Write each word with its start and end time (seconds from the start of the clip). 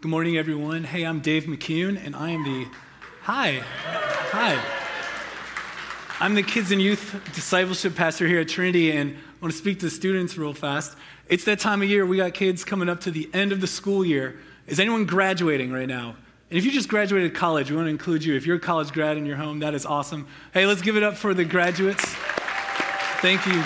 Good 0.00 0.10
morning, 0.10 0.36
everyone. 0.36 0.84
Hey, 0.84 1.04
I'm 1.04 1.18
Dave 1.18 1.46
McCune, 1.46 2.00
and 2.06 2.14
I 2.14 2.30
am 2.30 2.44
the. 2.44 2.68
Hi. 3.22 3.64
Hi. 4.30 4.64
I'm 6.20 6.36
the 6.36 6.44
Kids 6.44 6.70
and 6.70 6.80
Youth 6.80 7.20
Discipleship 7.34 7.96
Pastor 7.96 8.24
here 8.28 8.38
at 8.38 8.48
Trinity, 8.48 8.92
and 8.92 9.10
I 9.10 9.42
want 9.42 9.50
to 9.50 9.58
speak 9.58 9.80
to 9.80 9.86
the 9.86 9.90
students 9.90 10.38
real 10.38 10.54
fast. 10.54 10.96
It's 11.28 11.42
that 11.46 11.58
time 11.58 11.82
of 11.82 11.88
year. 11.88 12.06
We 12.06 12.16
got 12.16 12.32
kids 12.32 12.62
coming 12.62 12.88
up 12.88 13.00
to 13.00 13.10
the 13.10 13.28
end 13.34 13.50
of 13.50 13.60
the 13.60 13.66
school 13.66 14.04
year. 14.04 14.38
Is 14.68 14.78
anyone 14.78 15.04
graduating 15.04 15.72
right 15.72 15.88
now? 15.88 16.14
And 16.48 16.56
if 16.56 16.64
you 16.64 16.70
just 16.70 16.88
graduated 16.88 17.34
college, 17.34 17.68
we 17.68 17.76
want 17.76 17.86
to 17.86 17.90
include 17.90 18.22
you. 18.22 18.36
If 18.36 18.46
you're 18.46 18.58
a 18.58 18.60
college 18.60 18.92
grad 18.92 19.16
in 19.16 19.26
your 19.26 19.36
home, 19.36 19.58
that 19.58 19.74
is 19.74 19.84
awesome. 19.84 20.28
Hey, 20.54 20.64
let's 20.64 20.80
give 20.80 20.96
it 20.96 21.02
up 21.02 21.16
for 21.16 21.34
the 21.34 21.44
graduates. 21.44 22.04
Thank 23.20 23.44
you. 23.46 23.64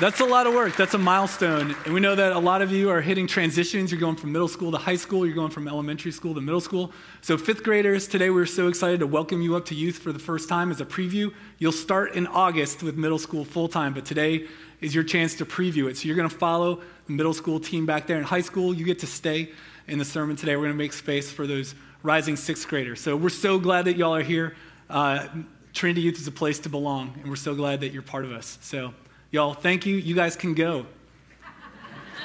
That's 0.00 0.20
a 0.20 0.24
lot 0.24 0.46
of 0.46 0.54
work. 0.54 0.76
That's 0.76 0.94
a 0.94 0.98
milestone. 0.98 1.74
And 1.84 1.92
we 1.92 1.98
know 1.98 2.14
that 2.14 2.30
a 2.30 2.38
lot 2.38 2.62
of 2.62 2.70
you 2.70 2.88
are 2.88 3.00
hitting 3.00 3.26
transitions. 3.26 3.90
You're 3.90 4.00
going 4.00 4.14
from 4.14 4.30
middle 4.30 4.46
school 4.46 4.70
to 4.70 4.78
high 4.78 4.94
school. 4.94 5.26
You're 5.26 5.34
going 5.34 5.50
from 5.50 5.66
elementary 5.66 6.12
school 6.12 6.36
to 6.36 6.40
middle 6.40 6.60
school. 6.60 6.92
So, 7.20 7.36
fifth 7.36 7.64
graders, 7.64 8.06
today 8.06 8.30
we're 8.30 8.46
so 8.46 8.68
excited 8.68 9.00
to 9.00 9.08
welcome 9.08 9.42
you 9.42 9.56
up 9.56 9.64
to 9.66 9.74
youth 9.74 9.98
for 9.98 10.12
the 10.12 10.20
first 10.20 10.48
time 10.48 10.70
as 10.70 10.80
a 10.80 10.84
preview. 10.84 11.34
You'll 11.58 11.72
start 11.72 12.14
in 12.14 12.28
August 12.28 12.84
with 12.84 12.96
middle 12.96 13.18
school 13.18 13.44
full 13.44 13.66
time, 13.66 13.92
but 13.92 14.04
today 14.04 14.46
is 14.80 14.94
your 14.94 15.02
chance 15.02 15.34
to 15.34 15.44
preview 15.44 15.90
it. 15.90 15.96
So, 15.96 16.06
you're 16.06 16.16
going 16.16 16.30
to 16.30 16.36
follow 16.36 16.80
the 17.06 17.12
middle 17.12 17.34
school 17.34 17.58
team 17.58 17.84
back 17.84 18.06
there. 18.06 18.18
In 18.18 18.22
high 18.22 18.42
school, 18.42 18.72
you 18.72 18.84
get 18.84 19.00
to 19.00 19.08
stay 19.08 19.50
in 19.88 19.98
the 19.98 20.04
sermon 20.04 20.36
today. 20.36 20.54
We're 20.54 20.66
going 20.66 20.74
to 20.74 20.78
make 20.78 20.92
space 20.92 21.32
for 21.32 21.44
those 21.44 21.74
rising 22.04 22.36
sixth 22.36 22.68
graders. 22.68 23.00
So, 23.00 23.16
we're 23.16 23.30
so 23.30 23.58
glad 23.58 23.86
that 23.86 23.96
y'all 23.96 24.14
are 24.14 24.22
here. 24.22 24.54
Uh, 24.88 25.26
Trinity 25.72 26.02
Youth 26.02 26.20
is 26.20 26.28
a 26.28 26.32
place 26.32 26.60
to 26.60 26.68
belong, 26.68 27.14
and 27.20 27.28
we're 27.28 27.34
so 27.34 27.56
glad 27.56 27.80
that 27.80 27.92
you're 27.92 28.02
part 28.02 28.24
of 28.24 28.30
us. 28.30 28.58
So, 28.60 28.94
Y'all, 29.30 29.52
thank 29.52 29.84
you. 29.84 29.96
You 29.96 30.14
guys 30.14 30.36
can 30.36 30.54
go. 30.54 30.86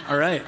All 0.08 0.18
right. 0.18 0.42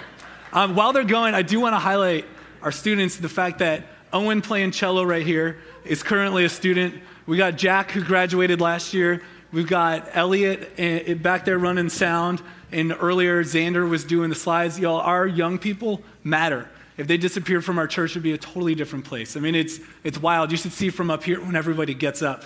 Um, 0.53 0.73
while 0.73 0.94
they're 0.94 1.03
going, 1.03 1.34
I 1.34 1.42
do 1.42 1.59
want 1.59 1.73
to 1.73 1.80
highlight 1.80 2.23
our 2.61 2.72
students 2.72 3.17
the 3.17 3.28
fact 3.28 3.59
that 3.59 3.84
Owen 4.14 4.42
playing 4.42 4.72
cello 4.72 5.03
right 5.03 5.26
here 5.26 5.58
is 5.83 6.02
currently 6.02 6.45
a 6.45 6.50
student. 6.50 6.95
We 7.26 7.36
got 7.36 7.58
Jack, 7.58 7.92
who 7.92 8.02
graduated 8.02 8.61
last 8.61 8.94
year. 8.94 9.22
We've 9.52 9.67
got 9.67 10.08
Elliot 10.14 10.72
eh, 10.78 11.03
eh, 11.08 11.14
back 11.16 11.44
there 11.44 11.58
running 11.58 11.89
sound. 11.89 12.42
And 12.72 12.95
earlier, 13.02 13.44
Xander 13.44 13.89
was 13.89 14.06
doing 14.06 14.30
the 14.30 14.36
slides. 14.36 14.80
Y'all, 14.80 15.02
our 15.02 15.28
young 15.28 15.58
people 15.58 16.02
matter. 16.23 16.70
If 16.95 17.08
they 17.08 17.17
disappeared 17.17 17.66
from 17.66 17.78
our 17.78 17.88
church, 17.88 18.11
it 18.11 18.16
would 18.16 18.23
be 18.23 18.31
a 18.31 18.38
totally 18.38 18.76
different 18.76 19.03
place. 19.03 19.36
I 19.36 19.42
mean, 19.42 19.56
it's, 19.56 19.81
it's 20.06 20.17
wild. 20.17 20.52
You 20.52 20.58
should 20.58 20.72
see 20.72 20.89
from 20.89 21.11
up 21.11 21.26
here 21.26 21.42
when 21.42 21.58
everybody 21.58 21.94
gets 21.94 22.22
up. 22.22 22.45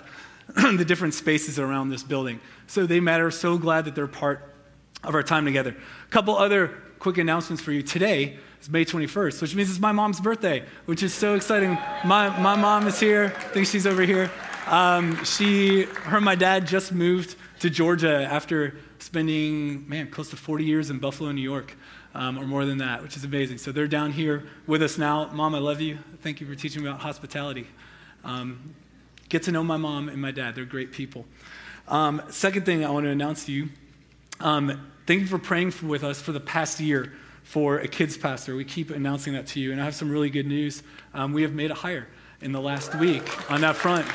the 0.55 0.85
different 0.85 1.13
spaces 1.13 1.59
around 1.59 1.89
this 1.89 2.03
building. 2.03 2.39
So 2.67 2.85
they 2.85 2.99
matter. 2.99 3.29
So 3.31 3.57
glad 3.57 3.85
that 3.85 3.95
they're 3.95 4.07
part 4.07 4.53
of 5.03 5.15
our 5.15 5.23
time 5.23 5.45
together. 5.45 5.75
A 6.05 6.09
couple 6.09 6.35
other 6.35 6.77
quick 6.99 7.17
announcements 7.17 7.63
for 7.63 7.71
you. 7.71 7.81
Today 7.81 8.37
is 8.61 8.69
May 8.69 8.83
21st, 8.83 9.41
which 9.41 9.55
means 9.55 9.69
it's 9.69 9.79
my 9.79 9.91
mom's 9.91 10.19
birthday, 10.19 10.63
which 10.85 11.03
is 11.03 11.13
so 11.13 11.35
exciting. 11.35 11.77
My, 12.03 12.37
my 12.39 12.55
mom 12.55 12.87
is 12.87 12.99
here. 12.99 13.33
I 13.35 13.43
think 13.43 13.67
she's 13.67 13.87
over 13.87 14.01
here. 14.01 14.29
Um, 14.67 15.23
she, 15.23 15.83
her 15.83 16.17
and 16.17 16.25
my 16.25 16.35
dad 16.35 16.67
just 16.67 16.91
moved 16.91 17.35
to 17.59 17.69
Georgia 17.69 18.23
after 18.23 18.77
spending, 18.99 19.87
man, 19.87 20.09
close 20.09 20.29
to 20.29 20.35
40 20.35 20.65
years 20.65 20.89
in 20.89 20.99
Buffalo, 20.99 21.31
New 21.31 21.41
York, 21.41 21.75
um, 22.13 22.37
or 22.37 22.45
more 22.45 22.65
than 22.65 22.79
that, 22.79 23.01
which 23.01 23.15
is 23.15 23.23
amazing. 23.23 23.57
So 23.57 23.71
they're 23.71 23.87
down 23.87 24.11
here 24.11 24.47
with 24.67 24.83
us 24.83 24.97
now. 24.97 25.29
Mom, 25.31 25.55
I 25.55 25.59
love 25.59 25.79
you. 25.79 25.99
Thank 26.21 26.41
you 26.41 26.47
for 26.47 26.55
teaching 26.55 26.83
me 26.83 26.89
about 26.89 27.01
hospitality. 27.01 27.67
Um, 28.23 28.75
Get 29.29 29.43
to 29.43 29.51
know 29.51 29.63
my 29.63 29.77
mom 29.77 30.09
and 30.09 30.21
my 30.21 30.31
dad. 30.31 30.55
They're 30.55 30.65
great 30.65 30.91
people. 30.91 31.25
Um, 31.87 32.21
second 32.29 32.65
thing 32.65 32.83
I 32.83 32.89
want 32.89 33.05
to 33.05 33.09
announce 33.09 33.45
to 33.45 33.51
you 33.51 33.69
um, 34.41 34.89
thank 35.05 35.21
you 35.21 35.27
for 35.27 35.37
praying 35.37 35.71
for, 35.71 35.87
with 35.87 36.03
us 36.03 36.21
for 36.21 36.31
the 36.31 36.39
past 36.39 36.79
year 36.79 37.13
for 37.43 37.79
a 37.79 37.87
kids 37.87 38.17
pastor. 38.17 38.55
We 38.55 38.63
keep 38.63 38.89
announcing 38.89 39.33
that 39.33 39.47
to 39.47 39.59
you. 39.59 39.71
And 39.71 39.81
I 39.81 39.85
have 39.85 39.95
some 39.95 40.09
really 40.09 40.29
good 40.29 40.47
news. 40.47 40.83
Um, 41.13 41.33
we 41.33 41.41
have 41.41 41.53
made 41.53 41.71
a 41.71 41.75
hire 41.75 42.07
in 42.41 42.51
the 42.51 42.61
last 42.61 42.95
week 42.95 43.51
on 43.51 43.61
that 43.61 43.75
front. 43.75 44.05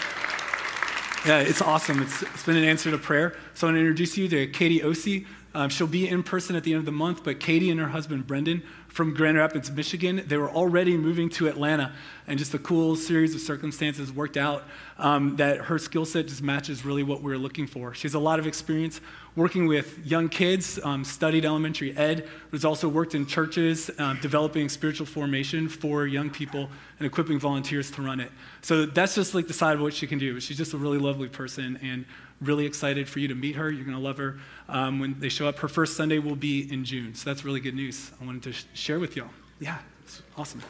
Yeah, 1.26 1.40
it's 1.40 1.60
awesome. 1.60 2.02
It's, 2.02 2.22
it's 2.22 2.44
been 2.44 2.56
an 2.56 2.64
answer 2.64 2.90
to 2.90 2.98
prayer. 2.98 3.36
So 3.54 3.66
I 3.66 3.70
want 3.70 3.76
to 3.76 3.80
introduce 3.80 4.16
you 4.16 4.28
to 4.28 4.46
Katie 4.46 4.80
Osei. 4.80 5.26
Um, 5.54 5.68
she'll 5.68 5.86
be 5.86 6.08
in 6.08 6.24
person 6.24 6.56
at 6.56 6.64
the 6.64 6.72
end 6.72 6.80
of 6.80 6.84
the 6.84 6.92
month, 6.92 7.22
but 7.22 7.38
Katie 7.38 7.70
and 7.70 7.78
her 7.78 7.88
husband 7.88 8.26
Brendan 8.26 8.62
from 8.88 9.14
Grand 9.14 9.36
Rapids, 9.36 9.70
Michigan, 9.70 10.22
they 10.26 10.36
were 10.36 10.50
already 10.50 10.96
moving 10.96 11.28
to 11.30 11.48
Atlanta, 11.48 11.92
and 12.26 12.38
just 12.38 12.54
a 12.54 12.58
cool 12.58 12.94
series 12.96 13.34
of 13.34 13.40
circumstances 13.40 14.12
worked 14.12 14.36
out 14.36 14.64
um, 14.98 15.36
that 15.36 15.62
her 15.62 15.78
skill 15.78 16.04
set 16.04 16.28
just 16.28 16.42
matches 16.42 16.84
really 16.84 17.02
what 17.02 17.22
we 17.22 17.32
are 17.32 17.38
looking 17.38 17.66
for. 17.66 17.92
She 17.94 18.02
has 18.02 18.14
a 18.14 18.20
lot 18.20 18.38
of 18.38 18.46
experience 18.46 19.00
working 19.36 19.66
with 19.66 19.98
young 20.06 20.28
kids, 20.28 20.78
um, 20.84 21.04
studied 21.04 21.44
elementary 21.44 21.96
ed, 21.96 22.28
but 22.50 22.56
has 22.56 22.64
also 22.64 22.88
worked 22.88 23.16
in 23.16 23.26
churches, 23.26 23.90
um, 23.98 24.18
developing 24.22 24.68
spiritual 24.68 25.06
formation 25.06 25.68
for 25.68 26.06
young 26.06 26.30
people 26.30 26.68
and 26.98 27.06
equipping 27.06 27.38
volunteers 27.40 27.90
to 27.90 28.02
run 28.02 28.20
it. 28.20 28.30
So 28.62 28.86
that's 28.86 29.16
just 29.16 29.34
like 29.34 29.48
the 29.48 29.52
side 29.52 29.74
of 29.74 29.80
what 29.80 29.92
she 29.92 30.06
can 30.06 30.18
do. 30.18 30.38
She's 30.38 30.56
just 30.56 30.72
a 30.72 30.78
really 30.78 30.98
lovely 30.98 31.28
person, 31.28 31.78
and 31.82 32.04
really 32.44 32.66
excited 32.66 33.08
for 33.08 33.18
you 33.18 33.28
to 33.28 33.34
meet 33.34 33.56
her. 33.56 33.70
You're 33.70 33.84
going 33.84 33.96
to 33.96 34.02
love 34.02 34.18
her 34.18 34.38
um, 34.68 35.00
when 35.00 35.18
they 35.18 35.28
show 35.28 35.48
up. 35.48 35.58
Her 35.58 35.68
first 35.68 35.96
Sunday 35.96 36.18
will 36.18 36.36
be 36.36 36.72
in 36.72 36.84
June. 36.84 37.14
So 37.14 37.30
that's 37.30 37.44
really 37.44 37.60
good 37.60 37.74
news. 37.74 38.10
I 38.20 38.24
wanted 38.24 38.42
to 38.44 38.52
sh- 38.52 38.64
share 38.74 38.98
with 38.98 39.16
y'all. 39.16 39.30
Yeah, 39.60 39.78
it's 40.04 40.22
awesome. 40.36 40.62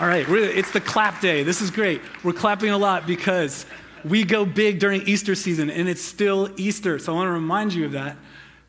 All 0.00 0.06
right, 0.06 0.24
it's 0.28 0.70
the 0.70 0.80
clap 0.80 1.20
day. 1.20 1.42
This 1.42 1.60
is 1.60 1.72
great. 1.72 2.00
We're 2.22 2.32
clapping 2.32 2.70
a 2.70 2.78
lot 2.78 3.06
because 3.06 3.66
we 4.04 4.22
go 4.22 4.44
big 4.44 4.78
during 4.78 5.02
Easter 5.02 5.34
season, 5.34 5.70
and 5.70 5.88
it's 5.88 6.02
still 6.02 6.50
Easter. 6.56 6.98
So 7.00 7.12
I 7.12 7.16
want 7.16 7.26
to 7.28 7.32
remind 7.32 7.74
you 7.74 7.86
of 7.86 7.92
that. 7.92 8.16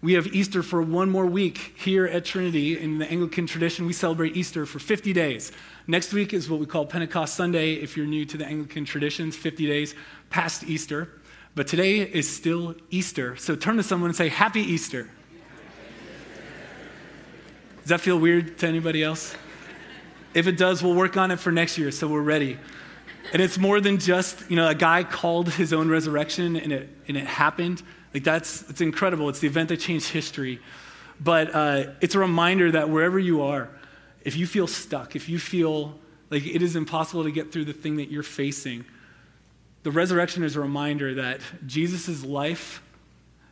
We 0.01 0.13
have 0.13 0.27
Easter 0.27 0.63
for 0.63 0.81
one 0.81 1.09
more 1.09 1.25
week 1.25 1.75
here 1.77 2.05
at 2.05 2.23
Trinity. 2.25 2.79
In 2.79 2.99
the 2.99 3.11
Anglican 3.11 3.45
tradition, 3.45 3.85
we 3.85 3.93
celebrate 3.93 4.37
Easter 4.37 4.65
for 4.65 4.79
50 4.79 5.11
days. 5.13 5.51
Next 5.89 6.13
week 6.13 6.35
is 6.35 6.47
what 6.47 6.59
we 6.59 6.67
call 6.67 6.85
Pentecost 6.85 7.33
Sunday, 7.33 7.73
if 7.73 7.97
you're 7.97 8.05
new 8.05 8.23
to 8.23 8.37
the 8.37 8.45
Anglican 8.45 8.85
traditions, 8.85 9.35
50 9.35 9.65
days 9.65 9.95
past 10.29 10.63
Easter. 10.65 11.09
But 11.55 11.65
today 11.65 12.01
is 12.01 12.29
still 12.29 12.75
Easter. 12.91 13.35
So 13.37 13.55
turn 13.55 13.77
to 13.77 13.81
someone 13.81 14.11
and 14.11 14.15
say, 14.15 14.29
Happy 14.29 14.61
Easter. 14.61 15.09
Does 17.81 17.87
that 17.87 18.01
feel 18.01 18.19
weird 18.19 18.59
to 18.59 18.67
anybody 18.67 19.01
else? 19.01 19.33
If 20.35 20.45
it 20.45 20.59
does, 20.59 20.83
we'll 20.83 20.93
work 20.93 21.17
on 21.17 21.31
it 21.31 21.39
for 21.39 21.51
next 21.51 21.75
year 21.79 21.89
so 21.89 22.07
we're 22.07 22.21
ready. 22.21 22.59
And 23.33 23.41
it's 23.41 23.57
more 23.57 23.81
than 23.81 23.97
just, 23.97 24.47
you 24.47 24.57
know, 24.57 24.67
a 24.67 24.75
guy 24.75 25.03
called 25.03 25.49
his 25.53 25.73
own 25.73 25.89
resurrection 25.89 26.55
and 26.55 26.71
it, 26.71 26.89
and 27.07 27.17
it 27.17 27.25
happened. 27.25 27.81
Like, 28.13 28.23
that's 28.23 28.61
it's 28.69 28.81
incredible. 28.81 29.27
It's 29.27 29.39
the 29.39 29.47
event 29.47 29.69
that 29.69 29.77
changed 29.77 30.09
history. 30.09 30.61
But 31.19 31.55
uh, 31.55 31.85
it's 31.99 32.13
a 32.13 32.19
reminder 32.19 32.73
that 32.73 32.91
wherever 32.91 33.17
you 33.17 33.41
are, 33.41 33.71
if 34.23 34.35
you 34.35 34.47
feel 34.47 34.67
stuck, 34.67 35.15
if 35.15 35.29
you 35.29 35.39
feel 35.39 35.97
like 36.29 36.45
it 36.45 36.61
is 36.61 36.75
impossible 36.75 37.23
to 37.23 37.31
get 37.31 37.51
through 37.51 37.65
the 37.65 37.73
thing 37.73 37.97
that 37.97 38.11
you're 38.11 38.23
facing, 38.23 38.85
the 39.83 39.91
resurrection 39.91 40.43
is 40.43 40.55
a 40.55 40.59
reminder 40.59 41.15
that 41.15 41.39
Jesus' 41.65 42.23
life 42.23 42.81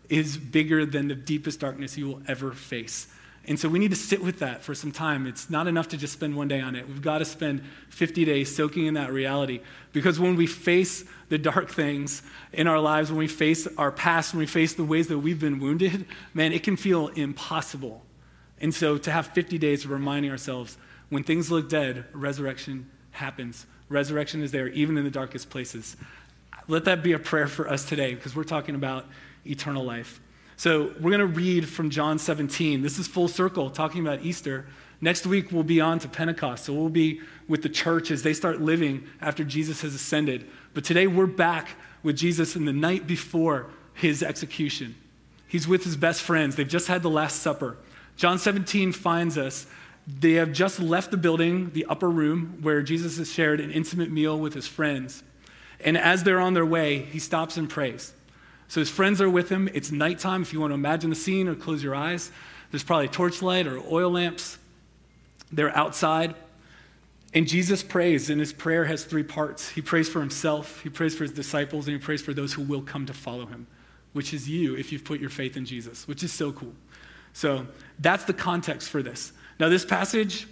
is 0.09 0.37
bigger 0.37 0.85
than 0.85 1.07
the 1.07 1.15
deepest 1.15 1.59
darkness 1.59 1.97
you 1.97 2.07
will 2.07 2.21
ever 2.27 2.51
face. 2.51 3.07
And 3.47 3.57
so 3.57 3.69
we 3.69 3.79
need 3.79 3.91
to 3.91 3.97
sit 3.97 4.21
with 4.21 4.39
that 4.39 4.61
for 4.61 4.75
some 4.75 4.91
time. 4.91 5.25
It's 5.25 5.49
not 5.49 5.67
enough 5.67 5.87
to 5.89 5.97
just 5.97 6.11
spend 6.11 6.35
one 6.35 6.49
day 6.49 6.59
on 6.59 6.75
it. 6.75 6.85
We've 6.85 7.01
got 7.01 7.19
to 7.19 7.25
spend 7.25 7.63
50 7.89 8.25
days 8.25 8.53
soaking 8.53 8.87
in 8.87 8.95
that 8.95 9.13
reality. 9.13 9.61
Because 9.93 10.19
when 10.19 10.35
we 10.35 10.47
face 10.47 11.05
the 11.29 11.37
dark 11.37 11.69
things 11.69 12.23
in 12.51 12.67
our 12.67 12.79
lives, 12.79 13.09
when 13.09 13.19
we 13.19 13.27
face 13.27 13.65
our 13.77 13.91
past, 13.91 14.33
when 14.33 14.39
we 14.39 14.47
face 14.47 14.73
the 14.73 14.83
ways 14.83 15.07
that 15.07 15.19
we've 15.19 15.39
been 15.39 15.59
wounded, 15.59 16.05
man, 16.33 16.51
it 16.51 16.63
can 16.63 16.75
feel 16.75 17.07
impossible. 17.07 18.03
And 18.59 18.73
so 18.73 18.97
to 18.97 19.11
have 19.11 19.27
50 19.27 19.57
days 19.57 19.85
of 19.85 19.91
reminding 19.91 20.31
ourselves 20.31 20.77
when 21.09 21.23
things 21.23 21.51
look 21.51 21.69
dead, 21.69 22.05
resurrection 22.13 22.89
happens. 23.11 23.65
Resurrection 23.89 24.41
is 24.43 24.51
there, 24.51 24.67
even 24.69 24.97
in 24.97 25.03
the 25.03 25.11
darkest 25.11 25.49
places. 25.49 25.95
Let 26.67 26.85
that 26.85 27.01
be 27.01 27.13
a 27.13 27.19
prayer 27.19 27.47
for 27.47 27.69
us 27.69 27.85
today 27.85 28.15
because 28.15 28.35
we're 28.35 28.43
talking 28.43 28.75
about 28.75 29.05
eternal 29.45 29.83
life. 29.83 30.19
So 30.57 30.93
we're 30.99 31.11
going 31.11 31.19
to 31.19 31.27
read 31.27 31.69
from 31.69 31.89
John 31.89 32.19
17. 32.19 32.81
This 32.81 32.99
is 32.99 33.07
full 33.07 33.27
circle, 33.27 33.69
talking 33.69 34.01
about 34.05 34.23
Easter. 34.23 34.65
Next 34.99 35.25
week, 35.25 35.51
we'll 35.51 35.63
be 35.63 35.79
on 35.79 35.99
to 35.99 36.09
Pentecost. 36.09 36.65
So 36.65 36.73
we'll 36.73 36.89
be 36.89 37.21
with 37.47 37.61
the 37.61 37.69
church 37.69 38.11
as 38.11 38.23
they 38.23 38.33
start 38.33 38.59
living 38.59 39.07
after 39.21 39.43
Jesus 39.43 39.81
has 39.81 39.93
ascended. 39.93 40.49
But 40.73 40.83
today, 40.83 41.07
we're 41.07 41.27
back 41.27 41.69
with 42.03 42.17
Jesus 42.17 42.55
in 42.55 42.65
the 42.65 42.73
night 42.73 43.07
before 43.07 43.67
his 43.93 44.23
execution. 44.23 44.95
He's 45.47 45.67
with 45.67 45.83
his 45.83 45.95
best 45.95 46.23
friends. 46.23 46.55
They've 46.55 46.67
just 46.67 46.87
had 46.87 47.03
the 47.03 47.09
Last 47.09 47.41
Supper. 47.41 47.77
John 48.17 48.39
17 48.39 48.91
finds 48.91 49.37
us. 49.37 49.67
They 50.07 50.33
have 50.33 50.51
just 50.51 50.79
left 50.79 51.11
the 51.11 51.17
building, 51.17 51.71
the 51.71 51.85
upper 51.85 52.09
room, 52.09 52.59
where 52.61 52.81
Jesus 52.81 53.17
has 53.17 53.31
shared 53.31 53.59
an 53.59 53.71
intimate 53.71 54.09
meal 54.09 54.37
with 54.37 54.53
his 54.53 54.67
friends. 54.67 55.23
And 55.79 55.97
as 55.97 56.23
they're 56.23 56.39
on 56.39 56.53
their 56.53 56.65
way, 56.65 56.99
he 56.99 57.19
stops 57.19 57.57
and 57.57 57.69
prays. 57.69 58.13
So 58.67 58.81
his 58.81 58.89
friends 58.89 59.21
are 59.21 59.29
with 59.29 59.49
him. 59.49 59.69
It's 59.73 59.91
nighttime. 59.91 60.41
If 60.41 60.51
you 60.51 60.59
want 60.59 60.71
to 60.71 60.75
imagine 60.75 61.09
the 61.09 61.15
scene 61.15 61.47
or 61.47 61.55
close 61.55 61.83
your 61.83 61.95
eyes, 61.95 62.31
there's 62.71 62.83
probably 62.83 63.07
torchlight 63.07 63.67
or 63.67 63.79
oil 63.89 64.11
lamps. 64.11 64.57
They're 65.51 65.75
outside. 65.75 66.35
And 67.33 67.47
Jesus 67.47 67.83
prays, 67.83 68.29
and 68.29 68.39
his 68.39 68.53
prayer 68.53 68.85
has 68.85 69.03
three 69.03 69.23
parts. 69.23 69.69
He 69.69 69.81
prays 69.81 70.09
for 70.09 70.21
himself, 70.21 70.81
he 70.81 70.89
prays 70.89 71.15
for 71.15 71.23
his 71.23 71.33
disciples, 71.33 71.87
and 71.87 71.95
he 71.95 72.01
prays 72.01 72.21
for 72.21 72.33
those 72.33 72.53
who 72.53 72.63
will 72.63 72.81
come 72.81 73.05
to 73.05 73.13
follow 73.13 73.45
him, 73.45 73.67
which 74.13 74.33
is 74.33 74.49
you 74.49 74.75
if 74.75 74.91
you've 74.91 75.03
put 75.03 75.19
your 75.19 75.29
faith 75.29 75.57
in 75.57 75.65
Jesus, 75.65 76.07
which 76.07 76.23
is 76.23 76.31
so 76.31 76.51
cool. 76.51 76.73
So 77.37 77.67
that's 77.99 78.23
the 78.23 78.33
context 78.33 78.89
for 78.89 79.03
this. 79.03 79.31
Now, 79.59 79.69
this 79.69 79.85
passage, 79.85 80.47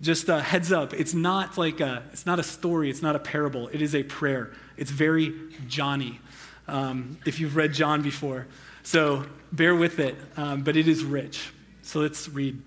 just 0.00 0.26
a 0.30 0.40
heads 0.40 0.72
up, 0.72 0.94
it's 0.94 1.12
not 1.12 1.58
like 1.58 1.80
a, 1.80 2.02
it's 2.14 2.24
not 2.24 2.38
a 2.38 2.42
story, 2.42 2.88
it's 2.88 3.02
not 3.02 3.14
a 3.14 3.18
parable, 3.18 3.68
it 3.68 3.82
is 3.82 3.94
a 3.94 4.02
prayer. 4.02 4.50
It's 4.78 4.90
very 4.90 5.34
Johnny, 5.68 6.18
um, 6.66 7.18
if 7.26 7.40
you've 7.40 7.56
read 7.56 7.74
John 7.74 8.00
before. 8.00 8.46
So 8.84 9.26
bear 9.52 9.74
with 9.74 9.98
it, 9.98 10.16
um, 10.38 10.62
but 10.62 10.78
it 10.78 10.88
is 10.88 11.04
rich. 11.04 11.52
So 11.82 12.00
let's 12.00 12.26
read. 12.26 12.58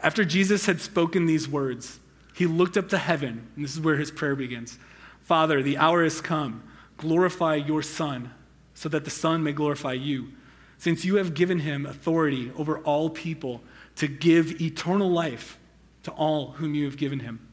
After 0.00 0.24
Jesus 0.24 0.64
had 0.64 0.80
spoken 0.80 1.26
these 1.26 1.46
words, 1.46 2.00
he 2.34 2.46
looked 2.46 2.78
up 2.78 2.88
to 2.88 2.96
heaven, 2.96 3.48
and 3.54 3.64
this 3.66 3.74
is 3.74 3.80
where 3.80 3.96
his 3.96 4.10
prayer 4.10 4.34
begins 4.34 4.78
Father, 5.20 5.62
the 5.62 5.76
hour 5.76 6.04
has 6.04 6.22
come. 6.22 6.62
Glorify 6.96 7.56
your 7.56 7.82
Son, 7.82 8.32
so 8.72 8.88
that 8.88 9.04
the 9.04 9.10
Son 9.10 9.42
may 9.42 9.52
glorify 9.52 9.92
you 9.92 10.32
since 10.78 11.04
you 11.04 11.16
have 11.16 11.34
given 11.34 11.58
him 11.58 11.84
authority 11.84 12.52
over 12.56 12.78
all 12.78 13.10
people 13.10 13.60
to 13.96 14.06
give 14.06 14.60
eternal 14.60 15.10
life 15.10 15.58
to 16.04 16.12
all 16.12 16.52
whom 16.52 16.74
you 16.74 16.84
have 16.84 16.96
given 16.96 17.20
him. 17.20 17.46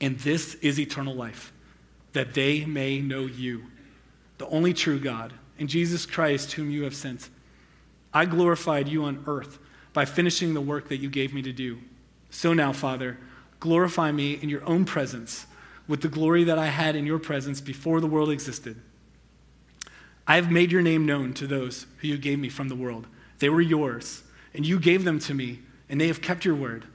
And 0.00 0.18
this 0.18 0.54
is 0.56 0.78
eternal 0.78 1.14
life, 1.14 1.52
that 2.12 2.34
they 2.34 2.64
may 2.66 3.00
know 3.00 3.22
you, 3.22 3.64
the 4.38 4.46
only 4.48 4.74
true 4.74 4.98
God, 4.98 5.32
and 5.58 5.68
Jesus 5.68 6.04
Christ, 6.04 6.52
whom 6.52 6.70
you 6.70 6.82
have 6.82 6.94
sent. 6.94 7.30
I 8.12 8.26
glorified 8.26 8.88
you 8.88 9.04
on 9.04 9.24
earth 9.26 9.58
by 9.92 10.04
finishing 10.04 10.52
the 10.52 10.60
work 10.60 10.88
that 10.88 10.98
you 10.98 11.08
gave 11.08 11.32
me 11.32 11.42
to 11.42 11.52
do. 11.52 11.78
So 12.28 12.52
now, 12.52 12.72
Father, 12.72 13.18
glorify 13.60 14.12
me 14.12 14.34
in 14.34 14.48
your 14.48 14.64
own 14.64 14.84
presence 14.84 15.46
with 15.88 16.02
the 16.02 16.08
glory 16.08 16.44
that 16.44 16.58
I 16.58 16.66
had 16.66 16.96
in 16.96 17.06
your 17.06 17.18
presence 17.18 17.60
before 17.60 18.00
the 18.00 18.06
world 18.06 18.30
existed. 18.30 18.80
I 20.26 20.36
have 20.36 20.50
made 20.50 20.72
your 20.72 20.82
name 20.82 21.04
known 21.04 21.34
to 21.34 21.46
those 21.46 21.86
who 21.98 22.08
you 22.08 22.18
gave 22.18 22.38
me 22.38 22.48
from 22.48 22.68
the 22.68 22.74
world. 22.74 23.06
They 23.38 23.48
were 23.48 23.60
yours, 23.60 24.22
and 24.54 24.66
you 24.66 24.78
gave 24.80 25.04
them 25.04 25.18
to 25.20 25.34
me, 25.34 25.60
and 25.88 26.00
they 26.00 26.06
have 26.06 26.22
kept 26.22 26.44
your 26.44 26.54
word. 26.54 26.86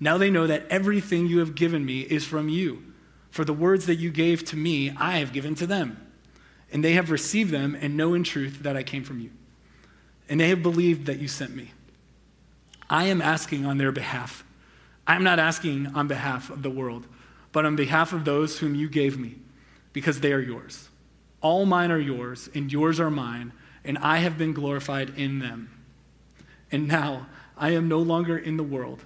Now 0.00 0.18
they 0.18 0.30
know 0.30 0.46
that 0.46 0.66
everything 0.68 1.26
you 1.26 1.38
have 1.38 1.54
given 1.54 1.84
me 1.84 2.00
is 2.00 2.24
from 2.24 2.48
you. 2.48 2.82
For 3.30 3.44
the 3.44 3.52
words 3.52 3.86
that 3.86 3.96
you 3.96 4.10
gave 4.10 4.44
to 4.46 4.56
me, 4.56 4.90
I 4.96 5.18
have 5.18 5.32
given 5.32 5.54
to 5.56 5.66
them. 5.66 6.00
And 6.72 6.82
they 6.82 6.94
have 6.94 7.10
received 7.10 7.50
them 7.50 7.76
and 7.80 7.96
know 7.96 8.14
in 8.14 8.24
truth 8.24 8.62
that 8.62 8.76
I 8.76 8.82
came 8.82 9.04
from 9.04 9.20
you. 9.20 9.30
And 10.28 10.40
they 10.40 10.48
have 10.48 10.62
believed 10.62 11.06
that 11.06 11.18
you 11.18 11.28
sent 11.28 11.54
me. 11.54 11.72
I 12.88 13.04
am 13.04 13.20
asking 13.20 13.66
on 13.66 13.78
their 13.78 13.92
behalf. 13.92 14.44
I'm 15.06 15.22
not 15.22 15.38
asking 15.38 15.88
on 15.94 16.08
behalf 16.08 16.50
of 16.50 16.62
the 16.62 16.70
world, 16.70 17.06
but 17.52 17.66
on 17.66 17.76
behalf 17.76 18.12
of 18.12 18.24
those 18.24 18.58
whom 18.58 18.74
you 18.74 18.88
gave 18.88 19.18
me, 19.18 19.36
because 19.92 20.20
they 20.20 20.32
are 20.32 20.40
yours. 20.40 20.88
All 21.44 21.66
mine 21.66 21.90
are 21.90 22.00
yours, 22.00 22.48
and 22.54 22.72
yours 22.72 22.98
are 22.98 23.10
mine, 23.10 23.52
and 23.84 23.98
I 23.98 24.16
have 24.16 24.38
been 24.38 24.54
glorified 24.54 25.18
in 25.18 25.40
them. 25.40 25.84
And 26.72 26.88
now 26.88 27.26
I 27.54 27.72
am 27.72 27.86
no 27.86 27.98
longer 27.98 28.38
in 28.38 28.56
the 28.56 28.62
world, 28.62 29.04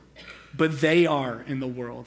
but 0.54 0.80
they 0.80 1.04
are 1.04 1.42
in 1.48 1.58
the 1.58 1.66
world, 1.66 2.06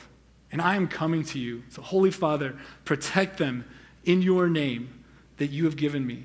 and 0.50 0.62
I 0.62 0.78
am 0.78 0.88
coming 0.88 1.26
to 1.26 1.40
you. 1.40 1.64
So, 1.68 1.82
Holy 1.82 2.12
Father, 2.12 2.56
protect 2.86 3.40
them 3.40 3.66
in 4.06 4.22
your 4.22 4.48
name 4.48 5.04
that 5.36 5.48
you 5.48 5.66
have 5.66 5.76
given 5.76 6.08
me, 6.08 6.24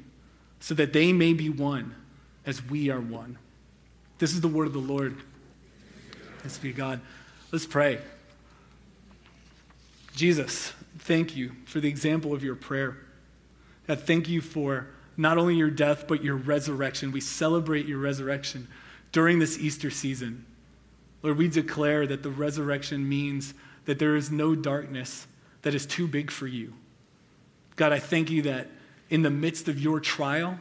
so 0.61 0.73
that 0.75 0.93
they 0.93 1.13
may 1.13 1.33
be 1.33 1.51
one 1.51 1.93
as 2.47 2.63
we 2.63 2.91
are 2.91 3.01
one. 3.01 3.39
This 4.19 4.35
is 4.35 4.41
the 4.41 4.47
word 4.47 4.69
of 4.69 4.73
the 4.73 4.79
Lord. 4.79 5.17
Thanks 6.39 6.59
be 6.59 6.73
God. 6.73 7.01
Let's 7.51 7.67
pray. 7.67 7.99
Jesus, 10.15 10.73
thank 11.01 11.37
you 11.37 11.57
for 11.65 11.81
the 11.81 11.89
example 11.89 12.33
of 12.33 12.45
your 12.45 12.55
prayer. 12.55 12.99
God, 13.87 14.01
thank 14.01 14.29
you 14.29 14.41
for 14.41 14.89
not 15.17 15.39
only 15.39 15.55
your 15.55 15.71
death, 15.71 16.07
but 16.07 16.23
your 16.23 16.37
resurrection. 16.37 17.13
We 17.13 17.21
celebrate 17.21 17.87
your 17.87 17.99
resurrection 17.99 18.69
during 19.13 19.39
this 19.39 19.59
Easter 19.59 19.91
season. 19.91 20.45
Lord, 21.23 21.39
we 21.39 21.49
declare 21.49 22.07
that 22.07 22.23
the 22.23 22.31
resurrection 22.31 23.09
means 23.09 23.55
that 23.87 23.99
there 23.99 24.17
is 24.17 24.31
no 24.31 24.55
darkness 24.55 25.27
that 25.63 25.75
is 25.75 25.87
too 25.87 26.07
big 26.07 26.31
for 26.31 26.47
you. 26.47 26.75
God, 27.77 27.93
I 27.93 27.99
thank 27.99 28.31
you 28.31 28.43
that 28.43 28.69
in 29.11 29.23
the 29.23 29.31
midst 29.31 29.69
of 29.69 29.79
your 29.81 30.01
trial, 30.01 30.59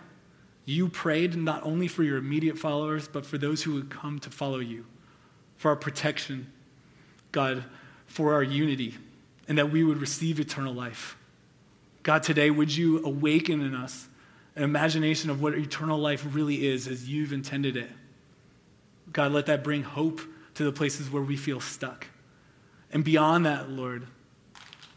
you 0.66 0.89
prayed 0.89 1.36
not 1.36 1.63
only 1.63 1.88
for 1.88 2.04
your 2.04 2.18
immediate 2.18 2.57
followers, 2.57 3.07
but 3.07 3.25
for 3.25 3.38
those 3.38 3.63
who 3.63 3.74
would 3.74 3.89
come 3.89 4.19
to 4.19 4.30
follow 4.30 4.60
you, 4.60 4.86
for 5.57 5.69
our 5.69 5.75
protection, 5.75 6.51
God, 7.31 7.63
for 8.07 8.33
our 8.33 8.44
unity, 8.44 8.95
and 9.48 9.57
that 9.57 9.72
we 9.72 9.83
would 9.83 10.00
receive 10.00 10.39
eternal 10.39 10.74
life. 10.74 11.18
God, 12.05 12.21
today, 12.21 12.51
would 12.51 12.77
you 12.77 13.03
awaken 13.03 13.61
in 13.61 13.73
us 13.73 14.07
an 14.55 14.61
imagination 14.61 15.31
of 15.31 15.41
what 15.41 15.55
eternal 15.55 15.97
life 15.97 16.23
really 16.35 16.67
is 16.67 16.87
as 16.87 17.09
you've 17.09 17.33
intended 17.33 17.75
it? 17.75 17.89
God, 19.11 19.31
let 19.31 19.47
that 19.47 19.63
bring 19.63 19.81
hope 19.81 20.21
to 20.53 20.63
the 20.63 20.71
places 20.71 21.09
where 21.09 21.23
we 21.23 21.35
feel 21.35 21.59
stuck. 21.59 22.05
And 22.91 23.03
beyond 23.03 23.47
that, 23.47 23.71
Lord, 23.71 24.05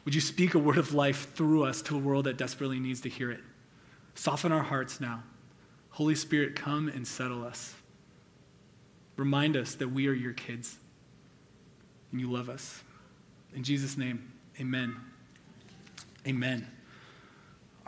would 0.05 0.15
you 0.15 0.21
speak 0.21 0.53
a 0.53 0.59
word 0.59 0.77
of 0.77 0.93
life 0.93 1.35
through 1.35 1.65
us 1.65 1.81
to 1.83 1.97
a 1.97 1.99
world 1.99 2.27
that 2.27 2.37
desperately 2.37 2.79
needs 2.79 3.01
to 3.01 3.09
hear 3.09 3.31
it? 3.31 3.41
Soften 4.15 4.53
our 4.53 4.63
hearts 4.63 5.01
now. 5.01 5.23
Holy 5.89 6.15
Spirit, 6.15 6.57
come 6.57 6.89
and 6.89 7.07
settle 7.07 7.43
us. 7.43 7.75
Remind 9.17 9.57
us 9.57 9.77
that 9.77 9.89
we 9.89 10.09
are 10.09 10.13
your 10.13 10.35
kids 10.35 10.77
and 12.13 12.21
you 12.21 12.31
love 12.31 12.51
us. 12.51 12.83
In 13.55 13.65
Jesus' 13.65 13.97
name, 13.97 14.31
amen. 14.61 14.95
Amen. 16.27 16.69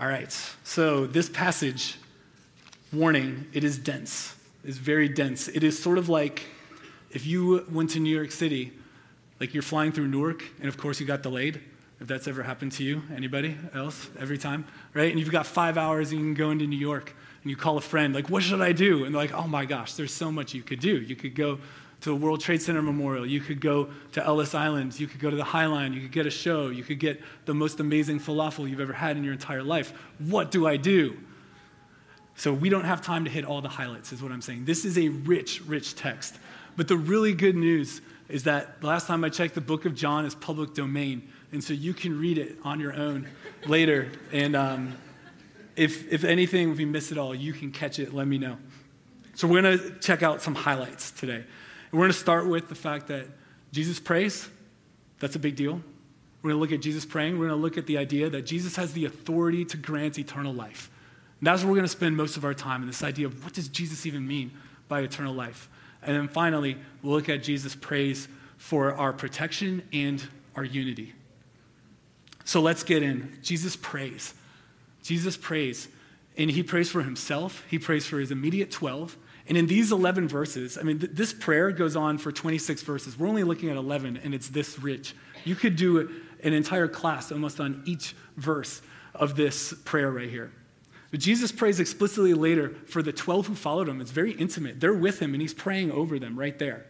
All 0.01 0.09
right, 0.09 0.33
so 0.65 1.07
this 1.07 1.29
passage, 1.29 1.99
warning, 2.91 3.47
it 3.53 3.65
is 3.65 3.77
dense. 3.77 4.35
It's 4.65 4.79
very 4.79 5.11
dense. 5.11 5.47
It 5.47 5.63
is 5.63 5.79
sort 5.79 5.99
of 5.99 6.09
like 6.09 6.47
if 7.11 7.27
you 7.27 7.67
went 7.71 7.91
to 7.91 8.01
New 8.01 8.17
York 8.17 8.31
City, 8.31 8.73
like 9.41 9.53
you're 9.53 9.63
flying 9.63 9.93
through 9.93 10.09
Newark, 10.09 10.43
and 10.59 10.69
of 10.71 10.79
course 10.79 11.01
you 11.01 11.07
got 11.07 11.23
delayed. 11.23 11.61
If 12.01 12.07
that's 12.07 12.27
ever 12.27 12.43
happened 12.43 12.73
to 12.73 12.83
you, 12.83 13.03
anybody 13.15 13.59
else, 13.75 14.09
every 14.19 14.39
time, 14.39 14.65
right? 14.95 15.11
And 15.11 15.21
you've 15.21 15.31
got 15.31 15.45
five 15.45 15.77
hours 15.77 16.13
and 16.13 16.21
you 16.23 16.27
can 16.29 16.35
go 16.35 16.51
into 16.51 16.67
New 16.67 16.79
York 16.79 17.15
and 17.43 17.51
you 17.51 17.57
call 17.59 17.77
a 17.77 17.83
friend, 17.83 18.15
like, 18.15 18.31
what 18.31 18.43
should 18.43 18.63
I 18.63 18.73
do? 18.73 19.05
And 19.05 19.15
they're 19.15 19.21
like, 19.21 19.35
oh 19.35 19.49
my 19.49 19.67
gosh, 19.67 19.93
there's 19.97 20.15
so 20.15 20.33
much 20.33 20.55
you 20.55 20.63
could 20.63 20.81
do. 20.81 20.97
You 20.97 21.15
could 21.15 21.35
go 21.35 21.59
to 22.01 22.11
the 22.11 22.17
World 22.17 22.41
Trade 22.41 22.63
Center 22.63 22.83
Memorial. 22.83 23.27
You 23.27 23.41
could 23.41 23.61
go 23.61 23.91
to 24.13 24.25
Ellis 24.25 24.55
Island. 24.55 24.99
You 24.99 25.07
could 25.07 25.21
go 25.21 25.31
to 25.31 25.37
the 25.37 25.45
High 25.45 25.67
Line. 25.67 25.93
You 25.93 26.01
could 26.01 26.13
get 26.13 26.27
a 26.27 26.31
show. 26.31 26.69
You 26.69 26.83
could 26.83 26.99
get 26.99 27.21
the 27.45 27.55
most 27.55 27.79
amazing 27.81 28.21
falafel 28.21 28.69
you've 28.69 28.81
ever 28.81 28.93
had 28.93 29.17
in 29.17 29.25
your 29.25 29.33
entire 29.33 29.63
life. 29.63 29.93
What 30.19 30.51
do 30.51 30.67
I 30.67 30.77
do? 30.77 31.19
So 32.37 32.55
we 32.55 32.71
don't 32.71 32.85
have 32.85 33.03
time 33.03 33.25
to 33.25 33.31
hit 33.31 33.45
all 33.45 33.61
the 33.61 33.69
highlights, 33.69 34.13
is 34.13 34.23
what 34.23 34.33
I'm 34.33 34.41
saying. 34.41 34.65
This 34.65 34.87
is 34.87 34.97
a 34.97 35.09
rich, 35.09 35.61
rich 35.67 35.95
text. 35.95 36.39
But 36.75 36.89
the 36.89 36.97
really 36.97 37.35
good 37.35 37.57
news 37.57 38.01
is 38.31 38.45
that 38.45 38.83
last 38.83 39.07
time 39.07 39.25
I 39.25 39.29
checked, 39.29 39.55
the 39.55 39.61
book 39.61 39.85
of 39.85 39.95
John 39.95 40.25
is 40.25 40.35
public 40.35 40.73
domain. 40.73 41.29
And 41.53 41.63
so 41.63 41.75
you 41.75 41.93
can 41.93 42.19
read 42.19 42.39
it 42.39 42.57
on 42.63 42.81
your 42.81 42.95
own 42.95 43.29
later. 43.67 44.11
And 44.33 44.57
um, 44.57 44.97
if, 45.77 46.11
if 46.11 46.25
anything, 46.25 46.71
if 46.71 46.81
you 46.81 46.87
miss 46.87 47.13
it 47.13 47.19
all, 47.19 47.35
you 47.35 47.53
can 47.53 47.73
catch 47.73 47.99
it. 47.99 48.15
Let 48.15 48.27
me 48.27 48.39
know. 48.39 48.57
So 49.35 49.47
we're 49.47 49.63
going 49.63 49.79
to 49.79 49.99
check 50.01 50.23
out 50.23 50.41
some 50.43 50.55
highlights 50.55 51.11
today. 51.11 51.45
We're 51.93 52.01
going 52.01 52.13
to 52.13 52.19
start 52.19 52.47
with 52.47 52.69
the 52.69 52.75
fact 52.75 53.09
that 53.09 53.27
Jesus 53.73 53.99
prays. 53.99 54.49
That's 55.19 55.37
a 55.37 55.39
big 55.39 55.57
deal. 55.57 55.81
We're 56.43 56.51
going 56.51 56.57
to 56.57 56.61
look 56.61 56.73
at 56.73 56.83
Jesus 56.83 57.05
praying. 57.05 57.39
We're 57.39 57.49
going 57.49 57.59
to 57.59 57.63
look 57.63 57.77
at 57.77 57.87
the 57.87 57.99
idea 57.99 58.31
that 58.31 58.43
Jesus 58.47 58.77
has 58.77 58.93
the 58.93 59.05
authority 59.05 59.65
to 59.67 59.77
grant 59.77 60.19
eternal 60.19 60.55
life. 60.55 60.91
And 61.41 61.47
that's 61.47 61.63
where 61.63 61.71
we're 61.71 61.77
going 61.77 61.85
to 61.85 61.89
spend 61.89 62.17
most 62.17 62.37
of 62.37 62.45
our 62.45 62.55
time 62.55 62.83
in 62.83 62.87
this 62.87 63.03
idea 63.03 63.27
of 63.27 63.45
what 63.45 63.53
does 63.53 63.69
Jesus 63.69 64.07
even 64.07 64.27
mean 64.27 64.53
by 64.89 65.01
eternal 65.01 65.35
life? 65.35 65.69
And 66.03 66.17
then 66.17 66.29
finally, 66.29 66.77
we'll 67.03 67.15
look 67.15 67.29
at 67.29 67.43
Jesus 67.43 67.75
prays 67.75 68.29
for 68.57 68.95
our 68.95 69.13
protection 69.13 69.83
and 69.93 70.27
our 70.57 70.65
unity. 70.65 71.15
So 72.45 72.61
let's 72.61 72.83
get 72.83 73.03
in. 73.03 73.39
Jesus 73.43 73.77
prays. 73.77 74.35
Jesus 75.03 75.37
prays. 75.37 75.89
And 76.37 76.51
he 76.51 76.63
prays 76.63 76.91
for 76.91 77.03
himself, 77.03 77.65
he 77.69 77.79
prays 77.79 78.07
for 78.07 78.19
his 78.19 78.31
immediate 78.31 78.71
12, 78.71 79.17
and 79.49 79.57
in 79.57 79.67
these 79.67 79.93
11 79.93 80.29
verses, 80.29 80.79
I 80.79 80.83
mean, 80.83 80.99
th- 80.99 81.13
this 81.13 81.33
prayer 81.33 81.71
goes 81.73 81.97
on 81.97 82.19
for 82.19 82.31
26 82.31 82.83
verses. 82.83 83.19
We're 83.19 83.29
only 83.29 83.45
looking 83.45 83.71
at 83.71 83.77
11, 83.77 84.21
and 84.23 84.35
it's 84.35 84.49
this 84.49 84.79
rich. 84.79 85.15
You 85.45 85.55
could 85.55 85.77
do 85.77 86.11
an 86.43 86.53
entire 86.53 86.89
class 86.89 87.33
almost 87.33 87.61
on 87.61 87.83
each 87.87 88.15
verse 88.37 88.83
of 89.15 89.37
this 89.37 89.73
prayer 89.85 90.11
right 90.11 90.29
here. 90.29 90.53
But 91.11 91.21
Jesus 91.21 91.51
prays 91.51 91.81
explicitly 91.81 92.35
later 92.35 92.71
for 92.87 93.03
the 93.03 93.13
12 93.13 93.49
who 93.49 93.55
followed 93.55 93.89
him. 93.89 94.01
It's 94.01 94.13
very 94.13 94.33
intimate. 94.33 94.81
They're 94.81 94.93
with 94.93 95.19
him, 95.21 95.35
and 95.35 95.41
he's 95.41 95.55
praying 95.55 95.91
over 95.91 96.19
them 96.19 96.39
right 96.39 96.59
there. 96.59 96.87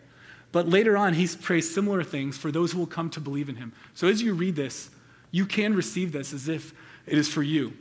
But 0.52 0.68
later 0.68 0.96
on, 0.96 1.14
he 1.14 1.28
prays 1.28 1.72
similar 1.72 2.02
things 2.02 2.36
for 2.36 2.50
those 2.50 2.72
who 2.72 2.78
will 2.78 2.86
come 2.86 3.08
to 3.10 3.20
believe 3.20 3.48
in 3.48 3.56
him. 3.56 3.72
So 3.94 4.08
as 4.08 4.20
you 4.20 4.34
read 4.34 4.56
this, 4.56 4.90
you 5.30 5.46
can 5.46 5.74
receive 5.74 6.12
this 6.12 6.32
as 6.32 6.48
if 6.48 6.74
it 7.06 7.16
is 7.16 7.28
for 7.28 7.42
you. 7.42 7.72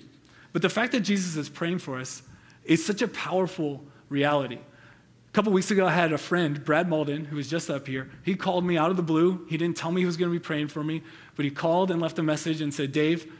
But 0.53 0.61
the 0.61 0.69
fact 0.69 0.91
that 0.93 1.01
Jesus 1.01 1.35
is 1.35 1.49
praying 1.49 1.79
for 1.79 1.99
us 1.99 2.21
is 2.63 2.85
such 2.85 3.01
a 3.01 3.07
powerful 3.07 3.83
reality. 4.09 4.55
A 4.57 5.31
couple 5.31 5.53
weeks 5.53 5.69
ago, 5.69 5.85
I 5.85 5.91
had 5.91 6.11
a 6.11 6.17
friend, 6.17 6.63
Brad 6.65 6.89
Malden, 6.89 7.25
who 7.25 7.35
was 7.35 7.47
just 7.47 7.69
up 7.69 7.87
here. 7.87 8.09
He 8.23 8.35
called 8.35 8.65
me 8.65 8.77
out 8.77 8.89
of 8.89 8.97
the 8.97 9.03
blue. 9.03 9.45
He 9.47 9.57
didn't 9.57 9.77
tell 9.77 9.91
me 9.91 10.01
he 10.01 10.05
was 10.05 10.17
going 10.17 10.31
to 10.31 10.37
be 10.37 10.43
praying 10.43 10.69
for 10.69 10.83
me, 10.83 11.03
but 11.35 11.45
he 11.45 11.51
called 11.51 11.91
and 11.91 12.01
left 12.01 12.17
a 12.17 12.23
message 12.23 12.61
and 12.61 12.73
said, 12.73 12.91
Dave, 12.91 13.31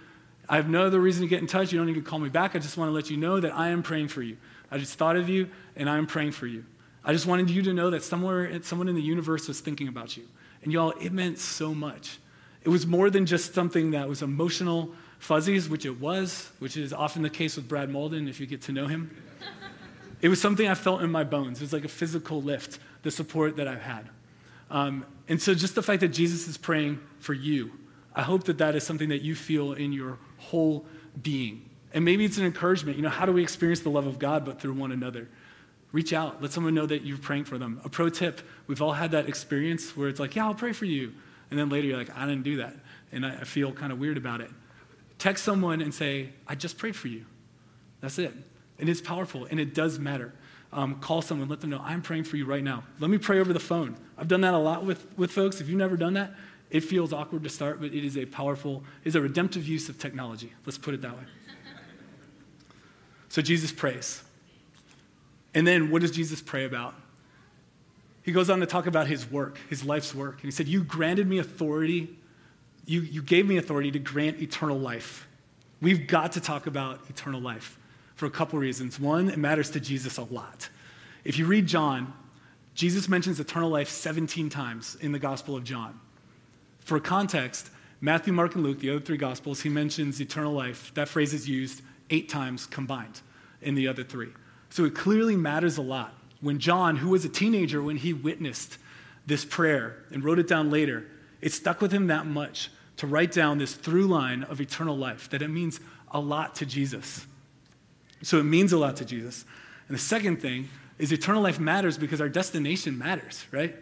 I 0.47 0.55
have 0.55 0.69
no 0.69 0.85
other 0.85 0.99
reason 0.99 1.23
to 1.23 1.27
get 1.27 1.41
in 1.41 1.47
touch. 1.47 1.71
You 1.71 1.79
don't 1.79 1.87
need 1.87 1.95
to 1.95 2.01
call 2.01 2.19
me 2.19 2.29
back. 2.29 2.55
I 2.55 2.59
just 2.59 2.77
want 2.77 2.89
to 2.89 2.93
let 2.93 3.09
you 3.09 3.17
know 3.17 3.39
that 3.39 3.55
I 3.55 3.69
am 3.69 3.81
praying 3.81 4.09
for 4.09 4.21
you. 4.21 4.37
I 4.71 4.77
just 4.77 4.97
thought 4.97 5.15
of 5.15 5.29
you, 5.29 5.49
and 5.75 5.89
I 5.89 5.97
am 5.97 6.05
praying 6.05 6.31
for 6.31 6.45
you. 6.45 6.63
I 7.03 7.11
just 7.11 7.25
wanted 7.25 7.49
you 7.49 7.63
to 7.63 7.73
know 7.73 7.89
that 7.89 8.03
somewhere, 8.03 8.61
someone 8.61 8.87
in 8.87 8.95
the 8.95 9.01
universe 9.01 9.47
was 9.47 9.59
thinking 9.59 9.87
about 9.87 10.15
you. 10.15 10.27
And 10.61 10.71
y'all, 10.71 10.93
it 11.01 11.11
meant 11.11 11.39
so 11.39 11.73
much. 11.73 12.19
It 12.63 12.69
was 12.69 12.85
more 12.85 13.09
than 13.09 13.25
just 13.25 13.53
something 13.53 13.91
that 13.91 14.07
was 14.07 14.21
emotional 14.21 14.91
fuzzies, 15.17 15.69
which 15.69 15.85
it 15.85 15.99
was, 15.99 16.51
which 16.59 16.77
is 16.77 16.93
often 16.93 17.21
the 17.21 17.29
case 17.29 17.55
with 17.55 17.67
Brad 17.67 17.89
Malden 17.89 18.27
if 18.27 18.39
you 18.39 18.45
get 18.45 18.61
to 18.63 18.71
know 18.71 18.87
him. 18.87 19.15
It 20.21 20.29
was 20.29 20.41
something 20.41 20.67
I 20.67 20.73
felt 20.73 21.01
in 21.01 21.11
my 21.11 21.23
bones. 21.23 21.59
It 21.59 21.63
was 21.63 21.73
like 21.73 21.85
a 21.85 21.89
physical 21.89 22.41
lift, 22.41 22.79
the 23.03 23.11
support 23.11 23.55
that 23.57 23.67
I've 23.67 23.81
had. 23.81 24.09
Um, 24.69 25.05
and 25.27 25.41
so 25.41 25.53
just 25.53 25.75
the 25.75 25.83
fact 25.83 26.01
that 26.01 26.09
Jesus 26.09 26.47
is 26.47 26.57
praying 26.57 26.99
for 27.19 27.33
you, 27.33 27.71
I 28.13 28.21
hope 28.21 28.43
that 28.45 28.57
that 28.57 28.75
is 28.75 28.83
something 28.83 29.09
that 29.09 29.21
you 29.21 29.35
feel 29.35 29.73
in 29.73 29.93
your 29.93 30.17
whole 30.37 30.85
being. 31.21 31.69
And 31.93 32.05
maybe 32.05 32.25
it's 32.25 32.37
an 32.37 32.45
encouragement. 32.45 32.97
You 32.97 33.03
know, 33.03 33.09
how 33.09 33.25
do 33.25 33.31
we 33.31 33.41
experience 33.41 33.79
the 33.79 33.89
love 33.89 34.05
of 34.05 34.19
God 34.19 34.45
but 34.45 34.59
through 34.61 34.73
one 34.73 34.91
another? 34.91 35.27
Reach 35.91 36.13
out. 36.13 36.41
Let 36.41 36.51
someone 36.51 36.75
know 36.75 36.85
that 36.85 37.03
you're 37.03 37.17
praying 37.17 37.45
for 37.45 37.57
them. 37.57 37.81
A 37.83 37.89
pro 37.89 38.09
tip 38.09 38.41
we've 38.67 38.81
all 38.81 38.93
had 38.93 39.11
that 39.11 39.27
experience 39.27 39.97
where 39.97 40.07
it's 40.07 40.19
like, 40.19 40.35
yeah, 40.35 40.45
I'll 40.45 40.53
pray 40.53 40.73
for 40.73 40.85
you. 40.85 41.13
And 41.49 41.59
then 41.59 41.69
later 41.69 41.87
you're 41.87 41.97
like, 41.97 42.15
I 42.15 42.27
didn't 42.27 42.43
do 42.43 42.57
that. 42.57 42.75
And 43.11 43.25
I, 43.25 43.31
I 43.31 43.43
feel 43.43 43.71
kind 43.71 43.91
of 43.91 43.99
weird 43.99 44.17
about 44.17 44.41
it. 44.41 44.51
Text 45.17 45.43
someone 45.43 45.81
and 45.81 45.93
say, 45.93 46.29
I 46.47 46.55
just 46.55 46.77
prayed 46.77 46.95
for 46.95 47.07
you. 47.07 47.25
That's 48.01 48.19
it. 48.19 48.33
And 48.79 48.89
it's 48.89 49.01
powerful 49.01 49.45
and 49.49 49.59
it 49.59 49.73
does 49.73 49.99
matter. 49.99 50.33
Um, 50.71 50.99
call 50.99 51.21
someone, 51.21 51.49
let 51.49 51.61
them 51.61 51.71
know, 51.71 51.81
I'm 51.83 52.01
praying 52.01 52.25
for 52.25 52.37
you 52.37 52.45
right 52.45 52.63
now. 52.63 52.83
Let 52.99 53.09
me 53.09 53.17
pray 53.17 53.39
over 53.39 53.53
the 53.53 53.59
phone. 53.59 53.97
I've 54.17 54.27
done 54.27 54.41
that 54.41 54.53
a 54.53 54.57
lot 54.57 54.85
with, 54.85 55.05
with 55.17 55.31
folks. 55.31 55.59
If 55.59 55.67
you've 55.67 55.79
never 55.79 55.97
done 55.97 56.13
that, 56.13 56.31
it 56.69 56.81
feels 56.81 57.11
awkward 57.11 57.43
to 57.43 57.49
start, 57.49 57.81
but 57.81 57.93
it 57.93 58.05
is 58.05 58.15
a 58.17 58.25
powerful, 58.25 58.83
is 59.03 59.15
a 59.15 59.21
redemptive 59.21 59.67
use 59.67 59.89
of 59.89 59.97
technology. 59.97 60.53
Let's 60.65 60.77
put 60.77 60.93
it 60.93 61.01
that 61.01 61.17
way. 61.17 61.23
so 63.29 63.41
Jesus 63.41 63.71
prays. 63.71 64.21
And 65.55 65.65
then 65.65 65.89
what 65.89 66.03
does 66.03 66.11
Jesus 66.11 66.41
pray 66.41 66.65
about? 66.65 66.93
He 68.21 68.31
goes 68.31 68.51
on 68.51 68.59
to 68.59 68.67
talk 68.67 68.85
about 68.85 69.07
his 69.07 69.29
work, 69.31 69.57
his 69.69 69.83
life's 69.83 70.13
work. 70.13 70.35
And 70.35 70.43
he 70.43 70.51
said, 70.51 70.67
You 70.67 70.83
granted 70.83 71.27
me 71.27 71.39
authority, 71.39 72.15
you, 72.85 73.01
you 73.01 73.23
gave 73.23 73.47
me 73.47 73.57
authority 73.57 73.89
to 73.89 73.99
grant 73.99 74.39
eternal 74.39 74.77
life. 74.77 75.27
We've 75.81 76.05
got 76.05 76.33
to 76.33 76.41
talk 76.41 76.67
about 76.67 76.99
eternal 77.09 77.41
life 77.41 77.78
for 78.19 78.25
a 78.25 78.29
couple 78.29 78.59
reasons. 78.59 78.99
One, 78.99 79.29
it 79.29 79.37
matters 79.37 79.69
to 79.71 79.79
Jesus 79.79 80.17
a 80.17 80.23
lot. 80.23 80.67
If 81.23 81.39
you 81.39 81.45
read 81.45 81.67
John, 81.67 82.13
Jesus 82.75 83.07
mentions 83.07 83.39
eternal 83.39 83.69
life 83.69 83.87
17 83.87 84.49
times 84.49 84.97
in 84.99 85.13
the 85.13 85.19
Gospel 85.19 85.55
of 85.55 85.63
John. 85.63 85.97
For 86.81 86.99
context, 86.99 87.69
Matthew, 88.01 88.33
Mark, 88.33 88.55
and 88.55 88.63
Luke, 88.63 88.79
the 88.79 88.89
other 88.89 88.99
three 88.99 89.17
Gospels, 89.17 89.61
he 89.61 89.69
mentions 89.69 90.19
eternal 90.19 90.51
life. 90.51 90.93
That 90.95 91.07
phrase 91.07 91.33
is 91.33 91.47
used 91.47 91.81
eight 92.09 92.27
times 92.27 92.65
combined 92.65 93.21
in 93.61 93.75
the 93.75 93.87
other 93.87 94.03
three. 94.03 94.29
So 94.69 94.83
it 94.83 94.95
clearly 94.95 95.37
matters 95.37 95.77
a 95.77 95.81
lot. 95.81 96.13
When 96.41 96.59
John, 96.59 96.97
who 96.97 97.09
was 97.09 97.23
a 97.23 97.29
teenager 97.29 97.81
when 97.81 97.97
he 97.97 98.11
witnessed 98.11 98.77
this 99.27 99.45
prayer 99.45 100.03
and 100.11 100.25
wrote 100.25 100.39
it 100.39 100.47
down 100.47 100.69
later, 100.69 101.05
it 101.39 101.53
stuck 101.53 101.79
with 101.79 101.93
him 101.93 102.07
that 102.07 102.25
much 102.25 102.69
to 102.97 103.07
write 103.07 103.31
down 103.31 103.59
this 103.59 103.75
through 103.75 104.07
line 104.07 104.43
of 104.43 104.59
eternal 104.59 104.97
life, 104.97 105.29
that 105.29 105.41
it 105.41 105.47
means 105.47 105.79
a 106.11 106.19
lot 106.19 106.55
to 106.55 106.65
Jesus. 106.65 107.25
So 108.21 108.37
it 108.37 108.43
means 108.43 108.73
a 108.73 108.77
lot 108.77 108.97
to 108.97 109.05
Jesus. 109.05 109.45
And 109.87 109.95
the 109.95 110.01
second 110.01 110.41
thing 110.41 110.69
is 110.97 111.11
eternal 111.11 111.41
life 111.41 111.59
matters 111.59 111.97
because 111.97 112.21
our 112.21 112.29
destination 112.29 112.97
matters, 112.97 113.45
right? 113.51 113.75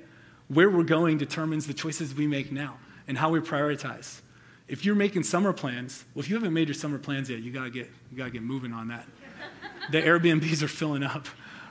Where 0.47 0.69
we're 0.69 0.83
going 0.83 1.17
determines 1.17 1.67
the 1.67 1.73
choices 1.73 2.13
we 2.13 2.27
make 2.27 2.51
now 2.51 2.77
and 3.07 3.17
how 3.17 3.29
we 3.29 3.39
prioritize. 3.39 4.21
If 4.67 4.85
you're 4.85 4.95
making 4.95 5.23
summer 5.23 5.53
plans, 5.53 6.03
well, 6.13 6.23
if 6.23 6.29
you 6.29 6.35
haven't 6.35 6.53
made 6.53 6.67
your 6.67 6.75
summer 6.75 6.99
plans 6.99 7.29
yet, 7.29 7.39
you 7.39 7.51
gotta 7.51 7.69
get, 7.69 7.89
you 8.11 8.17
gotta 8.17 8.29
get 8.29 8.43
moving 8.43 8.73
on 8.73 8.89
that. 8.89 9.05
the 9.91 10.01
Airbnbs 10.01 10.61
are 10.61 10.67
filling 10.67 11.03
up 11.03 11.25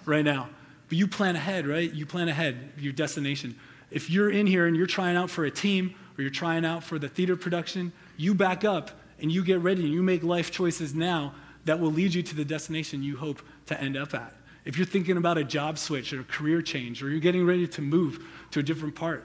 right 0.05 0.25
now. 0.25 0.49
But 0.89 0.99
you 0.99 1.07
plan 1.07 1.37
ahead, 1.37 1.67
right? 1.67 1.93
You 1.93 2.07
plan 2.07 2.29
ahead, 2.29 2.73
your 2.79 2.93
destination. 2.93 3.59
If 3.91 4.11
you're 4.11 4.31
in 4.31 4.47
here 4.47 4.67
and 4.67 4.77
you're 4.77 4.87
trying 4.87 5.17
out 5.17 5.31
for 5.31 5.45
a 5.45 5.51
team 5.51 5.95
or 6.17 6.23
you're 6.23 6.31
trying 6.31 6.65
out 6.65 6.83
for 6.83 6.99
the 6.99 7.09
theater 7.09 7.37
production, 7.37 7.93
you 8.17 8.35
back 8.35 8.65
up 8.65 8.91
and 9.21 9.31
you 9.31 9.45
get 9.45 9.61
ready 9.61 9.85
and 9.85 9.93
you 9.93 10.03
make 10.03 10.23
life 10.23 10.51
choices 10.51 10.95
now 10.95 11.35
that 11.67 11.79
will 11.79 11.93
lead 11.93 12.15
you 12.15 12.23
to 12.23 12.35
the 12.35 12.45
destination 12.45 13.03
you 13.03 13.17
hope 13.17 13.43
to 13.67 13.81
end 13.81 13.97
up 13.97 14.15
at. 14.15 14.33
If 14.65 14.77
you're 14.77 14.87
thinking 14.87 15.17
about 15.17 15.39
a 15.39 15.45
job 15.45 15.79
switch 15.79 16.13
or 16.13 16.21
a 16.21 16.25
career 16.25 16.63
change, 16.63 17.03
or 17.03 17.09
you're 17.09 17.21
getting 17.21 17.47
ready 17.47 17.69
to 17.69 17.83
move 17.83 18.25
to 18.51 18.61
a 18.61 18.63
different 18.63 18.95
part, 18.95 19.25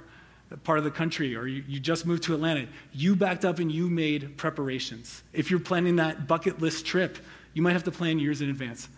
part 0.64 0.78
of 0.78 0.84
the 0.84 0.92
country, 0.92 1.36
or 1.36 1.48
you, 1.48 1.64
you 1.68 1.80
just 1.80 2.06
moved 2.06 2.24
to 2.24 2.36
Atlanta, 2.36 2.68
you 2.94 3.16
backed 3.16 3.46
up 3.46 3.60
and 3.60 3.72
you 3.72 3.90
made 3.90 4.38
preparations. 4.38 5.24
If 5.34 5.50
you're 5.50 5.60
planning 5.60 5.96
that 5.96 6.28
bucket 6.28 6.62
list 6.62 6.86
trip, 6.86 7.18
you 7.54 7.62
might 7.62 7.74
have 7.74 7.86
to 7.86 7.92
plan 7.92 8.20
years 8.20 8.42
in 8.42 8.50
advance. 8.50 8.90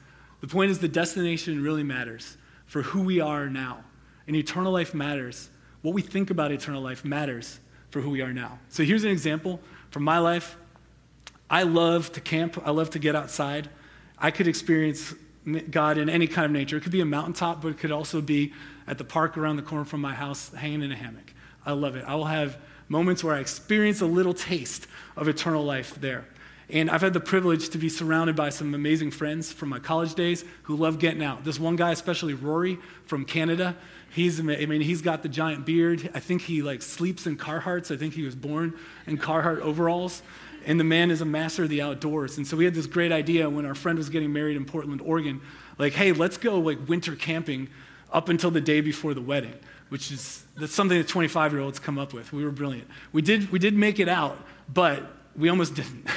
The 0.42 0.48
point 0.48 0.72
is, 0.72 0.80
the 0.80 0.88
destination 0.88 1.64
really 1.64 1.84
matters 1.84 2.38
for 2.66 2.82
who 2.82 3.02
we 3.02 3.20
are 3.22 3.50
now. 3.50 3.84
And 4.28 4.36
eternal 4.36 4.72
life 4.72 4.94
matters. 4.94 5.50
What 5.82 5.94
we 5.94 6.02
think 6.02 6.30
about 6.30 6.52
eternal 6.52 6.82
life 6.82 7.06
matters 7.06 7.60
for 7.90 8.02
who 8.02 8.10
we 8.10 8.22
are 8.22 8.34
now. 8.34 8.60
So 8.70 8.84
here's 8.84 9.04
an 9.04 9.12
example 9.12 9.60
from 9.92 10.04
my 10.04 10.18
life. 10.18 10.58
I 11.50 11.64
love 11.64 12.12
to 12.14 12.22
camp, 12.22 12.62
I 12.66 12.72
love 12.72 12.90
to 12.92 13.00
get 13.00 13.16
outside. 13.16 13.70
I 14.18 14.32
could 14.32 14.48
experience 14.48 15.14
God 15.70 15.98
in 15.98 16.10
any 16.10 16.28
kind 16.28 16.46
of 16.46 16.52
nature. 16.52 16.78
It 16.78 16.82
could 16.82 16.92
be 16.92 17.02
a 17.02 17.06
mountaintop, 17.06 17.62
but 17.62 17.70
it 17.70 17.78
could 17.78 17.92
also 17.92 18.22
be 18.22 18.54
at 18.88 18.98
the 18.98 19.04
park 19.04 19.38
around 19.38 19.58
the 19.58 19.62
corner 19.62 19.86
from 19.86 20.02
my 20.02 20.14
house, 20.14 20.50
hanging 20.54 20.82
in 20.82 20.92
a 20.92 20.96
hammock. 20.96 21.34
I 21.66 21.74
love 21.74 21.96
it. 21.96 22.06
I 22.08 22.16
will 22.16 22.26
have 22.26 22.58
moments 22.88 23.24
where 23.24 23.36
I 23.36 23.40
experience 23.40 24.02
a 24.02 24.06
little 24.06 24.34
taste 24.34 24.88
of 25.16 25.28
eternal 25.28 25.64
life 25.64 25.96
there. 25.96 26.26
And 26.70 26.90
I've 26.90 27.02
had 27.02 27.14
the 27.14 27.20
privilege 27.20 27.70
to 27.70 27.78
be 27.78 27.90
surrounded 27.90 28.36
by 28.36 28.50
some 28.50 28.74
amazing 28.74 29.12
friends 29.12 29.52
from 29.52 29.70
my 29.70 29.80
college 29.80 30.16
days 30.16 30.46
who 30.64 30.76
love 30.76 30.98
getting 30.98 31.22
out. 31.22 31.44
This 31.44 31.60
one 31.60 31.76
guy, 31.76 31.92
especially 31.92 32.34
Rory 32.34 32.80
from 33.06 33.26
Canada, 33.26 33.76
he's, 34.12 34.40
I 34.40 34.44
mean, 34.44 34.82
he's 34.82 35.02
got 35.02 35.24
the 35.24 35.30
giant 35.30 35.66
beard. 35.66 36.10
I 36.14 36.20
think 36.20 36.42
he 36.42 36.62
like 36.62 36.82
sleeps 36.82 37.28
in 37.28 37.38
Carhartts. 37.38 37.94
I 37.94 37.98
think 37.98 38.14
he 38.14 38.24
was 38.24 38.36
born 38.36 38.74
in 39.06 39.18
Carhartt 39.18 39.60
overalls. 39.60 40.24
And 40.66 40.80
the 40.80 40.84
man 40.84 41.12
is 41.12 41.22
a 41.22 41.26
master 41.26 41.64
of 41.64 41.70
the 41.70 41.82
outdoors. 41.82 42.38
And 42.38 42.48
so 42.48 42.58
we 42.58 42.66
had 42.66 42.74
this 42.74 42.88
great 42.88 43.12
idea 43.12 43.50
when 43.50 43.66
our 43.66 43.76
friend 43.76 43.98
was 43.98 44.10
getting 44.10 44.32
married 44.32 44.56
in 44.56 44.66
Portland, 44.66 45.02
Oregon, 45.02 45.42
like, 45.78 45.94
hey, 45.94 46.12
let's 46.12 46.38
go 46.38 46.60
like 46.60 46.88
winter 46.88 47.16
camping 47.16 47.70
up 48.12 48.30
until 48.30 48.52
the 48.52 48.62
day 48.62 48.80
before 48.82 49.14
the 49.14 49.22
wedding, 49.22 49.56
which 49.90 50.12
is 50.12 50.44
that's 50.56 50.74
something 50.74 50.98
that 50.98 51.08
25 51.08 51.52
year 51.52 51.62
olds 51.62 51.80
come 51.80 51.98
up 51.98 52.14
with. 52.14 52.32
We 52.32 52.46
were 52.46 52.52
brilliant. 52.52 52.88
We 53.12 53.22
did, 53.22 53.52
we 53.52 53.60
did 53.60 53.74
make 53.74 54.00
it 54.00 54.08
out, 54.08 54.38
but 54.72 55.04
we 55.36 55.50
almost 55.50 55.76
didn't. 55.76 56.08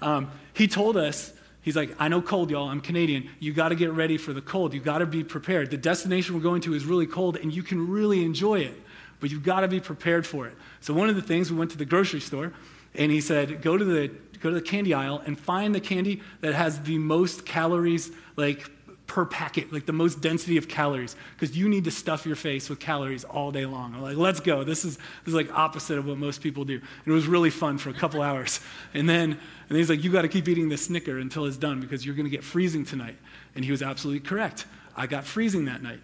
Um, 0.00 0.30
he 0.54 0.66
told 0.66 0.96
us, 0.96 1.32
he's 1.60 1.76
like, 1.76 1.94
I 1.98 2.08
know 2.08 2.22
cold, 2.22 2.50
y'all. 2.50 2.68
I'm 2.68 2.80
Canadian. 2.80 3.28
You 3.38 3.52
got 3.52 3.68
to 3.68 3.74
get 3.74 3.92
ready 3.92 4.18
for 4.18 4.32
the 4.32 4.40
cold. 4.40 4.74
You 4.74 4.80
got 4.80 4.98
to 4.98 5.06
be 5.06 5.22
prepared. 5.22 5.70
The 5.70 5.76
destination 5.76 6.34
we're 6.34 6.40
going 6.40 6.62
to 6.62 6.74
is 6.74 6.84
really 6.84 7.06
cold, 7.06 7.36
and 7.36 7.54
you 7.54 7.62
can 7.62 7.88
really 7.88 8.24
enjoy 8.24 8.60
it, 8.60 8.74
but 9.20 9.30
you've 9.30 9.44
got 9.44 9.60
to 9.60 9.68
be 9.68 9.80
prepared 9.80 10.26
for 10.26 10.46
it. 10.46 10.54
So 10.80 10.92
one 10.94 11.08
of 11.08 11.16
the 11.16 11.22
things 11.22 11.52
we 11.52 11.58
went 11.58 11.70
to 11.72 11.78
the 11.78 11.84
grocery 11.84 12.20
store, 12.20 12.52
and 12.94 13.10
he 13.10 13.20
said, 13.20 13.62
go 13.62 13.76
to 13.76 13.84
the 13.84 14.10
go 14.40 14.48
to 14.50 14.56
the 14.56 14.62
candy 14.62 14.92
aisle 14.92 15.22
and 15.24 15.38
find 15.38 15.74
the 15.74 15.80
candy 15.80 16.20
that 16.40 16.52
has 16.52 16.80
the 16.82 16.98
most 16.98 17.46
calories, 17.46 18.10
like 18.36 18.68
per 19.06 19.24
packet, 19.24 19.72
like 19.72 19.86
the 19.86 19.92
most 19.92 20.20
density 20.20 20.56
of 20.56 20.68
calories, 20.68 21.16
because 21.34 21.56
you 21.56 21.68
need 21.68 21.84
to 21.84 21.90
stuff 21.90 22.24
your 22.24 22.34
face 22.34 22.68
with 22.68 22.80
calories 22.80 23.24
all 23.24 23.52
day 23.52 23.66
long. 23.66 23.94
I'm 23.94 24.02
like, 24.02 24.16
let's 24.16 24.40
go. 24.40 24.64
This 24.64 24.84
is, 24.84 24.96
this 24.96 25.28
is 25.28 25.34
like 25.34 25.52
opposite 25.52 25.98
of 25.98 26.06
what 26.06 26.18
most 26.18 26.40
people 26.40 26.64
do. 26.64 26.76
And 26.76 27.06
it 27.06 27.12
was 27.12 27.26
really 27.26 27.50
fun 27.50 27.78
for 27.78 27.90
a 27.90 27.94
couple 27.94 28.22
hours. 28.30 28.60
And 28.94 29.08
then, 29.08 29.32
and 29.32 29.40
then 29.68 29.76
he's 29.76 29.90
like, 29.90 30.02
you 30.02 30.10
got 30.10 30.22
to 30.22 30.28
keep 30.28 30.48
eating 30.48 30.68
this 30.68 30.86
Snicker 30.86 31.18
until 31.18 31.44
it's 31.44 31.58
done 31.58 31.80
because 31.80 32.04
you're 32.04 32.14
going 32.14 32.24
to 32.24 32.30
get 32.30 32.42
freezing 32.42 32.84
tonight. 32.84 33.16
And 33.54 33.64
he 33.64 33.70
was 33.70 33.82
absolutely 33.82 34.26
correct. 34.26 34.66
I 34.96 35.06
got 35.06 35.24
freezing 35.24 35.66
that 35.66 35.82
night. 35.82 36.00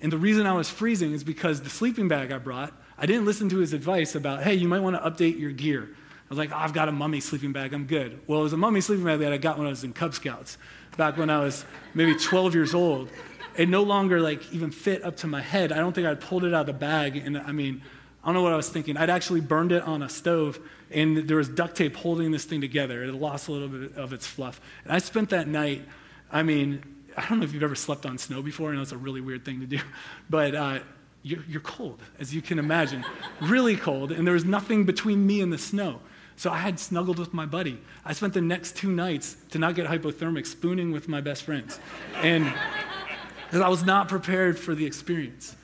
And 0.00 0.12
the 0.12 0.18
reason 0.18 0.46
I 0.46 0.52
was 0.52 0.70
freezing 0.70 1.12
is 1.12 1.24
because 1.24 1.62
the 1.62 1.70
sleeping 1.70 2.08
bag 2.08 2.30
I 2.30 2.38
brought, 2.38 2.72
I 2.96 3.06
didn't 3.06 3.24
listen 3.24 3.48
to 3.48 3.58
his 3.58 3.72
advice 3.72 4.14
about, 4.14 4.42
hey, 4.42 4.54
you 4.54 4.68
might 4.68 4.80
want 4.80 4.96
to 4.96 5.10
update 5.10 5.38
your 5.38 5.50
gear. 5.50 5.88
I 6.24 6.28
was 6.30 6.38
like, 6.38 6.52
oh, 6.52 6.56
I've 6.56 6.72
got 6.72 6.88
a 6.88 6.92
mummy 6.92 7.20
sleeping 7.20 7.52
bag, 7.52 7.74
I'm 7.74 7.86
good. 7.86 8.20
Well, 8.26 8.40
it 8.40 8.44
was 8.44 8.52
a 8.52 8.56
mummy 8.56 8.80
sleeping 8.80 9.04
bag 9.04 9.20
that 9.20 9.32
I 9.32 9.36
got 9.36 9.58
when 9.58 9.66
I 9.66 9.70
was 9.70 9.84
in 9.84 9.92
Cub 9.92 10.14
Scouts 10.14 10.56
back 10.96 11.16
when 11.16 11.30
I 11.30 11.40
was 11.40 11.64
maybe 11.92 12.14
12 12.14 12.54
years 12.54 12.74
old. 12.74 13.10
It 13.56 13.68
no 13.68 13.82
longer 13.82 14.20
like 14.20 14.52
even 14.52 14.70
fit 14.70 15.04
up 15.04 15.16
to 15.18 15.26
my 15.26 15.40
head. 15.40 15.70
I 15.70 15.76
don't 15.76 15.92
think 15.92 16.06
I'd 16.06 16.20
pulled 16.20 16.44
it 16.44 16.54
out 16.54 16.62
of 16.62 16.66
the 16.66 16.72
bag. 16.72 17.16
And 17.16 17.38
I 17.38 17.52
mean, 17.52 17.82
I 18.22 18.28
don't 18.28 18.34
know 18.34 18.42
what 18.42 18.52
I 18.52 18.56
was 18.56 18.68
thinking. 18.68 18.96
I'd 18.96 19.10
actually 19.10 19.40
burned 19.40 19.70
it 19.70 19.82
on 19.82 20.02
a 20.02 20.08
stove, 20.08 20.58
and 20.90 21.28
there 21.28 21.36
was 21.36 21.48
duct 21.48 21.76
tape 21.76 21.94
holding 21.94 22.30
this 22.30 22.44
thing 22.44 22.60
together. 22.60 23.04
It 23.04 23.12
lost 23.12 23.48
a 23.48 23.52
little 23.52 23.68
bit 23.68 23.96
of 23.96 24.12
its 24.12 24.26
fluff. 24.26 24.60
And 24.84 24.92
I 24.92 24.98
spent 24.98 25.30
that 25.30 25.46
night, 25.46 25.86
I 26.32 26.42
mean, 26.42 26.82
I 27.16 27.28
don't 27.28 27.38
know 27.38 27.44
if 27.44 27.52
you've 27.52 27.62
ever 27.62 27.74
slept 27.74 28.06
on 28.06 28.18
snow 28.18 28.42
before. 28.42 28.72
I 28.72 28.76
know 28.76 28.82
it's 28.82 28.92
a 28.92 28.96
really 28.96 29.20
weird 29.20 29.44
thing 29.44 29.60
to 29.60 29.66
do, 29.66 29.78
but 30.30 30.54
uh, 30.54 30.78
you're, 31.22 31.44
you're 31.48 31.60
cold, 31.60 32.02
as 32.18 32.34
you 32.34 32.40
can 32.40 32.58
imagine, 32.58 33.04
really 33.42 33.76
cold, 33.76 34.10
and 34.10 34.26
there 34.26 34.34
was 34.34 34.44
nothing 34.44 34.84
between 34.84 35.26
me 35.26 35.40
and 35.40 35.52
the 35.52 35.58
snow. 35.58 36.00
So 36.36 36.50
I 36.50 36.58
had 36.58 36.80
snuggled 36.80 37.18
with 37.18 37.32
my 37.32 37.46
buddy. 37.46 37.78
I 38.04 38.12
spent 38.12 38.34
the 38.34 38.40
next 38.40 38.76
two 38.76 38.90
nights 38.90 39.36
to 39.50 39.58
not 39.58 39.74
get 39.74 39.86
hypothermic 39.86 40.46
spooning 40.46 40.90
with 40.90 41.08
my 41.08 41.20
best 41.20 41.44
friends. 41.44 41.78
And 42.16 42.52
because 43.46 43.60
I 43.60 43.68
was 43.68 43.84
not 43.84 44.08
prepared 44.08 44.58
for 44.58 44.74
the 44.74 44.84
experience. 44.84 45.54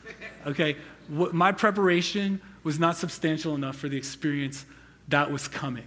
Okay? 0.46 0.76
What, 1.08 1.34
my 1.34 1.52
preparation 1.52 2.40
was 2.62 2.78
not 2.78 2.96
substantial 2.96 3.54
enough 3.54 3.76
for 3.76 3.88
the 3.88 3.96
experience 3.96 4.64
that 5.08 5.30
was 5.30 5.48
coming. 5.48 5.86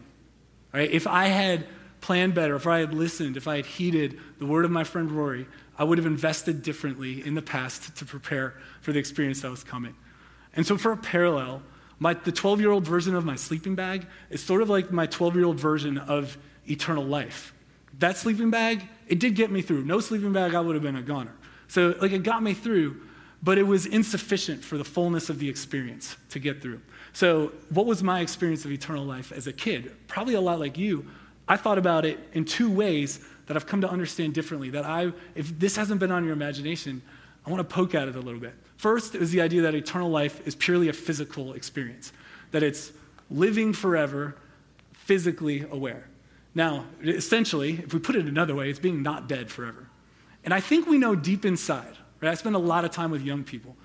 Right? 0.74 0.92
If 0.92 1.08
I 1.08 1.28
had 1.28 1.66
planned 2.02 2.36
better, 2.36 2.56
if 2.56 2.68
I 2.68 2.80
had 2.80 2.94
listened, 2.94 3.38
if 3.38 3.48
I 3.48 3.56
had 3.56 3.66
heeded 3.66 4.20
the 4.40 4.46
word 4.46 4.66
of 4.66 4.72
my 4.72 4.84
friend 4.84 5.10
Rory, 5.10 5.48
I 5.78 5.86
would 5.86 5.98
have 5.98 6.06
invested 6.06 6.62
differently 6.62 7.26
in 7.26 7.36
the 7.36 7.42
past 7.42 7.96
to 7.96 8.06
prepare 8.06 8.56
for 8.82 8.92
the 8.92 9.00
experience 9.00 9.42
that 9.42 9.50
was 9.50 9.64
coming. 9.64 9.96
And 10.56 10.68
so, 10.68 10.78
for 10.78 10.92
a 10.92 10.98
parallel, 10.98 11.64
my, 12.04 12.14
the 12.14 12.34
12 12.34 12.60
year 12.60 12.70
old 12.70 12.86
version 12.86 13.16
of 13.16 13.24
my 13.24 13.38
sleeping 13.38 13.76
bag 13.76 14.06
is 14.30 14.44
sort 14.44 14.62
of 14.62 14.70
like 14.70 14.92
my 14.92 15.06
12 15.06 15.36
year 15.36 15.46
old 15.46 15.58
version 15.58 15.98
of 15.98 16.38
eternal 16.70 17.06
life. 17.06 17.54
That 18.00 18.18
sleeping 18.18 18.50
bag, 18.50 18.86
it 19.08 19.20
did 19.20 19.36
get 19.36 19.50
me 19.50 19.62
through. 19.62 19.86
No 19.86 20.02
sleeping 20.02 20.34
bag, 20.34 20.54
I 20.54 20.60
would 20.60 20.76
have 20.76 20.84
been 20.84 20.98
a 20.98 21.02
goner. 21.02 21.32
So, 21.70 21.96
like, 22.02 22.12
it 22.12 22.24
got 22.24 22.44
me 22.44 22.54
through, 22.54 23.00
but 23.42 23.58
it 23.58 23.64
was 23.64 23.86
insufficient 23.86 24.66
for 24.66 24.78
the 24.78 24.84
fullness 24.84 25.30
of 25.30 25.40
the 25.40 25.48
experience 25.48 26.18
to 26.32 26.40
get 26.40 26.62
through. 26.62 26.82
So, 27.14 27.54
what 27.70 27.86
was 27.86 28.04
my 28.04 28.20
experience 28.20 28.66
of 28.66 28.72
eternal 28.72 29.06
life 29.06 29.32
as 29.32 29.48
a 29.48 29.54
kid? 29.54 29.96
Probably 30.08 30.34
a 30.34 30.42
lot 30.42 30.60
like 30.60 30.78
you. 30.78 31.06
I 31.48 31.56
thought 31.56 31.78
about 31.78 32.04
it 32.04 32.20
in 32.34 32.44
two 32.44 32.70
ways 32.70 33.22
that 33.46 33.56
I've 33.56 33.66
come 33.66 33.80
to 33.80 33.90
understand 33.90 34.34
differently. 34.34 34.70
That 34.72 34.84
I, 34.84 35.14
if 35.36 35.58
this 35.58 35.78
hasn't 35.78 36.02
been 36.02 36.12
on 36.12 36.26
your 36.26 36.34
imagination, 36.34 37.02
I 37.46 37.50
want 37.50 37.68
to 37.68 37.74
poke 37.74 37.96
at 37.96 38.08
it 38.08 38.16
a 38.16 38.20
little 38.20 38.40
bit. 38.40 38.54
First 38.78 39.16
is 39.16 39.32
the 39.32 39.42
idea 39.42 39.62
that 39.64 39.76
eternal 39.76 40.10
life 40.10 40.46
is 40.48 40.56
purely 40.56 40.90
a 40.90 40.94
physical 40.94 41.54
experience, 41.54 42.12
that 42.52 42.64
it's 42.64 42.92
living 43.30 43.74
forever, 43.74 44.36
physically 44.94 45.66
aware. 45.70 46.06
Now, 46.56 46.86
essentially, 47.04 47.80
if 47.84 47.94
we 47.94 48.00
put 48.00 48.16
it 48.16 48.26
another 48.26 48.56
way, 48.56 48.70
it's 48.70 48.80
being 48.80 49.02
not 49.02 49.28
dead 49.28 49.50
forever. 49.50 49.88
And 50.44 50.54
I 50.54 50.60
think 50.60 50.88
we 50.88 50.98
know 50.98 51.16
deep 51.16 51.46
inside, 51.46 51.98
right? 52.22 52.30
I 52.30 52.36
spend 52.36 52.56
a 52.56 52.60
lot 52.60 52.86
of 52.86 52.92
time 52.92 53.12
with 53.12 53.22
young 53.22 53.44
people, 53.44 53.76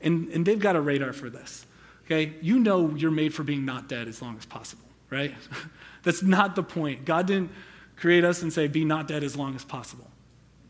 and, 0.00 0.28
and 0.28 0.44
they've 0.44 0.58
got 0.58 0.76
a 0.76 0.80
radar 0.80 1.12
for 1.12 1.30
this. 1.30 1.66
Okay? 2.04 2.34
You 2.40 2.58
know 2.58 2.90
you're 2.96 3.10
made 3.10 3.32
for 3.32 3.44
being 3.44 3.64
not 3.64 3.88
dead 3.88 4.08
as 4.08 4.20
long 4.20 4.36
as 4.36 4.44
possible, 4.44 4.84
right? 5.08 5.32
That's 6.02 6.22
not 6.22 6.56
the 6.56 6.62
point. 6.62 7.04
God 7.04 7.26
didn't 7.26 7.52
create 7.96 8.24
us 8.24 8.42
and 8.42 8.52
say, 8.52 8.66
be 8.66 8.84
not 8.84 9.06
dead 9.06 9.22
as 9.22 9.36
long 9.36 9.54
as 9.54 9.64
possible. 9.64 10.10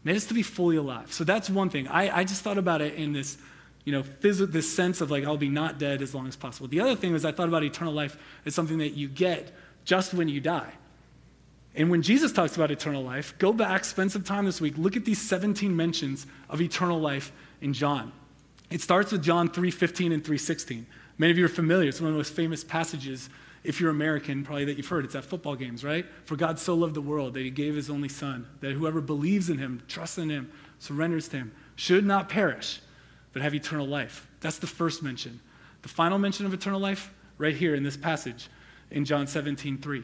Made 0.02 0.16
us 0.16 0.26
to 0.26 0.34
be 0.34 0.42
fully 0.42 0.76
alive. 0.76 1.12
So 1.12 1.24
that's 1.24 1.50
one 1.50 1.68
thing. 1.68 1.88
I, 1.88 2.20
I 2.20 2.24
just 2.24 2.42
thought 2.42 2.58
about 2.58 2.80
it 2.80 2.94
in 2.94 3.12
this, 3.12 3.36
you 3.84 3.92
know, 3.92 4.02
phys- 4.02 4.50
this 4.50 4.74
sense 4.74 5.00
of 5.00 5.10
like, 5.10 5.24
I'll 5.24 5.36
be 5.36 5.48
not 5.48 5.78
dead 5.78 6.00
as 6.00 6.14
long 6.14 6.26
as 6.26 6.36
possible. 6.36 6.68
The 6.68 6.80
other 6.80 6.96
thing 6.96 7.14
is 7.14 7.24
I 7.24 7.32
thought 7.32 7.48
about 7.48 7.64
eternal 7.64 7.92
life 7.92 8.16
as 8.46 8.54
something 8.54 8.78
that 8.78 8.90
you 8.90 9.08
get 9.08 9.54
just 9.84 10.14
when 10.14 10.28
you 10.28 10.40
die. 10.40 10.72
And 11.74 11.90
when 11.90 12.02
Jesus 12.02 12.32
talks 12.32 12.56
about 12.56 12.70
eternal 12.70 13.02
life, 13.02 13.34
go 13.38 13.52
back, 13.52 13.84
spend 13.84 14.10
some 14.10 14.22
time 14.22 14.44
this 14.44 14.60
week, 14.60 14.74
look 14.76 14.96
at 14.96 15.04
these 15.04 15.20
17 15.20 15.74
mentions 15.74 16.26
of 16.48 16.60
eternal 16.60 16.98
life 16.98 17.32
in 17.60 17.72
John. 17.72 18.12
It 18.70 18.80
starts 18.80 19.12
with 19.12 19.22
John 19.22 19.48
3:15 19.48 20.12
and 20.12 20.24
3:16. 20.24 20.86
Many 21.18 21.32
of 21.32 21.38
you 21.38 21.44
are 21.44 21.48
familiar. 21.48 21.88
It's 21.88 22.00
one 22.00 22.08
of 22.08 22.14
the 22.14 22.18
most 22.18 22.32
famous 22.32 22.64
passages, 22.64 23.28
if 23.62 23.80
you're 23.80 23.90
American, 23.90 24.44
probably 24.44 24.64
that 24.66 24.76
you've 24.76 24.88
heard. 24.88 25.04
It's 25.04 25.14
at 25.14 25.24
football 25.24 25.54
games, 25.54 25.84
right? 25.84 26.06
For 26.24 26.36
God 26.36 26.58
so 26.58 26.74
loved 26.74 26.94
the 26.94 27.02
world 27.02 27.34
that 27.34 27.40
he 27.40 27.50
gave 27.50 27.74
his 27.74 27.90
only 27.90 28.08
son, 28.08 28.46
that 28.60 28.72
whoever 28.72 29.00
believes 29.00 29.50
in 29.50 29.58
him, 29.58 29.82
trusts 29.88 30.18
in 30.18 30.30
him, 30.30 30.50
surrenders 30.78 31.28
to 31.28 31.36
him, 31.36 31.52
should 31.76 32.06
not 32.06 32.28
perish, 32.28 32.80
but 33.32 33.42
have 33.42 33.54
eternal 33.54 33.86
life. 33.86 34.26
That's 34.40 34.58
the 34.58 34.66
first 34.66 35.02
mention. 35.02 35.40
The 35.82 35.88
final 35.88 36.18
mention 36.18 36.46
of 36.46 36.54
eternal 36.54 36.80
life, 36.80 37.12
right 37.38 37.54
here 37.54 37.74
in 37.74 37.82
this 37.82 37.96
passage 37.96 38.48
in 38.90 39.04
John 39.04 39.26
17, 39.26 39.78
3. 39.78 40.02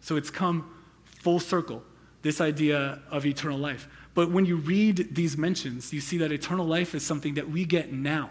So 0.00 0.16
it's 0.16 0.30
come 0.30 0.74
full 1.04 1.40
circle, 1.40 1.82
this 2.22 2.40
idea 2.40 3.00
of 3.10 3.26
eternal 3.26 3.58
life. 3.58 3.88
But 4.14 4.30
when 4.30 4.44
you 4.44 4.56
read 4.56 5.14
these 5.14 5.36
mentions, 5.36 5.92
you 5.92 6.00
see 6.00 6.18
that 6.18 6.32
eternal 6.32 6.66
life 6.66 6.94
is 6.94 7.04
something 7.04 7.34
that 7.34 7.48
we 7.48 7.64
get 7.64 7.92
now. 7.92 8.30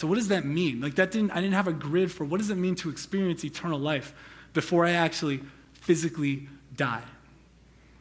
So 0.00 0.06
what 0.06 0.14
does 0.14 0.28
that 0.28 0.46
mean? 0.46 0.80
Like 0.80 0.94
that 0.94 1.10
didn't 1.10 1.30
I 1.32 1.42
didn't 1.42 1.52
have 1.52 1.68
a 1.68 1.74
grid 1.74 2.10
for 2.10 2.24
what 2.24 2.38
does 2.38 2.48
it 2.48 2.54
mean 2.54 2.74
to 2.76 2.88
experience 2.88 3.44
eternal 3.44 3.78
life 3.78 4.14
before 4.54 4.86
I 4.86 4.92
actually 4.92 5.42
physically 5.74 6.48
die. 6.74 7.02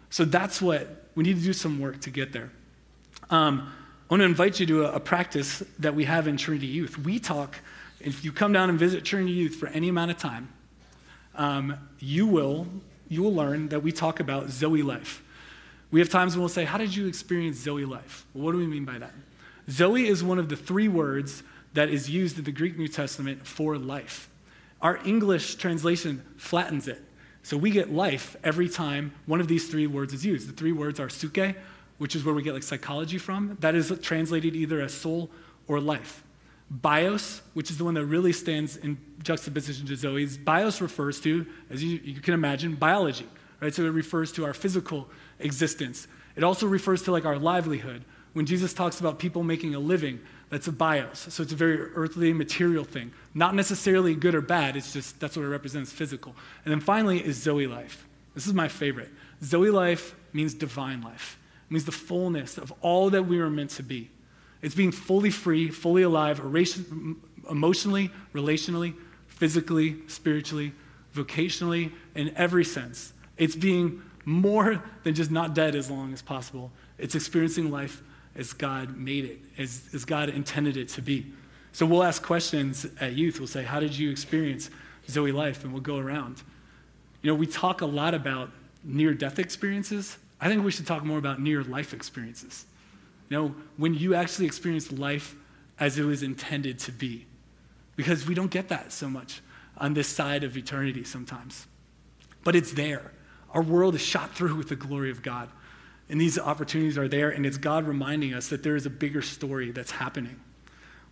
So 0.09 0.23
that's 0.23 0.61
what 0.61 1.09
we 1.15 1.25
need 1.25 1.35
to 1.35 1.43
do 1.43 1.51
some 1.51 1.77
work 1.77 1.99
to 1.99 2.09
get 2.09 2.31
there. 2.31 2.51
Um, 3.29 3.69
I 4.09 4.13
want 4.13 4.21
to 4.21 4.25
invite 4.25 4.61
you 4.61 4.65
to 4.67 4.85
a, 4.85 4.93
a 4.93 4.99
practice 5.01 5.61
that 5.79 5.93
we 5.93 6.05
have 6.05 6.25
in 6.25 6.37
Trinity 6.37 6.67
Youth. 6.67 6.97
We 6.97 7.19
talk, 7.19 7.57
if 7.99 8.23
you 8.23 8.31
come 8.31 8.53
down 8.53 8.69
and 8.69 8.79
visit 8.79 9.03
Trinity 9.03 9.33
Youth 9.33 9.55
for 9.55 9.67
any 9.67 9.89
amount 9.89 10.11
of 10.11 10.17
time, 10.17 10.53
um, 11.35 11.75
you 11.99 12.25
will 12.27 12.65
you 13.09 13.23
will 13.23 13.33
learn 13.33 13.67
that 13.69 13.83
we 13.83 13.91
talk 13.91 14.21
about 14.21 14.51
Zoe 14.51 14.83
life. 14.83 15.21
We 15.91 15.99
have 15.99 16.07
times 16.07 16.33
when 16.33 16.39
we'll 16.39 16.47
say, 16.47 16.63
How 16.63 16.77
did 16.77 16.95
you 16.95 17.07
experience 17.07 17.57
Zoe 17.57 17.83
life? 17.83 18.25
Well, 18.33 18.45
what 18.45 18.51
do 18.53 18.57
we 18.57 18.67
mean 18.67 18.85
by 18.85 18.99
that? 18.99 19.11
Zoe 19.69 20.07
is 20.07 20.23
one 20.23 20.39
of 20.39 20.47
the 20.47 20.55
three 20.55 20.87
words 20.87 21.43
that 21.73 21.89
is 21.89 22.09
used 22.09 22.37
in 22.37 22.43
the 22.43 22.51
Greek 22.51 22.77
New 22.77 22.87
Testament 22.87 23.45
for 23.45 23.77
life. 23.77 24.29
Our 24.81 24.99
English 25.05 25.55
translation 25.55 26.23
flattens 26.37 26.87
it. 26.87 27.01
So 27.43 27.57
we 27.57 27.71
get 27.71 27.91
life 27.91 28.35
every 28.43 28.69
time 28.69 29.13
one 29.25 29.39
of 29.39 29.47
these 29.47 29.67
three 29.69 29.87
words 29.87 30.13
is 30.13 30.25
used. 30.25 30.47
The 30.47 30.53
three 30.53 30.71
words 30.71 30.99
are 30.99 31.09
psyche, 31.09 31.55
which 31.97 32.15
is 32.15 32.23
where 32.23 32.33
we 32.33 32.43
get 32.43 32.53
like 32.53 32.63
psychology 32.63 33.17
from. 33.17 33.57
That 33.59 33.75
is 33.75 33.93
translated 34.01 34.55
either 34.55 34.81
as 34.81 34.93
soul 34.93 35.29
or 35.67 35.79
life. 35.79 36.23
Bios, 36.71 37.41
which 37.53 37.71
is 37.71 37.77
the 37.77 37.83
one 37.83 37.95
that 37.95 38.05
really 38.05 38.31
stands 38.31 38.77
in 38.77 38.97
juxtaposition 39.23 39.87
to 39.87 39.95
Zoe's, 39.95 40.37
bios 40.37 40.81
refers 40.81 41.19
to, 41.21 41.45
as 41.69 41.83
you, 41.83 41.99
you 42.03 42.21
can 42.21 42.33
imagine, 42.33 42.75
biology, 42.75 43.27
right? 43.59 43.73
So 43.73 43.83
it 43.85 43.89
refers 43.89 44.31
to 44.33 44.45
our 44.45 44.53
physical 44.53 45.09
existence. 45.39 46.07
It 46.35 46.43
also 46.43 46.67
refers 46.67 47.01
to 47.03 47.11
like 47.11 47.25
our 47.25 47.39
livelihood. 47.39 48.05
When 48.33 48.45
Jesus 48.45 48.73
talks 48.73 48.99
about 48.99 49.19
people 49.19 49.43
making 49.43 49.75
a 49.75 49.79
living, 49.79 50.19
that's 50.49 50.67
a 50.67 50.71
bios. 50.71 51.27
So 51.29 51.43
it's 51.43 51.51
a 51.51 51.55
very 51.55 51.79
earthly, 51.79 52.33
material 52.33 52.83
thing. 52.83 53.11
Not 53.33 53.55
necessarily 53.55 54.15
good 54.15 54.35
or 54.35 54.41
bad, 54.41 54.75
it's 54.75 54.93
just 54.93 55.19
that's 55.19 55.35
what 55.35 55.43
it 55.43 55.49
represents 55.49 55.91
physical. 55.91 56.35
And 56.65 56.71
then 56.71 56.79
finally 56.79 57.23
is 57.23 57.41
Zoe 57.41 57.67
life. 57.67 58.07
This 58.35 58.47
is 58.47 58.53
my 58.53 58.67
favorite. 58.67 59.09
Zoe 59.43 59.69
life 59.69 60.15
means 60.33 60.53
divine 60.53 61.01
life, 61.01 61.39
it 61.67 61.73
means 61.73 61.85
the 61.85 61.91
fullness 61.91 62.57
of 62.57 62.73
all 62.81 63.09
that 63.11 63.23
we 63.23 63.39
were 63.39 63.49
meant 63.49 63.71
to 63.71 63.83
be. 63.83 64.09
It's 64.61 64.75
being 64.75 64.91
fully 64.91 65.31
free, 65.31 65.69
fully 65.69 66.01
alive, 66.01 66.39
emotionally, 66.39 68.11
relationally, 68.33 68.93
physically, 69.27 69.97
spiritually, 70.07 70.73
vocationally, 71.15 71.93
in 72.13 72.35
every 72.35 72.65
sense. 72.65 73.13
It's 73.37 73.55
being 73.55 74.01
more 74.25 74.83
than 75.03 75.15
just 75.15 75.31
not 75.31 75.55
dead 75.55 75.75
as 75.75 75.89
long 75.89 76.11
as 76.11 76.21
possible. 76.21 76.71
It's 76.97 77.15
experiencing 77.15 77.71
life 77.71 78.03
as 78.39 78.53
God 78.53 78.97
made 78.97 79.25
it, 79.25 79.39
as, 79.57 79.89
as 79.93 80.05
God 80.05 80.29
intended 80.29 80.77
it 80.77 80.89
to 80.89 81.01
be. 81.01 81.27
So 81.71 81.85
we'll 81.85 82.03
ask 82.03 82.23
questions 82.23 82.87
at 82.99 83.13
youth. 83.13 83.39
We'll 83.39 83.47
say, 83.47 83.63
How 83.63 83.79
did 83.79 83.95
you 83.97 84.09
experience 84.09 84.69
Zoe 85.07 85.31
life? 85.31 85.63
And 85.63 85.73
we'll 85.73 85.81
go 85.81 85.97
around. 85.97 86.41
You 87.21 87.31
know, 87.31 87.35
we 87.35 87.45
talk 87.45 87.81
a 87.81 87.85
lot 87.85 88.13
about 88.13 88.49
near 88.83 89.13
death 89.13 89.39
experiences. 89.39 90.17
I 90.41 90.47
think 90.47 90.63
we 90.63 90.71
should 90.71 90.87
talk 90.87 91.03
more 91.03 91.17
about 91.17 91.41
near 91.41 91.63
life 91.63 91.93
experiences. 91.93 92.65
You 93.29 93.37
know, 93.37 93.55
when 93.77 93.93
you 93.93 94.15
actually 94.15 94.45
experience 94.45 94.91
life 94.91 95.35
as 95.79 95.97
it 95.97 96.03
was 96.03 96.23
intended 96.23 96.79
to 96.79 96.91
be. 96.91 97.25
Because 97.95 98.25
we 98.25 98.33
don't 98.33 98.51
get 98.51 98.69
that 98.69 98.91
so 98.91 99.09
much 99.09 99.41
on 99.77 99.93
this 99.93 100.07
side 100.07 100.43
of 100.43 100.55
eternity 100.57 101.03
sometimes. 101.03 101.67
But 102.43 102.55
it's 102.55 102.73
there. 102.73 103.11
Our 103.51 103.61
world 103.61 103.95
is 103.95 104.01
shot 104.01 104.35
through 104.35 104.55
with 104.55 104.69
the 104.69 104.75
glory 104.75 105.11
of 105.11 105.21
God. 105.21 105.49
And 106.09 106.19
these 106.19 106.39
opportunities 106.39 106.97
are 106.97 107.07
there, 107.07 107.29
and 107.29 107.45
it's 107.45 107.57
God 107.57 107.87
reminding 107.87 108.33
us 108.33 108.49
that 108.49 108.63
there 108.63 108.75
is 108.75 108.85
a 108.85 108.89
bigger 108.89 109.21
story 109.21 109.71
that's 109.71 109.91
happening. 109.91 110.39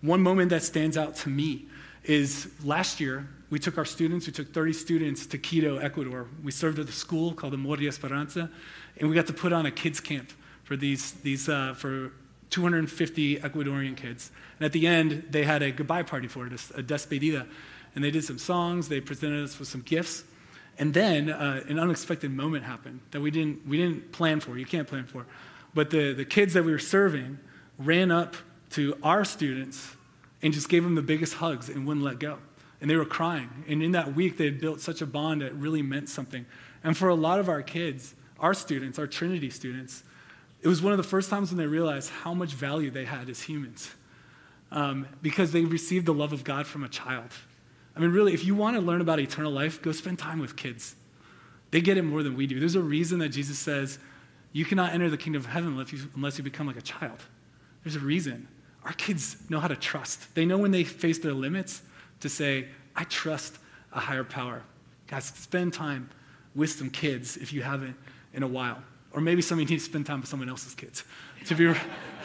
One 0.01 0.21
moment 0.21 0.49
that 0.49 0.63
stands 0.63 0.97
out 0.97 1.15
to 1.17 1.29
me 1.29 1.67
is 2.03 2.49
last 2.63 2.99
year, 2.99 3.27
we 3.49 3.59
took 3.59 3.77
our 3.77 3.85
students, 3.85 4.27
we 4.27 4.33
took 4.33 4.53
30 4.53 4.73
students 4.73 5.25
to 5.27 5.37
Quito, 5.37 5.77
Ecuador. 5.77 6.27
We 6.43 6.51
served 6.51 6.79
at 6.79 6.89
a 6.89 6.91
school 6.91 7.33
called 7.33 7.53
the 7.53 7.57
Moria 7.57 7.89
Esperanza, 7.89 8.49
and 8.97 9.09
we 9.09 9.15
got 9.15 9.27
to 9.27 9.33
put 9.33 9.53
on 9.53 9.65
a 9.65 9.71
kids' 9.71 9.99
camp 9.99 10.31
for 10.63 10.75
these, 10.75 11.13
these 11.13 11.47
uh, 11.47 11.73
for 11.75 12.11
250 12.49 13.39
Ecuadorian 13.39 13.95
kids. 13.95 14.31
And 14.59 14.65
at 14.65 14.73
the 14.73 14.87
end, 14.87 15.27
they 15.29 15.43
had 15.43 15.61
a 15.61 15.71
goodbye 15.71 16.03
party 16.03 16.27
for 16.27 16.45
us, 16.47 16.71
a 16.75 16.83
despedida. 16.83 17.47
And 17.95 18.03
they 18.03 18.11
did 18.11 18.23
some 18.23 18.37
songs, 18.37 18.89
they 18.89 19.01
presented 19.01 19.43
us 19.43 19.57
with 19.59 19.67
some 19.67 19.81
gifts. 19.81 20.23
And 20.79 20.93
then 20.93 21.29
uh, 21.29 21.63
an 21.67 21.79
unexpected 21.79 22.31
moment 22.31 22.63
happened 22.63 23.01
that 23.11 23.21
we 23.21 23.31
didn't, 23.31 23.67
we 23.67 23.77
didn't 23.77 24.11
plan 24.11 24.39
for. 24.39 24.57
You 24.57 24.65
can't 24.65 24.87
plan 24.87 25.05
for. 25.05 25.25
But 25.73 25.89
the, 25.89 26.13
the 26.13 26.25
kids 26.25 26.53
that 26.53 26.63
we 26.63 26.71
were 26.71 26.79
serving 26.79 27.39
ran 27.77 28.11
up 28.11 28.35
to 28.71 28.97
our 29.01 29.25
students 29.25 29.95
and 30.41 30.53
just 30.53 30.69
gave 30.69 30.83
them 30.83 30.95
the 30.95 31.01
biggest 31.01 31.35
hugs 31.35 31.69
and 31.69 31.87
wouldn't 31.87 32.05
let 32.05 32.19
go. 32.19 32.37
And 32.79 32.89
they 32.89 32.95
were 32.95 33.05
crying. 33.05 33.49
And 33.67 33.81
in 33.81 33.93
that 33.93 34.15
week, 34.15 34.37
they 34.37 34.45
had 34.45 34.59
built 34.59 34.81
such 34.81 35.01
a 35.01 35.07
bond 35.07 35.41
that 35.41 35.53
really 35.55 35.81
meant 35.81 36.09
something. 36.09 36.45
And 36.83 36.95
for 36.95 37.09
a 37.09 37.15
lot 37.15 37.39
of 37.39 37.49
our 37.49 37.63
kids, 37.63 38.13
our 38.39 38.53
students, 38.53 38.99
our 38.99 39.07
Trinity 39.07 39.49
students, 39.49 40.03
it 40.61 40.67
was 40.67 40.81
one 40.81 40.93
of 40.93 40.97
the 40.97 41.03
first 41.03 41.29
times 41.29 41.49
when 41.49 41.57
they 41.57 41.65
realized 41.65 42.09
how 42.09 42.33
much 42.33 42.53
value 42.53 42.91
they 42.91 43.05
had 43.05 43.29
as 43.29 43.41
humans 43.41 43.91
um, 44.71 45.07
because 45.21 45.51
they 45.51 45.63
received 45.65 46.05
the 46.05 46.13
love 46.13 46.33
of 46.33 46.43
God 46.43 46.67
from 46.67 46.83
a 46.83 46.89
child. 46.89 47.31
I 47.97 47.99
mean, 47.99 48.11
really, 48.11 48.33
if 48.33 48.45
you 48.45 48.53
want 48.53 48.75
to 48.75 48.81
learn 48.81 49.01
about 49.01 49.19
eternal 49.19 49.51
life, 49.51 49.81
go 49.81 49.91
spend 49.91 50.19
time 50.19 50.37
with 50.39 50.55
kids. 50.55 50.95
They 51.71 51.81
get 51.81 51.97
it 51.97 52.03
more 52.03 52.21
than 52.21 52.37
we 52.37 52.45
do. 52.45 52.59
There's 52.59 52.75
a 52.75 52.81
reason 52.81 53.19
that 53.19 53.29
Jesus 53.29 53.57
says, 53.57 53.97
You 54.53 54.65
cannot 54.65 54.93
enter 54.93 55.09
the 55.09 55.17
kingdom 55.17 55.41
of 55.41 55.47
heaven 55.47 55.69
unless 56.15 56.37
you, 56.37 56.43
become 56.43 56.67
like 56.67 56.77
a 56.77 56.81
child. 56.81 57.19
There's 57.83 57.95
a 57.95 57.99
reason. 57.99 58.47
Our 58.83 58.93
kids 58.93 59.37
know 59.49 59.59
how 59.59 59.67
to 59.67 59.75
trust. 59.75 60.33
They 60.35 60.45
know 60.45 60.59
when 60.59 60.69
they 60.71 60.83
face 60.83 61.17
their 61.17 61.33
limits 61.33 61.81
to 62.19 62.29
say, 62.29 62.67
I 62.95 63.03
trust 63.05 63.57
a 63.91 63.99
higher 63.99 64.23
power. 64.23 64.61
Guys, 65.07 65.25
spend 65.25 65.73
time 65.73 66.09
with 66.53 66.69
some 66.69 66.89
kids 66.89 67.35
if 67.37 67.51
you 67.51 67.63
haven't 67.63 67.95
in 68.33 68.43
a 68.43 68.47
while. 68.47 68.81
Or 69.11 69.21
maybe 69.21 69.41
some 69.41 69.57
of 69.57 69.61
you 69.61 69.67
need 69.67 69.79
to 69.79 69.85
spend 69.85 70.05
time 70.05 70.21
with 70.21 70.29
someone 70.29 70.49
else's 70.49 70.75
kids 70.75 71.03
to 71.45 71.55
be, 71.55 71.73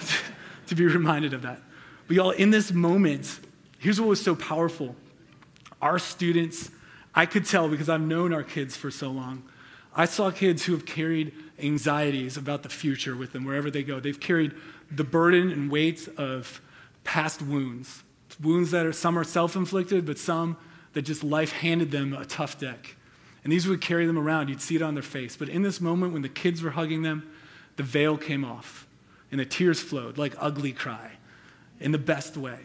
to 0.66 0.74
be 0.74 0.84
reminded 0.84 1.32
of 1.32 1.42
that. 1.42 1.62
But 2.06 2.16
y'all, 2.16 2.30
in 2.30 2.50
this 2.50 2.72
moment, 2.72 3.40
here's 3.78 3.98
what 4.00 4.08
was 4.08 4.22
so 4.22 4.34
powerful. 4.34 4.94
Our 5.82 5.98
students, 5.98 6.70
I 7.14 7.26
could 7.26 7.44
tell 7.44 7.68
because 7.68 7.88
I've 7.88 8.00
known 8.00 8.32
our 8.32 8.44
kids 8.44 8.76
for 8.76 8.90
so 8.90 9.10
long. 9.10 9.42
I 9.94 10.06
saw 10.06 10.30
kids 10.30 10.64
who 10.64 10.72
have 10.72 10.86
carried 10.86 11.34
anxieties 11.58 12.36
about 12.38 12.62
the 12.62 12.70
future 12.70 13.14
with 13.14 13.32
them 13.32 13.44
wherever 13.44 13.70
they 13.70 13.82
go. 13.82 14.00
They've 14.00 14.18
carried 14.18 14.54
the 14.90 15.04
burden 15.04 15.50
and 15.50 15.70
weight 15.70 16.08
of 16.16 16.62
past 17.04 17.42
wounds, 17.42 18.02
wounds 18.40 18.70
that 18.70 18.86
are 18.86 18.92
some 18.92 19.18
are 19.18 19.24
self-inflicted, 19.24 20.06
but 20.06 20.18
some 20.18 20.56
that 20.94 21.02
just 21.02 21.24
life 21.24 21.52
handed 21.52 21.90
them 21.90 22.14
a 22.14 22.24
tough 22.24 22.58
deck. 22.58 22.96
And 23.44 23.52
these 23.52 23.66
would 23.66 23.80
carry 23.80 24.06
them 24.06 24.18
around. 24.18 24.48
You'd 24.48 24.62
see 24.62 24.76
it 24.76 24.82
on 24.82 24.94
their 24.94 25.02
face. 25.02 25.36
But 25.36 25.48
in 25.48 25.62
this 25.62 25.80
moment, 25.80 26.12
when 26.12 26.22
the 26.22 26.28
kids 26.28 26.62
were 26.62 26.70
hugging 26.70 27.02
them, 27.02 27.28
the 27.76 27.82
veil 27.82 28.16
came 28.16 28.44
off 28.44 28.86
and 29.30 29.40
the 29.40 29.44
tears 29.44 29.80
flowed 29.80 30.16
like 30.16 30.34
ugly 30.38 30.72
cry 30.72 31.12
in 31.80 31.90
the 31.90 31.98
best 31.98 32.36
way. 32.36 32.58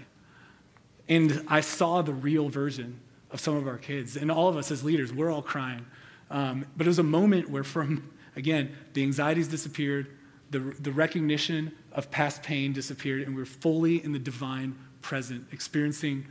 And 1.10 1.44
I 1.48 1.62
saw 1.62 2.02
the 2.02 2.14
real 2.14 2.50
version 2.50 3.00
of 3.38 3.42
some 3.42 3.56
of 3.56 3.68
our 3.68 3.78
kids. 3.78 4.18
And 4.18 4.32
all 4.32 4.50
of 4.50 4.58
us 4.58 4.72
as 4.72 4.84
leaders, 4.84 5.14
we're 5.14 5.32
all 5.32 5.44
crying. 5.44 5.86
Um, 6.32 6.66
but 6.76 6.88
it 6.88 6.90
was 6.90 6.98
a 6.98 7.04
moment 7.04 7.50
where, 7.50 7.64
from, 7.64 8.10
again, 8.36 8.76
the 8.94 9.04
anxieties 9.04 9.48
disappeared, 9.48 10.08
the, 10.50 10.60
the 10.60 10.92
recognition 10.92 11.72
of 11.92 12.10
past 12.10 12.42
pain 12.42 12.74
disappeared, 12.74 13.22
and 13.22 13.36
we 13.36 13.42
we're 13.42 13.46
fully 13.46 14.04
in 14.04 14.12
the 14.12 14.20
divine 14.20 14.76
present, 15.02 15.46
experiencing 15.52 16.26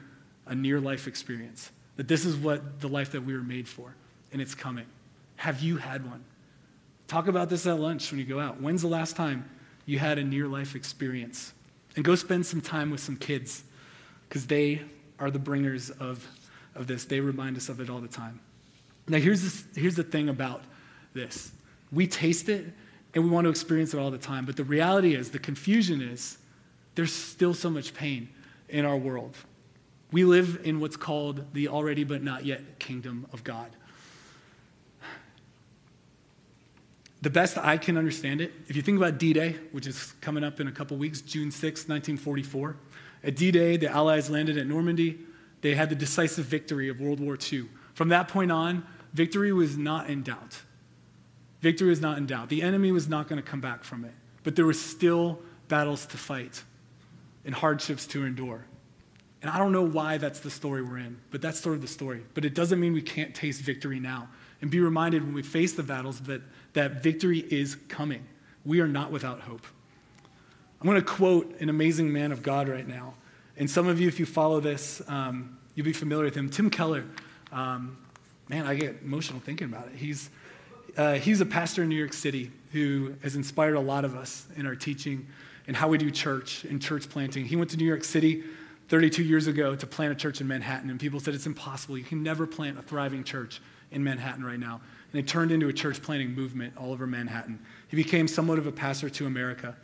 a 0.46 0.54
near 0.54 0.80
life 0.80 1.06
experience. 1.06 1.70
That 1.96 2.08
this 2.08 2.24
is 2.24 2.36
what 2.36 2.80
the 2.80 2.88
life 2.88 3.12
that 3.12 3.22
we 3.22 3.34
were 3.34 3.42
made 3.42 3.68
for, 3.68 3.94
and 4.32 4.42
it's 4.42 4.54
coming. 4.54 4.86
Have 5.36 5.60
you 5.60 5.76
had 5.76 6.04
one? 6.04 6.24
Talk 7.06 7.28
about 7.28 7.48
this 7.48 7.66
at 7.66 7.78
lunch 7.78 8.10
when 8.10 8.18
you 8.18 8.26
go 8.26 8.40
out. 8.40 8.60
When's 8.60 8.82
the 8.82 8.88
last 8.88 9.14
time 9.14 9.48
you 9.86 10.00
had 10.00 10.18
a 10.18 10.24
near 10.24 10.48
life 10.48 10.74
experience? 10.74 11.52
And 11.94 12.04
go 12.04 12.16
spend 12.16 12.44
some 12.44 12.60
time 12.60 12.90
with 12.90 13.00
some 13.00 13.16
kids, 13.16 13.62
because 14.28 14.46
they 14.46 14.82
are 15.18 15.30
the 15.30 15.38
bringers 15.38 15.88
of, 15.90 16.26
of 16.76 16.86
this. 16.86 17.04
They 17.04 17.20
remind 17.20 17.56
us 17.56 17.68
of 17.68 17.80
it 17.80 17.90
all 17.90 18.00
the 18.00 18.08
time. 18.08 18.40
Now, 19.08 19.18
here's, 19.18 19.42
this, 19.42 19.64
here's 19.74 19.94
the 19.94 20.02
thing 20.02 20.28
about 20.28 20.62
this 21.14 21.52
we 21.92 22.06
taste 22.06 22.48
it 22.48 22.66
and 23.14 23.24
we 23.24 23.30
want 23.30 23.44
to 23.44 23.50
experience 23.50 23.94
it 23.94 23.98
all 23.98 24.10
the 24.10 24.18
time, 24.18 24.44
but 24.44 24.56
the 24.56 24.64
reality 24.64 25.14
is, 25.14 25.30
the 25.30 25.38
confusion 25.38 26.02
is, 26.02 26.38
there's 26.94 27.12
still 27.12 27.54
so 27.54 27.70
much 27.70 27.94
pain 27.94 28.28
in 28.68 28.84
our 28.84 28.96
world. 28.96 29.36
We 30.12 30.24
live 30.24 30.60
in 30.64 30.80
what's 30.80 30.96
called 30.96 31.44
the 31.52 31.68
already 31.68 32.04
but 32.04 32.22
not 32.22 32.44
yet 32.44 32.78
kingdom 32.78 33.26
of 33.32 33.42
God. 33.44 33.70
The 37.22 37.30
best 37.30 37.58
I 37.58 37.76
can 37.78 37.96
understand 37.96 38.40
it, 38.40 38.52
if 38.68 38.76
you 38.76 38.82
think 38.82 38.98
about 38.98 39.18
D 39.18 39.32
Day, 39.32 39.56
which 39.72 39.86
is 39.86 40.12
coming 40.20 40.44
up 40.44 40.60
in 40.60 40.68
a 40.68 40.72
couple 40.72 40.96
weeks, 40.96 41.22
June 41.22 41.50
6, 41.50 41.88
1944, 41.88 42.76
at 43.24 43.34
D 43.34 43.50
Day, 43.50 43.76
the 43.76 43.88
Allies 43.88 44.30
landed 44.30 44.58
at 44.58 44.66
Normandy. 44.66 45.18
They 45.60 45.74
had 45.74 45.88
the 45.88 45.94
decisive 45.94 46.44
victory 46.46 46.88
of 46.88 47.00
World 47.00 47.20
War 47.20 47.38
II. 47.52 47.68
From 47.94 48.08
that 48.10 48.28
point 48.28 48.52
on, 48.52 48.86
victory 49.12 49.52
was 49.52 49.76
not 49.76 50.08
in 50.08 50.22
doubt. 50.22 50.60
Victory 51.60 51.88
was 51.88 52.00
not 52.00 52.18
in 52.18 52.26
doubt. 52.26 52.48
The 52.48 52.62
enemy 52.62 52.92
was 52.92 53.08
not 53.08 53.28
going 53.28 53.42
to 53.42 53.48
come 53.48 53.60
back 53.60 53.82
from 53.84 54.04
it. 54.04 54.12
But 54.44 54.54
there 54.54 54.66
were 54.66 54.72
still 54.72 55.40
battles 55.68 56.06
to 56.06 56.16
fight 56.16 56.62
and 57.44 57.54
hardships 57.54 58.06
to 58.08 58.24
endure. 58.24 58.64
And 59.42 59.50
I 59.50 59.58
don't 59.58 59.72
know 59.72 59.82
why 59.82 60.18
that's 60.18 60.40
the 60.40 60.50
story 60.50 60.82
we're 60.82 60.98
in, 60.98 61.18
but 61.30 61.42
that's 61.42 61.60
sort 61.60 61.76
of 61.76 61.82
the 61.82 61.88
story. 61.88 62.24
But 62.34 62.44
it 62.44 62.54
doesn't 62.54 62.80
mean 62.80 62.92
we 62.92 63.02
can't 63.02 63.34
taste 63.34 63.62
victory 63.62 64.00
now 64.00 64.28
and 64.60 64.70
be 64.70 64.80
reminded 64.80 65.24
when 65.24 65.34
we 65.34 65.42
face 65.42 65.72
the 65.72 65.82
battles 65.82 66.20
that, 66.20 66.42
that 66.72 67.02
victory 67.02 67.40
is 67.40 67.76
coming. 67.88 68.26
We 68.64 68.80
are 68.80 68.88
not 68.88 69.12
without 69.12 69.40
hope. 69.40 69.66
I'm 70.80 70.86
going 70.86 71.00
to 71.00 71.06
quote 71.06 71.60
an 71.60 71.68
amazing 71.68 72.12
man 72.12 72.32
of 72.32 72.42
God 72.42 72.68
right 72.68 72.86
now. 72.86 73.14
And 73.56 73.70
some 73.70 73.88
of 73.88 74.00
you, 74.00 74.08
if 74.08 74.20
you 74.20 74.26
follow 74.26 74.60
this, 74.60 75.02
um, 75.08 75.56
you'll 75.74 75.84
be 75.84 75.92
familiar 75.92 76.24
with 76.24 76.34
him. 76.34 76.50
Tim 76.50 76.70
Keller. 76.70 77.04
Um, 77.52 77.96
man, 78.48 78.66
I 78.66 78.74
get 78.74 79.02
emotional 79.02 79.40
thinking 79.40 79.66
about 79.66 79.88
it. 79.88 79.96
He's, 79.96 80.30
uh, 80.96 81.14
he's 81.14 81.40
a 81.40 81.46
pastor 81.46 81.82
in 81.82 81.88
New 81.88 81.96
York 81.96 82.12
City 82.12 82.50
who 82.72 83.14
has 83.22 83.36
inspired 83.36 83.74
a 83.74 83.80
lot 83.80 84.04
of 84.04 84.14
us 84.14 84.46
in 84.56 84.66
our 84.66 84.74
teaching 84.74 85.26
and 85.66 85.76
how 85.76 85.88
we 85.88 85.98
do 85.98 86.10
church 86.10 86.64
and 86.64 86.80
church 86.80 87.08
planting. 87.08 87.44
He 87.44 87.56
went 87.56 87.70
to 87.70 87.76
New 87.76 87.86
York 87.86 88.04
City 88.04 88.44
32 88.88 89.24
years 89.24 89.46
ago 89.46 89.74
to 89.74 89.86
plant 89.86 90.12
a 90.12 90.14
church 90.14 90.40
in 90.40 90.46
Manhattan, 90.46 90.90
and 90.90 91.00
people 91.00 91.18
said 91.18 91.34
it's 91.34 91.46
impossible. 91.46 91.98
You 91.98 92.04
can 92.04 92.22
never 92.22 92.46
plant 92.46 92.78
a 92.78 92.82
thriving 92.82 93.24
church 93.24 93.60
in 93.90 94.04
Manhattan 94.04 94.44
right 94.44 94.60
now. 94.60 94.80
And 95.12 95.20
it 95.20 95.28
turned 95.28 95.50
into 95.50 95.68
a 95.68 95.72
church 95.72 96.02
planting 96.02 96.34
movement 96.34 96.74
all 96.76 96.92
over 96.92 97.06
Manhattan. 97.06 97.58
He 97.88 97.96
became 97.96 98.28
somewhat 98.28 98.58
of 98.58 98.66
a 98.66 98.72
pastor 98.72 99.10
to 99.10 99.26
America. 99.26 99.76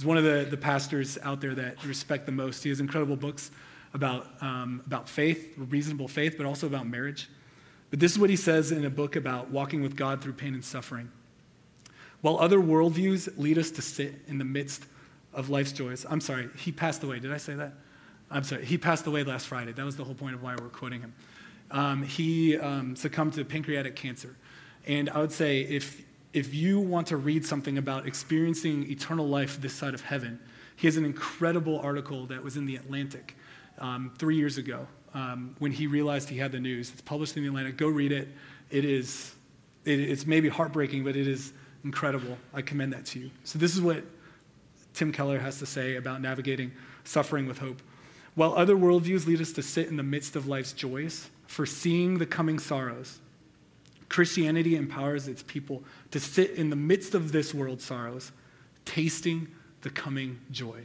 He's 0.00 0.06
one 0.06 0.16
of 0.16 0.24
the, 0.24 0.46
the 0.48 0.56
pastors 0.56 1.18
out 1.22 1.42
there 1.42 1.54
that 1.54 1.84
respect 1.84 2.24
the 2.24 2.32
most. 2.32 2.62
He 2.62 2.70
has 2.70 2.80
incredible 2.80 3.16
books 3.16 3.50
about, 3.92 4.26
um, 4.40 4.80
about 4.86 5.10
faith, 5.10 5.52
reasonable 5.58 6.08
faith, 6.08 6.36
but 6.38 6.46
also 6.46 6.66
about 6.66 6.86
marriage. 6.86 7.28
But 7.90 8.00
this 8.00 8.10
is 8.12 8.18
what 8.18 8.30
he 8.30 8.36
says 8.36 8.72
in 8.72 8.86
a 8.86 8.88
book 8.88 9.14
about 9.14 9.50
walking 9.50 9.82
with 9.82 9.96
God 9.96 10.22
through 10.22 10.32
pain 10.32 10.54
and 10.54 10.64
suffering. 10.64 11.12
While 12.22 12.38
other 12.38 12.56
worldviews 12.56 13.36
lead 13.36 13.58
us 13.58 13.70
to 13.72 13.82
sit 13.82 14.14
in 14.26 14.38
the 14.38 14.44
midst 14.46 14.84
of 15.34 15.50
life's 15.50 15.72
joys, 15.72 16.06
I'm 16.08 16.22
sorry, 16.22 16.48
he 16.56 16.72
passed 16.72 17.02
away. 17.02 17.18
Did 17.18 17.34
I 17.34 17.36
say 17.36 17.52
that? 17.56 17.74
I'm 18.30 18.44
sorry, 18.44 18.64
he 18.64 18.78
passed 18.78 19.06
away 19.06 19.22
last 19.22 19.48
Friday. 19.48 19.72
That 19.72 19.84
was 19.84 19.96
the 19.96 20.04
whole 20.04 20.14
point 20.14 20.34
of 20.34 20.42
why 20.42 20.56
we're 20.58 20.70
quoting 20.70 21.02
him. 21.02 21.12
Um, 21.70 22.04
he 22.04 22.56
um, 22.56 22.96
succumbed 22.96 23.34
to 23.34 23.44
pancreatic 23.44 23.96
cancer. 23.96 24.34
And 24.86 25.10
I 25.10 25.20
would 25.20 25.32
say 25.32 25.60
if, 25.60 26.02
if 26.32 26.54
you 26.54 26.78
want 26.80 27.08
to 27.08 27.16
read 27.16 27.44
something 27.44 27.78
about 27.78 28.06
experiencing 28.06 28.90
eternal 28.90 29.26
life 29.26 29.60
this 29.60 29.74
side 29.74 29.94
of 29.94 30.00
heaven, 30.00 30.38
he 30.76 30.86
has 30.86 30.96
an 30.96 31.04
incredible 31.04 31.80
article 31.80 32.26
that 32.26 32.42
was 32.42 32.56
in 32.56 32.66
The 32.66 32.76
Atlantic 32.76 33.36
um, 33.78 34.12
three 34.18 34.36
years 34.36 34.56
ago 34.56 34.86
um, 35.14 35.56
when 35.58 35.72
he 35.72 35.86
realized 35.86 36.28
he 36.28 36.38
had 36.38 36.52
the 36.52 36.60
news. 36.60 36.90
It's 36.90 37.00
published 37.00 37.36
in 37.36 37.42
The 37.42 37.48
Atlantic. 37.48 37.76
Go 37.76 37.88
read 37.88 38.12
it. 38.12 38.28
It 38.70 38.84
is, 38.84 39.34
it, 39.84 39.98
it's 39.98 40.26
maybe 40.26 40.48
heartbreaking, 40.48 41.04
but 41.04 41.16
it 41.16 41.26
is 41.26 41.52
incredible. 41.84 42.38
I 42.54 42.62
commend 42.62 42.92
that 42.92 43.06
to 43.06 43.18
you. 43.18 43.30
So, 43.44 43.58
this 43.58 43.74
is 43.74 43.80
what 43.80 44.04
Tim 44.94 45.12
Keller 45.12 45.38
has 45.38 45.58
to 45.58 45.66
say 45.66 45.96
about 45.96 46.20
navigating 46.20 46.72
suffering 47.04 47.46
with 47.46 47.58
hope. 47.58 47.82
While 48.34 48.54
other 48.54 48.76
worldviews 48.76 49.26
lead 49.26 49.40
us 49.40 49.52
to 49.52 49.62
sit 49.62 49.88
in 49.88 49.96
the 49.96 50.02
midst 50.02 50.36
of 50.36 50.46
life's 50.46 50.72
joys, 50.72 51.28
foreseeing 51.46 52.18
the 52.18 52.26
coming 52.26 52.58
sorrows, 52.58 53.18
Christianity 54.10 54.76
empowers 54.76 55.28
its 55.28 55.42
people 55.44 55.82
to 56.10 56.20
sit 56.20 56.50
in 56.50 56.68
the 56.68 56.76
midst 56.76 57.14
of 57.14 57.32
this 57.32 57.54
world's 57.54 57.84
sorrows, 57.84 58.32
tasting 58.84 59.48
the 59.80 59.88
coming 59.88 60.40
joy. 60.50 60.84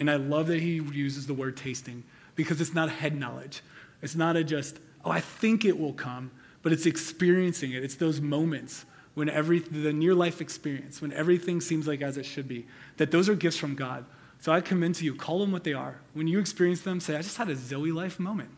And 0.00 0.10
I 0.10 0.16
love 0.16 0.48
that 0.48 0.60
he 0.60 0.76
uses 0.76 1.26
the 1.26 1.34
word 1.34 1.56
tasting 1.56 2.02
because 2.34 2.60
it's 2.60 2.74
not 2.74 2.88
head 2.88 3.16
knowledge. 3.16 3.60
It's 4.00 4.16
not 4.16 4.36
a 4.36 4.42
just, 4.42 4.78
oh, 5.04 5.10
I 5.10 5.20
think 5.20 5.66
it 5.66 5.78
will 5.78 5.92
come, 5.92 6.30
but 6.62 6.72
it's 6.72 6.86
experiencing 6.86 7.72
it. 7.72 7.84
It's 7.84 7.96
those 7.96 8.22
moments 8.22 8.86
when 9.12 9.28
every, 9.28 9.58
the 9.58 9.92
near 9.92 10.14
life 10.14 10.40
experience, 10.40 11.02
when 11.02 11.12
everything 11.12 11.60
seems 11.60 11.86
like 11.86 12.00
as 12.00 12.16
it 12.16 12.24
should 12.24 12.48
be, 12.48 12.66
that 12.96 13.10
those 13.10 13.28
are 13.28 13.34
gifts 13.34 13.58
from 13.58 13.74
God. 13.74 14.06
So 14.38 14.50
I 14.50 14.62
commend 14.62 14.94
to 14.96 15.04
you, 15.04 15.14
call 15.14 15.40
them 15.40 15.52
what 15.52 15.64
they 15.64 15.74
are. 15.74 16.00
When 16.14 16.26
you 16.26 16.38
experience 16.38 16.80
them, 16.80 17.00
say, 17.00 17.16
I 17.16 17.20
just 17.20 17.36
had 17.36 17.50
a 17.50 17.56
Zoe 17.56 17.92
life 17.92 18.18
moment. 18.18 18.48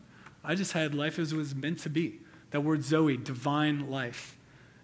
I 0.41 0.55
just 0.55 0.71
had 0.71 0.95
life 0.95 1.19
as 1.19 1.33
it 1.33 1.35
was 1.35 1.53
meant 1.53 1.79
to 1.79 1.89
be. 1.89 2.21
That 2.53 2.61
word 2.61 2.83
Zoe, 2.83 3.17
divine 3.17 3.89
life. 3.89 4.37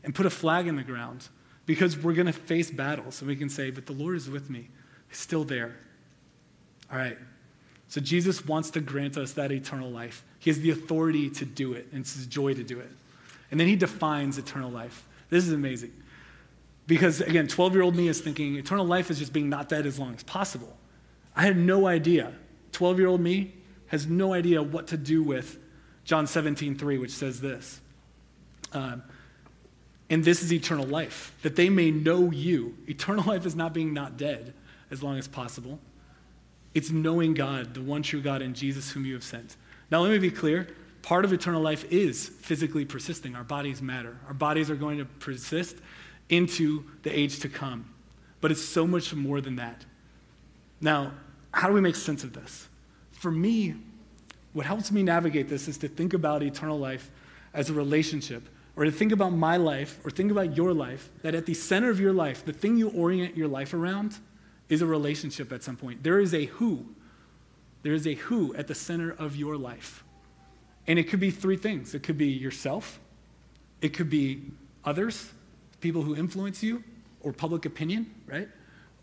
And 0.04 0.16
put 0.16 0.26
a 0.26 0.30
flag 0.32 0.66
in 0.66 0.76
the 0.76 0.84
ground 0.84 1.28
because 1.68 1.96
we're 1.96 2.14
going 2.14 2.26
to 2.26 2.34
face 2.34 2.72
battles. 2.72 3.22
And 3.22 3.28
we 3.28 3.36
can 3.36 3.48
say, 3.48 3.70
but 3.70 3.86
the 3.86 3.94
Lord 3.94 4.18
is 4.18 4.28
with 4.28 4.50
me. 4.50 4.70
He's 5.08 5.20
still 5.20 5.44
there. 5.44 5.76
All 6.92 6.98
right. 6.98 7.16
So 7.90 8.02
Jesus 8.02 8.44
wants 8.44 8.72
to 8.72 8.80
grant 8.82 9.18
us 9.18 9.34
that 9.34 9.52
eternal 9.52 9.92
life. 9.92 10.24
He 10.40 10.50
has 10.50 10.60
the 10.60 10.72
authority 10.72 11.30
to 11.30 11.46
do 11.46 11.74
it, 11.74 11.88
and 11.92 12.02
it's 12.02 12.16
his 12.16 12.26
joy 12.26 12.56
to 12.56 12.64
do 12.64 12.80
it. 12.80 12.90
And 13.52 13.60
then 13.60 13.68
he 13.68 13.76
defines 13.76 14.40
eternal 14.40 14.72
life. 14.72 15.06
This 15.30 15.46
is 15.46 15.54
amazing. 15.54 15.94
Because 16.88 17.22
again, 17.22 17.48
12 17.48 17.74
year 17.74 17.84
old 17.84 17.96
me 17.96 18.08
is 18.08 18.20
thinking 18.20 18.56
eternal 18.56 18.86
life 18.86 19.12
is 19.12 19.20
just 19.20 19.32
being 19.32 19.48
not 19.48 19.70
dead 19.70 19.86
as 19.86 20.00
long 20.00 20.16
as 20.16 20.24
possible. 20.24 20.76
I 21.36 21.44
had 21.44 21.56
no 21.56 21.86
idea. 21.86 22.34
12 22.72 22.98
year 22.98 23.08
old 23.08 23.22
me 23.22 23.54
has 23.88 24.08
no 24.08 24.34
idea 24.34 24.64
what 24.64 24.88
to 24.88 24.98
do 24.98 25.22
with 25.22 25.60
John 26.10 26.26
17, 26.26 26.74
3, 26.76 26.98
which 26.98 27.12
says 27.12 27.40
this. 27.40 27.80
Um, 28.74 29.04
and 30.10 30.24
this 30.24 30.42
is 30.42 30.52
eternal 30.52 30.88
life, 30.88 31.36
that 31.44 31.56
they 31.56 31.70
may 31.70 31.92
know 31.92 32.32
you. 32.32 32.76
Eternal 32.88 33.24
life 33.28 33.46
is 33.46 33.56
not 33.56 33.76
being 33.76 33.94
not 33.94 34.18
dead 34.18 34.56
as 34.90 35.04
long 35.04 35.20
as 35.20 35.28
possible. 35.28 35.78
It's 36.74 36.90
knowing 36.90 37.36
God, 37.36 37.76
the 37.76 37.84
one 37.84 38.02
true 38.02 38.22
God, 38.22 38.42
and 38.42 38.56
Jesus 38.56 38.90
whom 38.90 39.06
you 39.06 39.14
have 39.14 39.24
sent. 39.24 39.56
Now, 39.92 40.02
let 40.02 40.10
me 40.10 40.18
be 40.18 40.32
clear. 40.32 40.70
Part 41.04 41.26
of 41.26 41.32
eternal 41.32 41.62
life 41.62 41.86
is 41.92 42.28
physically 42.28 42.86
persisting. 42.86 43.36
Our 43.36 43.44
bodies 43.44 43.80
matter. 43.80 44.18
Our 44.26 44.34
bodies 44.34 44.72
are 44.72 44.76
going 44.76 44.98
to 44.98 45.06
persist 45.06 45.78
into 46.30 46.86
the 47.04 47.16
age 47.16 47.38
to 47.42 47.50
come. 47.50 47.88
But 48.42 48.50
it's 48.50 48.66
so 48.66 48.88
much 48.88 49.14
more 49.14 49.42
than 49.42 49.58
that. 49.58 49.86
Now, 50.82 51.12
how 51.52 51.68
do 51.68 51.76
we 51.76 51.82
make 51.82 51.96
sense 51.96 52.24
of 52.24 52.34
this? 52.34 52.68
For 53.12 53.30
me, 53.30 53.76
what 54.54 54.66
helps 54.66 54.92
me 54.92 55.04
navigate 55.04 55.50
this 55.50 55.68
is 55.68 55.78
to 55.80 55.88
think 55.88 56.14
about 56.14 56.44
eternal 56.44 56.80
life 56.80 57.10
as 57.54 57.70
a 57.70 57.74
relationship, 57.74 58.48
or 58.76 58.86
to 58.86 58.92
think 58.92 59.12
about 59.12 59.32
my 59.32 59.58
life, 59.58 60.00
or 60.06 60.12
think 60.12 60.32
about 60.32 60.56
your 60.56 60.74
life, 60.74 61.10
that 61.22 61.36
at 61.36 61.46
the 61.46 61.54
center 61.54 61.90
of 61.90 62.00
your 62.00 62.14
life, 62.14 62.46
the 62.46 62.54
thing 62.54 62.78
you 62.78 62.90
orient 62.90 63.36
your 63.36 63.48
life 63.48 63.74
around 63.74 64.18
is 64.70 64.82
a 64.82 64.86
relationship 64.86 65.52
at 65.52 65.64
some 65.64 65.76
point. 65.76 66.04
There 66.04 66.20
is 66.20 66.34
a 66.34 66.46
who. 66.46 66.86
There 67.82 67.94
is 67.94 68.06
a 68.06 68.14
who 68.14 68.54
at 68.56 68.68
the 68.68 68.76
center 68.76 69.12
of 69.12 69.36
your 69.36 69.58
life. 69.58 70.04
And 70.88 70.98
it 70.98 71.04
could 71.04 71.20
be 71.20 71.32
three 71.32 71.58
things 71.58 71.94
it 71.94 72.04
could 72.04 72.18
be 72.18 72.28
yourself, 72.28 73.00
it 73.82 73.90
could 73.90 74.10
be 74.10 74.42
others, 74.86 75.32
people 75.82 76.02
who 76.02 76.16
influence 76.16 76.64
you, 76.64 76.84
or 77.22 77.34
public 77.34 77.66
opinion, 77.66 78.14
right? 78.28 78.50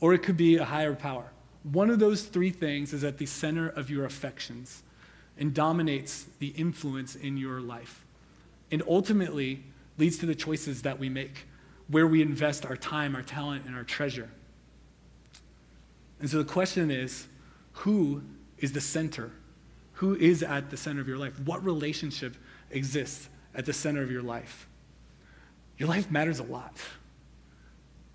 Or 0.01 0.15
it 0.15 0.23
could 0.23 0.37
be 0.37 0.57
a 0.57 0.65
higher 0.65 0.95
power. 0.95 1.25
One 1.63 1.91
of 1.91 1.99
those 1.99 2.23
three 2.23 2.51
things 2.51 2.93
is 2.93 3.03
at 3.03 3.19
the 3.19 3.27
center 3.27 3.69
of 3.69 3.91
your 3.91 4.05
affections 4.05 4.83
and 5.39 5.55
dominates 5.55 6.27
the 6.39 6.49
influence 6.49 7.15
in 7.15 7.37
your 7.37 7.61
life. 7.61 8.05
And 8.71 8.83
ultimately 8.89 9.63
leads 9.99 10.19
to 10.19 10.27
the 10.27 10.35
choices 10.35 10.83
that 10.83 10.99
we 10.99 11.09
make, 11.09 11.47
where 11.89 12.07
we 12.07 12.23
invest 12.23 12.67
our 12.67 12.77
time, 12.77 13.15
our 13.15 13.23
talent, 13.23 13.65
and 13.67 13.75
our 13.75 13.85
treasure. 13.85 14.29
And 16.21 16.29
so 16.29 16.39
the 16.39 16.45
question 16.45 16.91
is 16.91 17.27
who 17.73 18.23
is 18.59 18.73
the 18.73 18.81
center? 18.81 19.31
Who 19.95 20.15
is 20.17 20.43
at 20.43 20.71
the 20.71 20.77
center 20.77 21.01
of 21.01 21.09
your 21.09 21.19
life? 21.19 21.39
What 21.41 21.65
relationship 21.65 22.37
exists 22.71 23.29
at 23.55 23.67
the 23.67 23.73
center 23.73 24.03
of 24.03 24.11
your 24.11 24.23
life? 24.23 24.69
Your 25.79 25.89
life 25.89 26.11
matters 26.11 26.39
a 26.39 26.43
lot. 26.43 26.77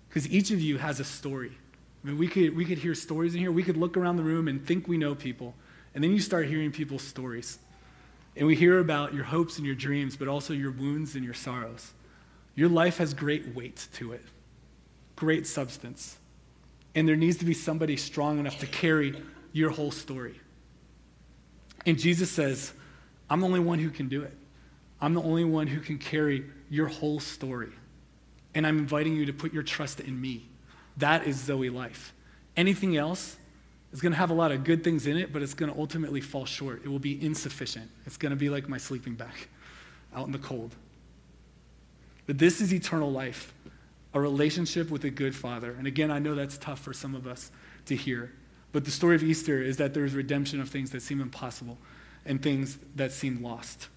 Because 0.08 0.28
each 0.28 0.50
of 0.50 0.60
you 0.60 0.78
has 0.78 1.00
a 1.00 1.04
story. 1.04 1.52
I 2.02 2.08
mean, 2.08 2.18
we 2.18 2.28
could, 2.28 2.56
we 2.56 2.64
could 2.64 2.78
hear 2.78 2.94
stories 2.94 3.34
in 3.34 3.40
here. 3.40 3.52
We 3.52 3.62
could 3.62 3.76
look 3.76 3.96
around 3.96 4.16
the 4.16 4.22
room 4.22 4.48
and 4.48 4.64
think 4.64 4.88
we 4.88 4.98
know 4.98 5.14
people. 5.14 5.54
And 5.94 6.02
then 6.02 6.12
you 6.12 6.20
start 6.20 6.46
hearing 6.46 6.72
people's 6.72 7.02
stories. 7.02 7.58
And 8.36 8.46
we 8.46 8.56
hear 8.56 8.78
about 8.78 9.14
your 9.14 9.24
hopes 9.24 9.58
and 9.58 9.66
your 9.66 9.74
dreams, 9.74 10.16
but 10.16 10.28
also 10.28 10.54
your 10.54 10.70
wounds 10.70 11.14
and 11.14 11.24
your 11.24 11.34
sorrows. 11.34 11.92
Your 12.54 12.68
life 12.68 12.98
has 12.98 13.14
great 13.14 13.54
weight 13.54 13.88
to 13.94 14.12
it, 14.12 14.24
great 15.16 15.46
substance. 15.46 16.18
And 16.94 17.08
there 17.08 17.16
needs 17.16 17.38
to 17.38 17.44
be 17.44 17.54
somebody 17.54 17.96
strong 17.96 18.38
enough 18.38 18.58
to 18.58 18.66
carry 18.66 19.22
your 19.52 19.70
whole 19.70 19.90
story. 19.90 20.40
And 21.86 21.98
Jesus 21.98 22.30
says, 22.30 22.72
I'm 23.28 23.40
the 23.40 23.46
only 23.46 23.60
one 23.60 23.78
who 23.78 23.90
can 23.90 24.08
do 24.08 24.22
it. 24.22 24.36
I'm 25.00 25.14
the 25.14 25.22
only 25.22 25.44
one 25.44 25.66
who 25.66 25.80
can 25.80 25.98
carry 25.98 26.44
your 26.70 26.86
whole 26.86 27.18
story. 27.18 27.72
And 28.54 28.66
I'm 28.66 28.78
inviting 28.78 29.16
you 29.16 29.26
to 29.26 29.32
put 29.32 29.52
your 29.52 29.62
trust 29.62 30.00
in 30.00 30.20
me. 30.20 30.48
That 30.98 31.26
is 31.26 31.36
Zoe 31.36 31.70
life. 31.70 32.12
Anything 32.56 32.96
else 32.96 33.36
is 33.92 34.00
going 34.00 34.12
to 34.12 34.18
have 34.18 34.30
a 34.30 34.34
lot 34.34 34.52
of 34.52 34.64
good 34.64 34.82
things 34.82 35.06
in 35.06 35.16
it, 35.16 35.32
but 35.32 35.42
it's 35.42 35.54
going 35.54 35.70
to 35.72 35.78
ultimately 35.78 36.20
fall 36.20 36.46
short. 36.46 36.82
It 36.84 36.88
will 36.88 36.98
be 36.98 37.22
insufficient. 37.24 37.90
It's 38.06 38.16
going 38.16 38.30
to 38.30 38.36
be 38.36 38.48
like 38.48 38.68
my 38.68 38.78
sleeping 38.78 39.14
bag 39.14 39.34
out 40.14 40.26
in 40.26 40.32
the 40.32 40.38
cold. 40.38 40.74
But 42.26 42.38
this 42.38 42.60
is 42.60 42.72
eternal 42.72 43.10
life, 43.10 43.52
a 44.14 44.20
relationship 44.20 44.90
with 44.90 45.04
a 45.04 45.10
good 45.10 45.34
father. 45.34 45.74
And 45.76 45.86
again, 45.86 46.10
I 46.10 46.18
know 46.18 46.34
that's 46.34 46.56
tough 46.56 46.80
for 46.80 46.92
some 46.92 47.14
of 47.14 47.26
us 47.26 47.50
to 47.86 47.96
hear. 47.96 48.32
But 48.72 48.84
the 48.84 48.90
story 48.90 49.14
of 49.14 49.22
Easter 49.22 49.60
is 49.60 49.76
that 49.76 49.92
there's 49.92 50.14
redemption 50.14 50.60
of 50.60 50.70
things 50.70 50.90
that 50.92 51.02
seem 51.02 51.20
impossible 51.20 51.76
and 52.24 52.42
things 52.42 52.78
that 52.96 53.12
seem 53.12 53.42
lost. 53.42 53.88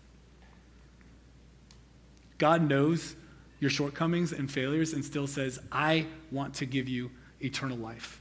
God 2.38 2.68
knows 2.68 3.16
your 3.60 3.70
shortcomings 3.70 4.34
and 4.34 4.52
failures 4.52 4.92
and 4.92 5.06
still 5.06 5.28
says, 5.28 5.60
I 5.72 6.08
want 6.32 6.56
to 6.56 6.66
give 6.66 6.90
you 6.90 7.12
eternal 7.42 7.78
life. 7.78 8.20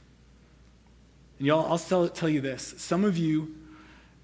And 1.37 1.47
y'all, 1.47 1.69
I'll 1.69 1.77
tell, 1.77 2.07
tell 2.07 2.29
you 2.29 2.41
this. 2.41 2.75
Some 2.77 3.03
of 3.03 3.17
you, 3.17 3.55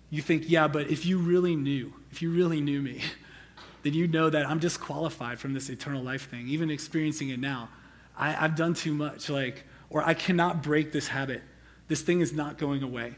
you 0.09 0.21
think, 0.21 0.43
yeah, 0.47 0.67
but 0.67 0.89
if 0.89 1.05
you 1.05 1.17
really 1.17 1.55
knew, 1.55 1.93
if 2.11 2.21
you 2.21 2.31
really 2.31 2.61
knew 2.61 2.81
me, 2.81 3.01
then 3.83 3.93
you 3.93 4.07
know 4.07 4.29
that 4.29 4.47
I'm 4.47 4.59
disqualified 4.59 5.39
from 5.39 5.53
this 5.53 5.69
eternal 5.69 6.03
life 6.03 6.29
thing, 6.29 6.47
even 6.47 6.69
experiencing 6.69 7.29
it 7.29 7.39
now. 7.39 7.69
I, 8.17 8.45
I've 8.45 8.55
done 8.55 8.73
too 8.73 8.93
much, 8.93 9.29
like, 9.29 9.65
or 9.89 10.03
I 10.03 10.13
cannot 10.13 10.63
break 10.63 10.91
this 10.91 11.07
habit. 11.07 11.41
This 11.87 12.01
thing 12.01 12.21
is 12.21 12.31
not 12.31 12.57
going 12.57 12.83
away. 12.83 13.15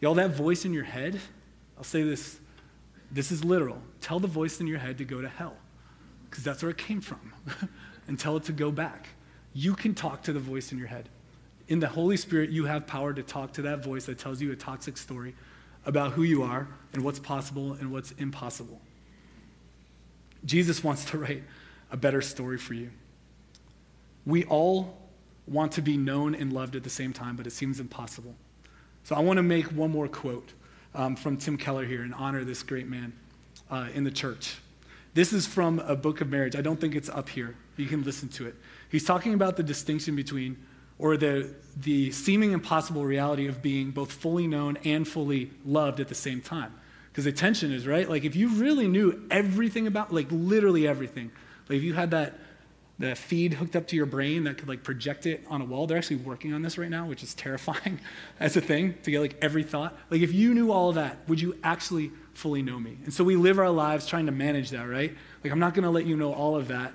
Y'all, 0.00 0.14
that 0.14 0.30
voice 0.30 0.64
in 0.64 0.72
your 0.72 0.84
head, 0.84 1.20
I'll 1.76 1.84
say 1.84 2.02
this, 2.02 2.38
this 3.10 3.30
is 3.30 3.44
literal. 3.44 3.80
Tell 4.00 4.20
the 4.20 4.28
voice 4.28 4.60
in 4.60 4.66
your 4.66 4.78
head 4.78 4.98
to 4.98 5.04
go 5.04 5.20
to 5.20 5.28
hell, 5.28 5.56
because 6.28 6.42
that's 6.42 6.62
where 6.62 6.70
it 6.70 6.78
came 6.78 7.00
from, 7.00 7.32
and 8.08 8.18
tell 8.18 8.36
it 8.36 8.44
to 8.44 8.52
go 8.52 8.70
back. 8.70 9.08
You 9.54 9.74
can 9.74 9.94
talk 9.94 10.22
to 10.24 10.32
the 10.32 10.40
voice 10.40 10.72
in 10.72 10.78
your 10.78 10.88
head 10.88 11.08
in 11.68 11.80
the 11.80 11.88
Holy 11.88 12.16
Spirit, 12.16 12.50
you 12.50 12.64
have 12.64 12.86
power 12.86 13.12
to 13.12 13.22
talk 13.22 13.52
to 13.52 13.62
that 13.62 13.84
voice 13.84 14.06
that 14.06 14.18
tells 14.18 14.40
you 14.40 14.50
a 14.52 14.56
toxic 14.56 14.96
story 14.96 15.34
about 15.84 16.12
who 16.12 16.22
you 16.22 16.42
are 16.42 16.66
and 16.92 17.04
what's 17.04 17.18
possible 17.18 17.74
and 17.74 17.92
what's 17.92 18.12
impossible. 18.12 18.80
Jesus 20.44 20.82
wants 20.82 21.04
to 21.06 21.18
write 21.18 21.42
a 21.92 21.96
better 21.96 22.22
story 22.22 22.58
for 22.58 22.74
you. 22.74 22.90
We 24.24 24.44
all 24.44 24.98
want 25.46 25.72
to 25.72 25.82
be 25.82 25.96
known 25.96 26.34
and 26.34 26.52
loved 26.52 26.74
at 26.74 26.84
the 26.84 26.90
same 26.90 27.12
time, 27.12 27.36
but 27.36 27.46
it 27.46 27.52
seems 27.52 27.80
impossible. 27.80 28.34
So 29.04 29.14
I 29.14 29.20
want 29.20 29.36
to 29.38 29.42
make 29.42 29.66
one 29.66 29.90
more 29.90 30.08
quote 30.08 30.52
um, 30.94 31.16
from 31.16 31.36
Tim 31.36 31.56
Keller 31.56 31.84
here 31.84 32.02
and 32.02 32.14
honor 32.14 32.44
this 32.44 32.62
great 32.62 32.88
man 32.88 33.12
uh, 33.70 33.88
in 33.94 34.04
the 34.04 34.10
church. 34.10 34.56
This 35.14 35.32
is 35.32 35.46
from 35.46 35.80
a 35.80 35.96
book 35.96 36.20
of 36.20 36.28
marriage. 36.28 36.56
I 36.56 36.60
don't 36.60 36.80
think 36.80 36.94
it's 36.94 37.08
up 37.08 37.28
here. 37.28 37.56
You 37.76 37.86
can 37.86 38.04
listen 38.04 38.28
to 38.30 38.46
it. 38.46 38.54
He's 38.90 39.04
talking 39.04 39.34
about 39.34 39.56
the 39.56 39.62
distinction 39.62 40.14
between 40.16 40.56
or 40.98 41.16
the, 41.16 41.54
the 41.76 42.10
seeming 42.10 42.52
impossible 42.52 43.04
reality 43.04 43.46
of 43.46 43.62
being 43.62 43.90
both 43.90 44.12
fully 44.12 44.46
known 44.46 44.76
and 44.84 45.06
fully 45.06 45.50
loved 45.64 46.00
at 46.00 46.08
the 46.08 46.14
same 46.14 46.40
time. 46.40 46.74
Because 47.10 47.24
the 47.24 47.32
tension 47.32 47.72
is, 47.72 47.86
right? 47.86 48.08
Like, 48.08 48.24
if 48.24 48.36
you 48.36 48.48
really 48.48 48.88
knew 48.88 49.26
everything 49.30 49.86
about, 49.86 50.12
like, 50.12 50.26
literally 50.30 50.86
everything, 50.86 51.30
like, 51.68 51.78
if 51.78 51.82
you 51.82 51.94
had 51.94 52.10
that, 52.12 52.38
that 52.98 53.16
feed 53.16 53.54
hooked 53.54 53.76
up 53.76 53.86
to 53.88 53.96
your 53.96 54.06
brain 54.06 54.44
that 54.44 54.58
could, 54.58 54.68
like, 54.68 54.82
project 54.82 55.26
it 55.26 55.44
on 55.48 55.60
a 55.60 55.64
wall, 55.64 55.86
they're 55.86 55.98
actually 55.98 56.16
working 56.16 56.52
on 56.52 56.62
this 56.62 56.78
right 56.78 56.90
now, 56.90 57.06
which 57.06 57.22
is 57.22 57.34
terrifying 57.34 58.00
as 58.40 58.56
a 58.56 58.60
thing 58.60 58.94
to 59.02 59.10
get, 59.10 59.20
like, 59.20 59.36
every 59.40 59.62
thought. 59.62 59.96
Like, 60.10 60.20
if 60.20 60.32
you 60.32 60.52
knew 60.54 60.72
all 60.72 60.88
of 60.90 60.96
that, 60.96 61.18
would 61.28 61.40
you 61.40 61.56
actually 61.62 62.12
fully 62.34 62.62
know 62.62 62.78
me? 62.78 62.98
And 63.04 63.12
so 63.12 63.24
we 63.24 63.36
live 63.36 63.58
our 63.58 63.70
lives 63.70 64.06
trying 64.06 64.26
to 64.26 64.32
manage 64.32 64.70
that, 64.70 64.84
right? 64.84 65.16
Like, 65.42 65.52
I'm 65.52 65.60
not 65.60 65.74
going 65.74 65.84
to 65.84 65.90
let 65.90 66.06
you 66.06 66.16
know 66.16 66.32
all 66.32 66.56
of 66.56 66.68
that 66.68 66.92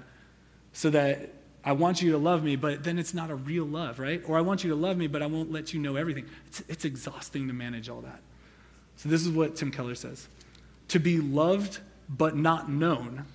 so 0.73 0.89
that 0.89 1.33
I 1.65 1.71
want 1.71 2.01
you 2.01 2.11
to 2.11 2.17
love 2.17 2.43
me, 2.43 2.55
but 2.55 2.83
then 2.83 2.99
it's 2.99 3.13
not 3.13 3.29
a 3.29 3.35
real 3.35 3.65
love, 3.65 3.99
right? 3.99 4.21
Or 4.27 4.37
I 4.37 4.41
want 4.41 4.63
you 4.63 4.69
to 4.71 4.75
love 4.75 4.97
me, 4.97 5.07
but 5.07 5.21
I 5.21 5.27
won't 5.27 5.51
let 5.51 5.73
you 5.73 5.79
know 5.79 5.95
everything. 5.95 6.25
It's, 6.47 6.61
it's 6.67 6.85
exhausting 6.85 7.47
to 7.47 7.53
manage 7.53 7.87
all 7.87 8.01
that. 8.01 8.19
So, 8.97 9.09
this 9.09 9.21
is 9.21 9.29
what 9.29 9.55
Tim 9.55 9.71
Keller 9.71 9.95
says 9.95 10.27
To 10.89 10.99
be 10.99 11.19
loved 11.19 11.79
but 12.09 12.35
not 12.35 12.69
known, 12.69 13.25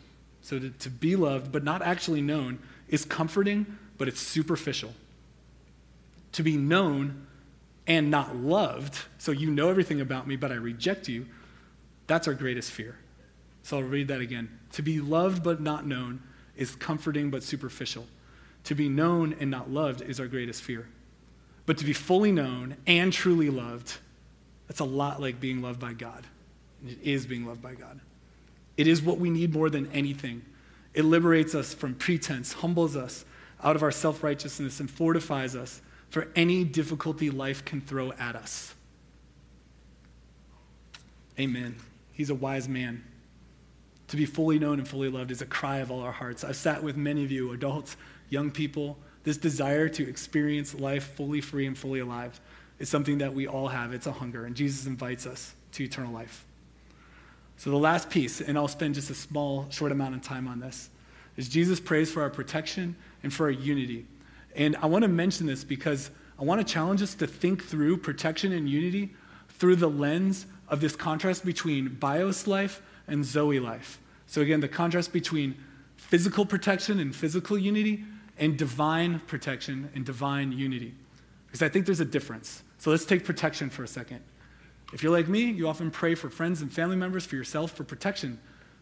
so 0.42 0.58
to, 0.58 0.70
to 0.70 0.90
be 0.90 1.16
loved 1.16 1.50
but 1.50 1.64
not 1.64 1.80
actually 1.80 2.20
known, 2.20 2.58
is 2.88 3.04
comforting, 3.04 3.78
but 3.96 4.08
it's 4.08 4.20
superficial. 4.20 4.92
To 6.32 6.42
be 6.42 6.56
known 6.56 7.26
and 7.86 8.10
not 8.10 8.36
loved, 8.36 8.98
so 9.16 9.32
you 9.32 9.50
know 9.50 9.70
everything 9.70 10.02
about 10.02 10.26
me, 10.26 10.36
but 10.36 10.52
I 10.52 10.56
reject 10.56 11.08
you, 11.08 11.26
that's 12.06 12.28
our 12.28 12.34
greatest 12.34 12.70
fear. 12.70 12.96
So 13.62 13.78
I'll 13.78 13.82
read 13.82 14.08
that 14.08 14.20
again. 14.20 14.58
To 14.72 14.82
be 14.82 15.00
loved 15.00 15.42
but 15.42 15.60
not 15.60 15.86
known 15.86 16.22
is 16.56 16.74
comforting 16.74 17.30
but 17.30 17.42
superficial. 17.42 18.06
To 18.64 18.74
be 18.74 18.88
known 18.88 19.34
and 19.40 19.50
not 19.50 19.70
loved 19.70 20.02
is 20.02 20.20
our 20.20 20.26
greatest 20.26 20.62
fear. 20.62 20.88
But 21.66 21.78
to 21.78 21.84
be 21.84 21.92
fully 21.92 22.32
known 22.32 22.76
and 22.86 23.12
truly 23.12 23.50
loved, 23.50 23.98
that's 24.66 24.80
a 24.80 24.84
lot 24.84 25.20
like 25.20 25.40
being 25.40 25.62
loved 25.62 25.80
by 25.80 25.92
God. 25.92 26.26
It 26.86 26.98
is 27.02 27.26
being 27.26 27.46
loved 27.46 27.62
by 27.62 27.74
God. 27.74 28.00
It 28.76 28.86
is 28.86 29.02
what 29.02 29.18
we 29.18 29.30
need 29.30 29.52
more 29.52 29.68
than 29.68 29.90
anything. 29.92 30.42
It 30.94 31.04
liberates 31.04 31.54
us 31.54 31.74
from 31.74 31.94
pretense, 31.94 32.52
humbles 32.52 32.96
us 32.96 33.24
out 33.62 33.76
of 33.76 33.82
our 33.82 33.90
self 33.90 34.22
righteousness, 34.22 34.80
and 34.80 34.90
fortifies 34.90 35.56
us 35.56 35.80
for 36.10 36.28
any 36.34 36.64
difficulty 36.64 37.30
life 37.30 37.64
can 37.64 37.80
throw 37.80 38.12
at 38.12 38.36
us. 38.36 38.74
Amen. 41.38 41.76
He's 42.12 42.30
a 42.30 42.34
wise 42.34 42.68
man. 42.68 43.04
To 44.08 44.16
be 44.16 44.24
fully 44.26 44.58
known 44.58 44.78
and 44.78 44.88
fully 44.88 45.10
loved 45.10 45.30
is 45.30 45.42
a 45.42 45.46
cry 45.46 45.78
of 45.78 45.90
all 45.90 46.00
our 46.00 46.12
hearts. 46.12 46.42
I've 46.42 46.56
sat 46.56 46.82
with 46.82 46.96
many 46.96 47.24
of 47.24 47.30
you, 47.30 47.52
adults, 47.52 47.96
young 48.30 48.50
people, 48.50 48.98
this 49.24 49.36
desire 49.36 49.88
to 49.90 50.08
experience 50.08 50.74
life 50.74 51.14
fully 51.14 51.40
free 51.40 51.66
and 51.66 51.76
fully 51.76 52.00
alive 52.00 52.40
is 52.78 52.88
something 52.88 53.18
that 53.18 53.34
we 53.34 53.46
all 53.46 53.68
have. 53.68 53.92
It's 53.92 54.06
a 54.06 54.12
hunger, 54.12 54.44
and 54.44 54.54
Jesus 54.54 54.86
invites 54.86 55.26
us 55.26 55.54
to 55.72 55.84
eternal 55.84 56.12
life. 56.12 56.44
So, 57.56 57.70
the 57.70 57.76
last 57.76 58.08
piece, 58.08 58.40
and 58.40 58.56
I'll 58.56 58.68
spend 58.68 58.94
just 58.94 59.10
a 59.10 59.14
small, 59.14 59.66
short 59.70 59.90
amount 59.90 60.14
of 60.14 60.22
time 60.22 60.46
on 60.46 60.60
this, 60.60 60.90
is 61.36 61.48
Jesus 61.48 61.80
prays 61.80 62.10
for 62.10 62.22
our 62.22 62.30
protection 62.30 62.94
and 63.22 63.32
for 63.32 63.46
our 63.46 63.50
unity. 63.50 64.06
And 64.54 64.76
I 64.76 64.86
want 64.86 65.02
to 65.02 65.08
mention 65.08 65.46
this 65.46 65.64
because 65.64 66.10
I 66.38 66.44
want 66.44 66.64
to 66.64 66.72
challenge 66.72 67.02
us 67.02 67.14
to 67.16 67.26
think 67.26 67.64
through 67.64 67.98
protection 67.98 68.52
and 68.52 68.68
unity 68.68 69.10
through 69.50 69.76
the 69.76 69.90
lens 69.90 70.46
of 70.68 70.80
this 70.80 70.94
contrast 70.94 71.44
between 71.44 71.88
bios 71.88 72.46
life 72.46 72.80
and 73.08 73.24
Zoe 73.24 73.58
life. 73.58 73.98
So, 74.28 74.40
again, 74.40 74.60
the 74.60 74.68
contrast 74.68 75.12
between 75.12 75.56
physical 75.96 76.46
protection 76.46 77.00
and 77.00 77.14
physical 77.14 77.58
unity 77.58 78.04
and 78.38 78.56
divine 78.56 79.20
protection 79.26 79.90
and 79.94 80.04
divine 80.04 80.52
unity. 80.52 80.94
Because 81.46 81.62
I 81.62 81.68
think 81.68 81.86
there's 81.86 82.00
a 82.00 82.04
difference. 82.04 82.62
So 82.78 82.90
let's 82.90 83.04
take 83.04 83.24
protection 83.24 83.70
for 83.70 83.82
a 83.82 83.88
second. 83.88 84.20
If 84.92 85.02
you're 85.02 85.12
like 85.12 85.28
me, 85.28 85.42
you 85.50 85.68
often 85.68 85.90
pray 85.90 86.14
for 86.14 86.30
friends 86.30 86.62
and 86.62 86.72
family 86.72 86.96
members, 86.96 87.26
for 87.26 87.36
yourself, 87.36 87.72
for 87.72 87.84
protection. 87.84 88.38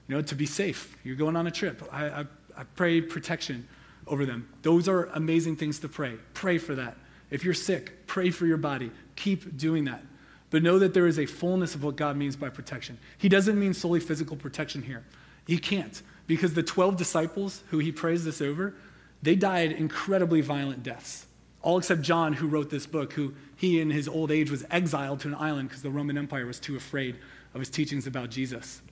you 0.09 0.15
know, 0.15 0.23
to 0.23 0.35
be 0.35 0.47
safe. 0.47 0.97
You're 1.03 1.17
going 1.17 1.37
on 1.37 1.47
a 1.47 1.51
trip. 1.51 1.83
I, 1.91 2.07
I, 2.07 2.25
I 2.57 2.65
pray 2.77 3.01
protection 3.01 3.67
over 4.07 4.25
them. 4.25 4.49
Those 4.63 4.89
are 4.89 5.07
amazing 5.15 5.57
things 5.57 5.81
to 5.81 5.89
pray. 5.89 6.15
Pray 6.35 6.59
for 6.59 6.75
that. 6.77 6.97
If 7.31 7.45
you're 7.45 7.55
sick, 7.55 8.07
pray 8.07 8.31
for 8.31 8.47
your 8.47 8.57
body. 8.57 8.91
Keep 9.17 9.57
doing 9.57 9.85
that. 9.87 10.03
But 10.51 10.63
know 10.63 10.79
that 10.79 10.95
there 10.95 11.09
is 11.09 11.19
a 11.19 11.27
fullness 11.27 11.75
of 11.75 11.83
what 11.83 11.97
God 11.97 12.17
means 12.17 12.37
by 12.37 12.51
protection. 12.51 12.99
He 13.19 13.29
doesn't 13.29 13.59
mean 13.59 13.75
solely 13.75 13.99
physical 13.99 14.37
protection 14.37 14.83
here. 14.83 15.05
He 15.47 15.59
can't, 15.59 16.03
because 16.27 16.55
the 16.55 16.63
12 16.63 16.97
disciples 16.97 17.63
who 17.71 17.79
he 17.79 17.91
prays 17.91 18.25
this 18.25 18.41
over, 18.41 18.75
they 19.23 19.35
died 19.35 19.73
incredibly 19.73 20.41
violent 20.41 20.83
deaths. 20.83 21.27
All 21.63 21.79
except 21.79 22.03
John, 22.03 22.33
who 22.33 22.47
wrote 22.47 22.71
this 22.71 22.87
book, 22.87 23.13
who 23.15 23.35
he 23.57 23.81
in 23.81 23.91
his 23.91 24.09
old 24.09 24.31
age 24.31 24.51
was 24.51 24.65
exiled 24.71 25.21
to 25.21 25.29
an 25.29 25.35
island 25.35 25.69
because 25.69 25.83
the 25.83 25.91
Roman 25.91 26.17
Empire 26.17 26.47
was 26.47 26.61
too 26.61 26.77
afraid 26.77 27.17
of 27.55 27.61
his 27.61 27.71
teachings 27.71 28.07
about 28.07 28.31
Jesus. 28.31 28.83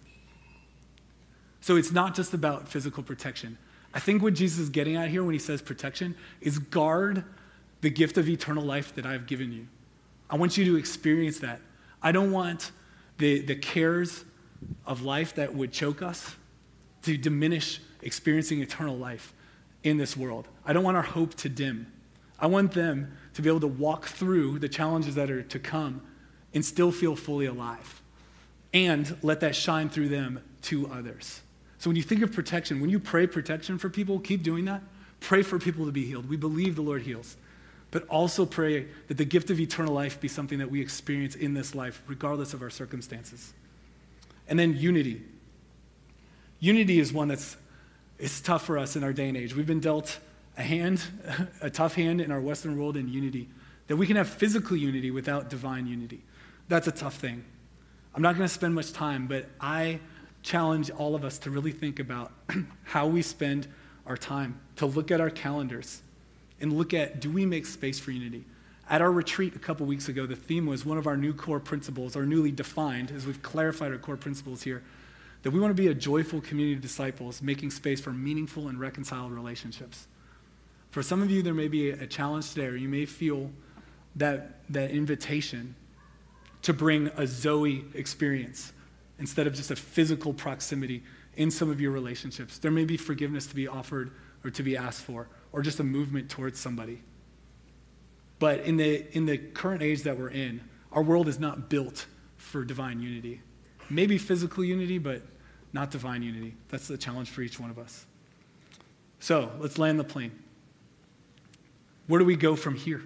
So 1.60 1.76
it's 1.76 1.92
not 1.92 2.14
just 2.14 2.34
about 2.34 2.68
physical 2.68 3.02
protection. 3.02 3.58
I 3.92 4.00
think 4.00 4.22
what 4.22 4.34
Jesus 4.34 4.58
is 4.58 4.68
getting 4.70 4.96
at 4.96 5.08
here 5.08 5.22
when 5.22 5.34
he 5.34 5.38
says 5.38 5.62
protection 5.62 6.16
is 6.40 6.58
guard 6.58 7.24
the 7.80 7.90
gift 7.90 8.18
of 8.18 8.28
eternal 8.28 8.64
life 8.64 8.94
that 8.96 9.06
I've 9.06 9.26
given 9.26 9.52
you. 9.52 9.66
I 10.28 10.36
want 10.36 10.56
you 10.56 10.64
to 10.64 10.76
experience 10.76 11.38
that. 11.40 11.60
I 12.02 12.10
don't 12.10 12.32
want 12.32 12.72
the, 13.18 13.42
the 13.42 13.54
cares 13.54 14.24
of 14.86 15.02
life 15.02 15.34
that 15.36 15.54
would 15.54 15.70
choke 15.70 16.02
us 16.02 16.34
to 17.02 17.16
diminish 17.16 17.80
experiencing 18.02 18.60
eternal 18.60 18.96
life 18.96 19.32
in 19.84 19.98
this 19.98 20.16
world. 20.16 20.48
I 20.64 20.72
don't 20.72 20.82
want 20.82 20.96
our 20.96 21.02
hope 21.02 21.34
to 21.36 21.48
dim. 21.48 21.92
I 22.40 22.48
want 22.48 22.72
them 22.72 23.16
to 23.34 23.42
be 23.42 23.48
able 23.48 23.60
to 23.60 23.68
walk 23.68 24.06
through 24.06 24.58
the 24.58 24.68
challenges 24.68 25.14
that 25.14 25.30
are 25.30 25.42
to 25.42 25.58
come 25.60 26.02
and 26.52 26.64
still 26.64 26.90
feel 26.90 27.14
fully 27.14 27.46
alive 27.46 28.02
and 28.72 29.16
let 29.22 29.40
that 29.40 29.54
shine 29.54 29.88
through 29.88 30.08
them 30.08 30.40
to 30.62 30.88
others. 30.88 31.42
So 31.78 31.90
when 31.90 31.96
you 31.96 32.02
think 32.02 32.22
of 32.22 32.32
protection, 32.32 32.80
when 32.80 32.90
you 32.90 32.98
pray 32.98 33.26
protection 33.26 33.78
for 33.78 33.88
people, 33.88 34.18
keep 34.18 34.42
doing 34.42 34.64
that. 34.64 34.82
Pray 35.20 35.42
for 35.42 35.58
people 35.58 35.86
to 35.86 35.92
be 35.92 36.04
healed. 36.04 36.28
We 36.28 36.36
believe 36.36 36.74
the 36.76 36.82
Lord 36.82 37.02
heals. 37.02 37.36
But 37.90 38.06
also 38.08 38.44
pray 38.44 38.88
that 39.06 39.16
the 39.16 39.24
gift 39.24 39.50
of 39.50 39.60
eternal 39.60 39.94
life 39.94 40.20
be 40.20 40.26
something 40.26 40.58
that 40.58 40.70
we 40.70 40.80
experience 40.80 41.36
in 41.36 41.54
this 41.54 41.74
life, 41.74 42.02
regardless 42.08 42.52
of 42.52 42.62
our 42.62 42.70
circumstances. 42.70 43.52
And 44.48 44.58
then 44.58 44.76
unity. 44.76 45.22
Unity 46.58 46.98
is 46.98 47.12
one 47.12 47.28
that's 47.28 47.56
it's 48.18 48.40
tough 48.40 48.64
for 48.64 48.78
us 48.78 48.96
in 48.96 49.04
our 49.04 49.12
day 49.12 49.28
and 49.28 49.36
age. 49.36 49.54
We've 49.54 49.66
been 49.66 49.80
dealt 49.80 50.18
a 50.56 50.62
hand, 50.62 51.02
a 51.60 51.70
tough 51.70 51.94
hand 51.94 52.20
in 52.20 52.30
our 52.30 52.40
Western 52.40 52.78
world 52.78 52.96
in 52.96 53.08
unity, 53.08 53.48
that 53.88 53.96
we 53.96 54.06
can 54.06 54.16
have 54.16 54.28
physical 54.28 54.76
unity 54.76 55.10
without 55.10 55.50
divine 55.50 55.86
unity. 55.86 56.22
That's 56.68 56.86
a 56.86 56.92
tough 56.92 57.16
thing. 57.16 57.44
I'm 58.14 58.22
not 58.22 58.36
going 58.36 58.46
to 58.46 58.54
spend 58.54 58.74
much 58.74 58.92
time, 58.92 59.26
but 59.26 59.46
I 59.60 60.00
challenge 60.42 60.90
all 60.90 61.14
of 61.14 61.24
us 61.24 61.38
to 61.40 61.50
really 61.50 61.72
think 61.72 61.98
about 61.98 62.32
how 62.84 63.06
we 63.06 63.22
spend 63.22 63.66
our 64.06 64.16
time, 64.16 64.60
to 64.76 64.86
look 64.86 65.10
at 65.10 65.20
our 65.20 65.30
calendars 65.30 66.02
and 66.60 66.72
look 66.72 66.94
at 66.94 67.20
do 67.20 67.30
we 67.30 67.44
make 67.44 67.66
space 67.66 67.98
for 67.98 68.12
unity? 68.12 68.44
At 68.88 69.00
our 69.00 69.10
retreat 69.10 69.56
a 69.56 69.58
couple 69.58 69.86
weeks 69.86 70.08
ago, 70.08 70.26
the 70.26 70.36
theme 70.36 70.66
was 70.66 70.84
one 70.84 70.98
of 70.98 71.06
our 71.06 71.16
new 71.16 71.32
core 71.32 71.58
principles, 71.58 72.16
our 72.16 72.26
newly 72.26 72.52
defined, 72.52 73.10
as 73.10 73.26
we've 73.26 73.42
clarified 73.42 73.90
our 73.90 73.98
core 73.98 74.16
principles 74.16 74.62
here, 74.62 74.82
that 75.44 75.50
we 75.50 75.60
want 75.60 75.70
to 75.70 75.80
be 75.80 75.88
a 75.88 75.94
joyful 75.94 76.40
community 76.40 76.74
of 76.74 76.80
disciples, 76.80 77.42
making 77.42 77.70
space 77.70 78.00
for 78.00 78.10
meaningful 78.10 78.68
and 78.68 78.80
reconciled 78.80 79.30
relationships. 79.30 80.08
For 80.90 81.02
some 81.02 81.20
of 81.20 81.30
you, 81.30 81.42
there 81.42 81.52
may 81.52 81.68
be 81.68 81.90
a 81.90 82.06
challenge 82.06 82.48
today, 82.54 82.66
or 82.66 82.76
you 82.76 82.88
may 82.88 83.04
feel 83.04 83.50
that, 84.16 84.62
that 84.70 84.90
invitation 84.90 85.76
to 86.62 86.72
bring 86.72 87.08
a 87.18 87.26
Zoe 87.26 87.84
experience 87.92 88.72
instead 89.18 89.46
of 89.46 89.52
just 89.52 89.70
a 89.70 89.76
physical 89.76 90.32
proximity 90.32 91.02
in 91.36 91.50
some 91.50 91.70
of 91.70 91.78
your 91.78 91.90
relationships. 91.90 92.56
There 92.56 92.70
may 92.70 92.86
be 92.86 92.96
forgiveness 92.96 93.46
to 93.48 93.54
be 93.54 93.68
offered 93.68 94.12
or 94.44 94.50
to 94.50 94.62
be 94.62 94.78
asked 94.78 95.02
for, 95.02 95.28
or 95.52 95.60
just 95.60 95.78
a 95.78 95.84
movement 95.84 96.30
towards 96.30 96.58
somebody. 96.58 97.02
But 98.38 98.60
in 98.60 98.78
the, 98.78 99.04
in 99.14 99.26
the 99.26 99.36
current 99.36 99.82
age 99.82 100.04
that 100.04 100.18
we're 100.18 100.30
in, 100.30 100.62
our 100.90 101.02
world 101.02 101.28
is 101.28 101.38
not 101.38 101.68
built 101.68 102.06
for 102.38 102.64
divine 102.64 103.00
unity. 103.00 103.42
Maybe 103.90 104.16
physical 104.16 104.64
unity, 104.64 104.96
but 104.96 105.20
not 105.74 105.90
divine 105.90 106.22
unity. 106.22 106.54
That's 106.68 106.88
the 106.88 106.96
challenge 106.96 107.28
for 107.28 107.42
each 107.42 107.60
one 107.60 107.68
of 107.68 107.78
us. 107.78 108.06
So 109.20 109.52
let's 109.58 109.76
land 109.76 110.00
the 110.00 110.04
plane. 110.04 110.32
Where 112.06 112.18
do 112.18 112.24
we 112.24 112.36
go 112.36 112.56
from 112.56 112.74
here? 112.74 113.02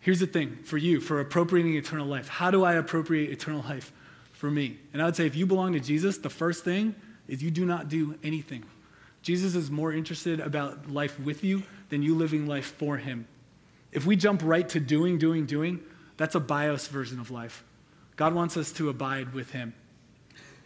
Here's 0.00 0.20
the 0.20 0.26
thing 0.26 0.60
for 0.64 0.78
you, 0.78 1.00
for 1.00 1.20
appropriating 1.20 1.74
eternal 1.74 2.06
life. 2.06 2.28
How 2.28 2.50
do 2.50 2.64
I 2.64 2.74
appropriate 2.74 3.30
eternal 3.30 3.62
life? 3.62 3.92
for 4.40 4.50
me. 4.50 4.78
And 4.94 5.02
I 5.02 5.04
would 5.04 5.16
say 5.16 5.26
if 5.26 5.36
you 5.36 5.44
belong 5.44 5.74
to 5.74 5.80
Jesus, 5.80 6.16
the 6.16 6.30
first 6.30 6.64
thing 6.64 6.94
is 7.28 7.42
you 7.42 7.50
do 7.50 7.66
not 7.66 7.90
do 7.90 8.18
anything. 8.24 8.64
Jesus 9.20 9.54
is 9.54 9.70
more 9.70 9.92
interested 9.92 10.40
about 10.40 10.90
life 10.90 11.20
with 11.20 11.44
you 11.44 11.62
than 11.90 12.02
you 12.02 12.14
living 12.14 12.46
life 12.46 12.74
for 12.78 12.96
him. 12.96 13.28
If 13.92 14.06
we 14.06 14.16
jump 14.16 14.40
right 14.42 14.66
to 14.70 14.80
doing, 14.80 15.18
doing, 15.18 15.44
doing, 15.44 15.80
that's 16.16 16.36
a 16.36 16.40
bios 16.40 16.88
version 16.88 17.20
of 17.20 17.30
life. 17.30 17.62
God 18.16 18.32
wants 18.32 18.56
us 18.56 18.72
to 18.72 18.88
abide 18.88 19.34
with 19.34 19.50
him. 19.50 19.74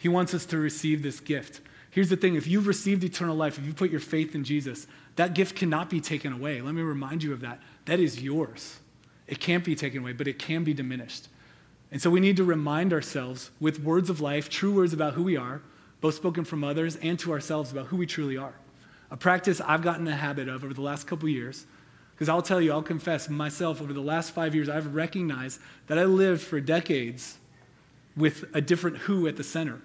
He 0.05 0.09
wants 0.09 0.35
us 0.35 0.45
to 0.47 0.59
receive 0.59 1.03
this 1.03 1.19
gift. 1.19 1.63
Here's 1.91 2.11
the 2.11 2.17
thing 2.19 2.35
if 2.35 2.47
you've 2.47 2.67
received 2.67 3.05
eternal 3.05 3.35
life, 3.35 3.57
if 3.57 3.65
you 3.65 3.73
put 3.73 3.91
your 3.91 4.01
faith 4.01 4.35
in 4.35 4.45
Jesus, 4.45 4.87
that 5.17 5.33
gift 5.33 5.57
cannot 5.57 5.89
be 5.89 5.99
taken 5.99 6.31
away. 6.31 6.61
Let 6.61 6.75
me 6.75 6.83
remind 6.83 7.23
you 7.23 7.33
of 7.33 7.41
that. 7.41 7.63
That 7.87 8.01
is 8.01 8.23
yours. 8.23 8.81
It 9.27 9.41
can't 9.41 9.65
be 9.65 9.75
taken 9.75 10.03
away, 10.03 10.13
but 10.13 10.29
it 10.29 10.39
can 10.39 10.63
be 10.63 10.75
diminished. 10.75 11.29
And 11.91 12.03
so 12.03 12.11
we 12.11 12.21
need 12.21 12.37
to 12.37 12.45
remind 12.45 12.93
ourselves 12.93 13.51
with 13.61 13.81
words 13.81 14.11
of 14.11 14.21
life, 14.21 14.51
true 14.51 14.75
words 14.75 14.93
about 14.93 15.15
who 15.15 15.23
we 15.23 15.39
are, 15.39 15.63
both 16.03 16.17
spoken 16.17 16.45
from 16.45 16.65
others 16.65 16.97
and 16.97 17.19
to 17.21 17.33
ourselves 17.33 17.73
about 17.73 17.87
who 17.87 17.97
we 17.97 18.05
truly 18.05 18.37
are. 18.37 18.57
A 19.11 19.17
practice 19.17 19.63
I've 19.63 19.81
gotten 19.81 20.05
the 20.05 20.17
habit 20.17 20.51
of 20.51 20.65
over 20.65 20.75
the 20.75 20.83
last 20.83 21.07
couple 21.07 21.31
years, 21.31 21.65
because 22.15 22.29
I'll 22.29 22.43
tell 22.43 22.61
you, 22.61 22.73
I'll 22.73 22.83
confess 22.83 23.31
myself, 23.31 23.81
over 23.81 23.95
the 23.95 24.03
last 24.03 24.33
five 24.33 24.55
years, 24.55 24.69
I've 24.69 24.95
recognized 24.95 25.63
that 25.87 25.99
I 25.99 26.05
lived 26.05 26.43
for 26.43 26.61
decades 26.61 27.39
with 28.19 28.45
a 28.53 28.61
different 28.61 28.99
who 28.99 29.27
at 29.27 29.37
the 29.37 29.43
center, 29.43 29.81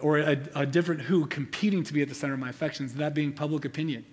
or 0.00 0.18
a, 0.18 0.38
a 0.54 0.66
different 0.66 1.02
who 1.02 1.26
competing 1.26 1.84
to 1.84 1.92
be 1.92 2.02
at 2.02 2.08
the 2.08 2.14
center 2.14 2.34
of 2.34 2.40
my 2.40 2.50
affections, 2.50 2.94
that 2.94 3.14
being 3.14 3.32
public 3.32 3.64
opinion. 3.64 4.04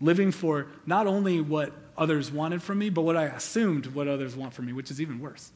Living 0.00 0.30
for 0.30 0.68
not 0.86 1.06
only 1.06 1.40
what 1.40 1.72
others 1.96 2.30
wanted 2.30 2.62
from 2.62 2.78
me, 2.78 2.88
but 2.88 3.02
what 3.02 3.16
I 3.16 3.24
assumed 3.24 3.86
what 3.86 4.06
others 4.06 4.36
want 4.36 4.54
from 4.54 4.66
me, 4.66 4.72
which 4.72 4.90
is 4.90 5.00
even 5.00 5.18
worse. 5.18 5.50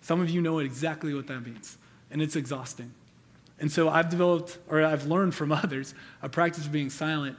Some 0.00 0.20
of 0.20 0.30
you 0.30 0.40
know 0.40 0.58
exactly 0.58 1.14
what 1.14 1.26
that 1.28 1.40
means, 1.40 1.78
and 2.10 2.20
it's 2.20 2.36
exhausting. 2.36 2.92
And 3.58 3.72
so 3.72 3.88
I've 3.88 4.10
developed, 4.10 4.58
or 4.68 4.84
I've 4.84 5.06
learned 5.06 5.34
from 5.34 5.52
others, 5.52 5.94
a 6.22 6.28
practice 6.28 6.66
of 6.66 6.72
being 6.72 6.90
silent 6.90 7.36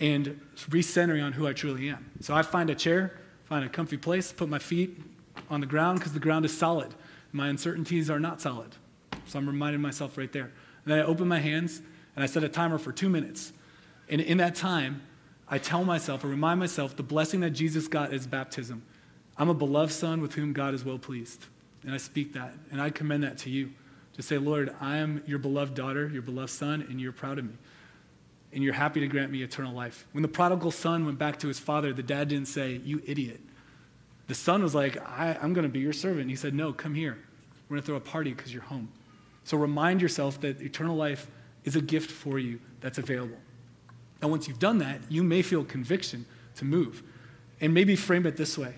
and 0.00 0.40
recentering 0.56 1.24
on 1.24 1.32
who 1.32 1.46
I 1.46 1.52
truly 1.52 1.88
am. 1.88 2.10
So 2.20 2.34
I 2.34 2.42
find 2.42 2.68
a 2.68 2.74
chair, 2.74 3.18
find 3.44 3.64
a 3.64 3.68
comfy 3.68 3.96
place, 3.96 4.32
put 4.32 4.48
my 4.48 4.58
feet 4.58 5.00
on 5.48 5.60
the 5.60 5.66
ground 5.66 5.98
because 5.98 6.12
the 6.12 6.20
ground 6.20 6.44
is 6.44 6.56
solid. 6.56 6.94
My 7.32 7.48
uncertainties 7.48 8.10
are 8.10 8.20
not 8.20 8.40
solid. 8.40 8.76
So 9.26 9.38
I'm 9.38 9.46
reminding 9.46 9.80
myself 9.80 10.18
right 10.18 10.32
there. 10.32 10.52
And 10.84 10.92
then 10.92 11.00
I 11.00 11.02
open 11.02 11.28
my 11.28 11.40
hands 11.40 11.80
and 12.14 12.22
I 12.22 12.26
set 12.26 12.44
a 12.44 12.48
timer 12.48 12.78
for 12.78 12.92
two 12.92 13.08
minutes. 13.08 13.52
And 14.08 14.20
in 14.20 14.38
that 14.38 14.54
time, 14.54 15.02
I 15.48 15.58
tell 15.58 15.84
myself 15.84 16.24
I 16.24 16.28
remind 16.28 16.60
myself 16.60 16.96
the 16.96 17.02
blessing 17.02 17.40
that 17.40 17.50
Jesus 17.50 17.88
got 17.88 18.12
is 18.12 18.26
baptism. 18.26 18.82
I'm 19.36 19.48
a 19.48 19.54
beloved 19.54 19.92
son 19.92 20.20
with 20.20 20.34
whom 20.34 20.52
God 20.52 20.74
is 20.74 20.84
well 20.84 20.98
pleased. 20.98 21.46
And 21.82 21.92
I 21.92 21.98
speak 21.98 22.32
that. 22.34 22.54
And 22.70 22.80
I 22.80 22.90
commend 22.90 23.24
that 23.24 23.38
to 23.38 23.50
you. 23.50 23.70
To 24.14 24.22
say, 24.22 24.38
Lord, 24.38 24.72
I 24.80 24.98
am 24.98 25.22
your 25.26 25.40
beloved 25.40 25.74
daughter, 25.74 26.08
your 26.08 26.22
beloved 26.22 26.50
son, 26.50 26.86
and 26.88 27.00
you're 27.00 27.12
proud 27.12 27.38
of 27.38 27.46
me. 27.46 27.54
And 28.52 28.62
you're 28.62 28.72
happy 28.72 29.00
to 29.00 29.08
grant 29.08 29.32
me 29.32 29.42
eternal 29.42 29.74
life. 29.74 30.06
When 30.12 30.22
the 30.22 30.28
prodigal 30.28 30.70
son 30.70 31.04
went 31.04 31.18
back 31.18 31.40
to 31.40 31.48
his 31.48 31.58
father, 31.58 31.92
the 31.92 32.04
dad 32.04 32.28
didn't 32.28 32.46
say, 32.46 32.80
You 32.84 33.02
idiot. 33.04 33.40
The 34.28 34.34
son 34.34 34.62
was 34.62 34.72
like, 34.72 34.96
I, 35.04 35.36
am 35.42 35.52
going 35.52 35.64
to 35.64 35.68
be 35.68 35.80
your 35.80 35.92
servant. 35.92 36.22
And 36.22 36.30
he 36.30 36.36
said, 36.36 36.54
No, 36.54 36.72
come 36.72 36.94
here. 36.94 37.18
We're 37.68 37.74
going 37.74 37.82
to 37.82 37.86
throw 37.86 37.96
a 37.96 38.00
party 38.00 38.32
because 38.32 38.52
you're 38.52 38.62
home. 38.62 38.88
So 39.44 39.56
remind 39.56 40.02
yourself 40.02 40.40
that 40.40 40.60
eternal 40.60 40.96
life 40.96 41.26
is 41.64 41.76
a 41.76 41.80
gift 41.80 42.10
for 42.10 42.38
you 42.38 42.60
that's 42.80 42.98
available. 42.98 43.38
And 44.20 44.30
once 44.30 44.48
you've 44.48 44.58
done 44.58 44.78
that, 44.78 45.00
you 45.08 45.22
may 45.22 45.42
feel 45.42 45.64
conviction 45.64 46.24
to 46.56 46.64
move. 46.64 47.02
And 47.60 47.72
maybe 47.72 47.96
frame 47.96 48.26
it 48.26 48.36
this 48.36 48.58
way 48.58 48.74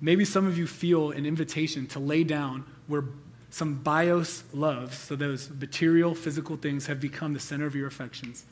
Maybe 0.00 0.24
some 0.24 0.46
of 0.46 0.56
you 0.56 0.66
feel 0.66 1.10
an 1.10 1.26
invitation 1.26 1.86
to 1.88 1.98
lay 1.98 2.22
down 2.22 2.64
where 2.86 3.04
some 3.50 3.74
bios 3.76 4.44
loves, 4.52 4.96
so 4.96 5.16
those 5.16 5.50
material, 5.50 6.14
physical 6.14 6.56
things 6.56 6.86
have 6.86 7.00
become 7.00 7.32
the 7.32 7.40
center 7.40 7.66
of 7.66 7.74
your 7.74 7.88
affections, 7.88 8.44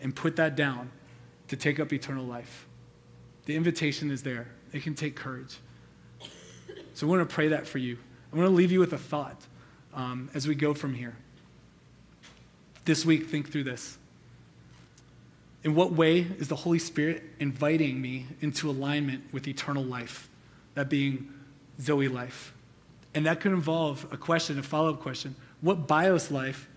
and 0.00 0.14
put 0.14 0.36
that 0.36 0.56
down 0.56 0.90
to 1.48 1.56
take 1.56 1.80
up 1.80 1.92
eternal 1.92 2.24
life. 2.24 2.66
The 3.46 3.56
invitation 3.56 4.10
is 4.10 4.22
there. 4.22 4.48
It 4.72 4.82
can 4.82 4.94
take 4.94 5.16
courage. 5.16 5.58
So 6.94 7.06
I 7.06 7.10
want 7.10 7.26
to 7.26 7.34
pray 7.34 7.48
that 7.48 7.66
for 7.66 7.78
you. 7.78 7.96
I 8.32 8.36
want 8.36 8.48
to 8.48 8.54
leave 8.54 8.72
you 8.72 8.80
with 8.80 8.92
a 8.92 8.98
thought 8.98 9.46
um, 9.94 10.30
as 10.34 10.46
we 10.46 10.54
go 10.54 10.74
from 10.74 10.94
here. 10.94 11.16
This 12.84 13.04
week, 13.04 13.28
think 13.28 13.50
through 13.50 13.64
this. 13.64 13.98
In 15.62 15.74
what 15.74 15.92
way 15.92 16.20
is 16.38 16.48
the 16.48 16.56
Holy 16.56 16.78
Spirit 16.78 17.22
inviting 17.38 18.00
me 18.00 18.26
into 18.40 18.70
alignment 18.70 19.24
with 19.32 19.46
eternal 19.46 19.84
life? 19.84 20.30
that 20.74 20.88
being 20.88 21.32
Zoe 21.80 22.08
life. 22.08 22.52
And 23.14 23.26
that 23.26 23.40
could 23.40 23.52
involve 23.52 24.06
a 24.10 24.16
question, 24.16 24.58
a 24.58 24.62
follow 24.62 24.90
up 24.90 25.00
question. 25.00 25.34
What 25.60 25.86
bios 25.86 26.30
life 26.30 26.68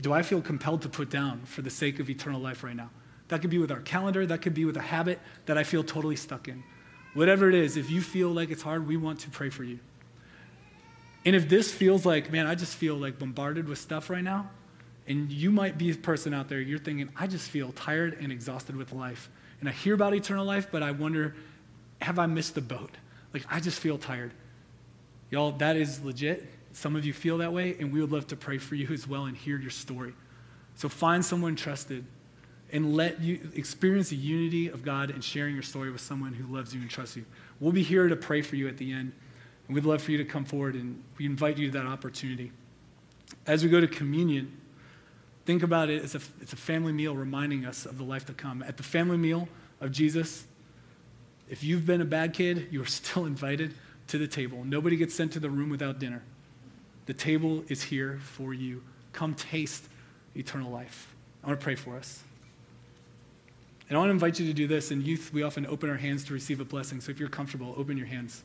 do 0.00 0.12
I 0.12 0.22
feel 0.22 0.40
compelled 0.40 0.82
to 0.82 0.88
put 0.88 1.10
down 1.10 1.40
for 1.44 1.62
the 1.62 1.70
sake 1.70 1.98
of 1.98 2.08
eternal 2.08 2.40
life 2.40 2.62
right 2.62 2.76
now? 2.76 2.90
That 3.28 3.40
could 3.40 3.50
be 3.50 3.58
with 3.58 3.70
our 3.70 3.80
calendar, 3.80 4.24
that 4.26 4.42
could 4.42 4.54
be 4.54 4.64
with 4.64 4.76
a 4.76 4.82
habit 4.82 5.18
that 5.46 5.58
I 5.58 5.64
feel 5.64 5.84
totally 5.84 6.16
stuck 6.16 6.48
in. 6.48 6.62
Whatever 7.14 7.48
it 7.48 7.54
is, 7.54 7.76
if 7.76 7.90
you 7.90 8.00
feel 8.00 8.30
like 8.30 8.50
it's 8.50 8.62
hard, 8.62 8.86
we 8.86 8.96
want 8.96 9.20
to 9.20 9.30
pray 9.30 9.50
for 9.50 9.64
you. 9.64 9.78
And 11.24 11.36
if 11.36 11.48
this 11.48 11.72
feels 11.72 12.06
like, 12.06 12.32
man, 12.32 12.46
I 12.46 12.54
just 12.54 12.74
feel 12.76 12.94
like 12.96 13.18
bombarded 13.18 13.68
with 13.68 13.78
stuff 13.78 14.08
right 14.10 14.24
now, 14.24 14.50
and 15.06 15.30
you 15.30 15.50
might 15.50 15.76
be 15.76 15.90
a 15.90 15.94
person 15.94 16.32
out 16.32 16.48
there, 16.48 16.60
you're 16.60 16.78
thinking, 16.78 17.10
I 17.16 17.26
just 17.26 17.50
feel 17.50 17.72
tired 17.72 18.18
and 18.20 18.30
exhausted 18.32 18.76
with 18.76 18.92
life. 18.92 19.28
And 19.60 19.68
I 19.68 19.72
hear 19.72 19.94
about 19.94 20.14
eternal 20.14 20.44
life, 20.44 20.68
but 20.70 20.82
I 20.82 20.92
wonder, 20.92 21.34
have 22.00 22.18
I 22.18 22.26
missed 22.26 22.54
the 22.54 22.60
boat? 22.60 22.90
Like, 23.34 23.44
I 23.50 23.60
just 23.60 23.80
feel 23.80 23.98
tired. 23.98 24.32
Y'all, 25.30 25.52
that 25.52 25.76
is 25.76 26.02
legit. 26.02 26.48
Some 26.72 26.96
of 26.96 27.04
you 27.04 27.12
feel 27.12 27.38
that 27.38 27.52
way, 27.52 27.76
and 27.78 27.92
we 27.92 28.00
would 28.00 28.12
love 28.12 28.28
to 28.28 28.36
pray 28.36 28.58
for 28.58 28.74
you 28.74 28.88
as 28.92 29.06
well 29.06 29.26
and 29.26 29.36
hear 29.36 29.58
your 29.58 29.70
story. 29.70 30.14
So 30.76 30.88
find 30.88 31.24
someone 31.24 31.56
trusted 31.56 32.04
and 32.72 32.96
let 32.96 33.20
you 33.20 33.50
experience 33.54 34.10
the 34.10 34.16
unity 34.16 34.68
of 34.68 34.84
God 34.84 35.10
and 35.10 35.22
sharing 35.22 35.54
your 35.54 35.62
story 35.62 35.90
with 35.90 36.00
someone 36.00 36.32
who 36.32 36.54
loves 36.54 36.72
you 36.72 36.80
and 36.80 36.88
trusts 36.88 37.16
you. 37.16 37.24
We'll 37.58 37.72
be 37.72 37.82
here 37.82 38.08
to 38.08 38.16
pray 38.16 38.42
for 38.42 38.56
you 38.56 38.68
at 38.68 38.78
the 38.78 38.92
end, 38.92 39.12
and 39.70 39.74
we'd 39.76 39.84
love 39.84 40.02
for 40.02 40.10
you 40.10 40.18
to 40.18 40.24
come 40.24 40.44
forward 40.44 40.74
and 40.74 41.00
we 41.16 41.24
invite 41.24 41.56
you 41.56 41.70
to 41.70 41.78
that 41.78 41.86
opportunity. 41.86 42.50
As 43.46 43.62
we 43.62 43.70
go 43.70 43.80
to 43.80 43.86
communion, 43.86 44.58
think 45.46 45.62
about 45.62 45.88
it 45.90 46.02
as 46.02 46.16
a, 46.16 46.20
it's 46.40 46.52
a 46.52 46.56
family 46.56 46.92
meal 46.92 47.14
reminding 47.14 47.64
us 47.64 47.86
of 47.86 47.96
the 47.96 48.02
life 48.02 48.26
to 48.26 48.32
come. 48.32 48.64
At 48.64 48.78
the 48.78 48.82
family 48.82 49.16
meal 49.16 49.48
of 49.80 49.92
Jesus, 49.92 50.44
if 51.48 51.62
you've 51.62 51.86
been 51.86 52.00
a 52.00 52.04
bad 52.04 52.32
kid, 52.32 52.66
you 52.72 52.82
are 52.82 52.86
still 52.86 53.26
invited 53.26 53.72
to 54.08 54.18
the 54.18 54.26
table. 54.26 54.64
Nobody 54.64 54.96
gets 54.96 55.14
sent 55.14 55.34
to 55.34 55.38
the 55.38 55.50
room 55.50 55.70
without 55.70 56.00
dinner. 56.00 56.24
The 57.06 57.14
table 57.14 57.62
is 57.68 57.80
here 57.80 58.18
for 58.24 58.52
you. 58.52 58.82
Come 59.12 59.34
taste 59.34 59.84
eternal 60.34 60.72
life. 60.72 61.14
I 61.44 61.46
want 61.46 61.60
to 61.60 61.62
pray 61.62 61.76
for 61.76 61.96
us. 61.96 62.24
And 63.88 63.96
I 63.96 64.00
want 64.00 64.08
to 64.08 64.14
invite 64.14 64.40
you 64.40 64.46
to 64.48 64.52
do 64.52 64.66
this. 64.66 64.90
In 64.90 65.04
youth, 65.04 65.30
we 65.32 65.44
often 65.44 65.64
open 65.66 65.88
our 65.88 65.96
hands 65.96 66.24
to 66.24 66.32
receive 66.32 66.58
a 66.58 66.64
blessing. 66.64 67.00
So 67.00 67.12
if 67.12 67.20
you're 67.20 67.28
comfortable, 67.28 67.72
open 67.78 67.96
your 67.96 68.08
hands. 68.08 68.42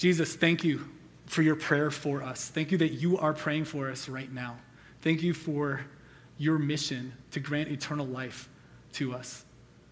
Jesus, 0.00 0.34
thank 0.34 0.64
you 0.64 0.88
for 1.26 1.42
your 1.42 1.56
prayer 1.56 1.90
for 1.90 2.22
us. 2.22 2.48
Thank 2.48 2.72
you 2.72 2.78
that 2.78 2.92
you 2.92 3.18
are 3.18 3.34
praying 3.34 3.66
for 3.66 3.90
us 3.90 4.08
right 4.08 4.32
now. 4.32 4.56
Thank 5.02 5.22
you 5.22 5.34
for 5.34 5.84
your 6.38 6.58
mission 6.58 7.12
to 7.32 7.40
grant 7.40 7.68
eternal 7.68 8.06
life 8.06 8.48
to 8.94 9.12
us. 9.12 9.44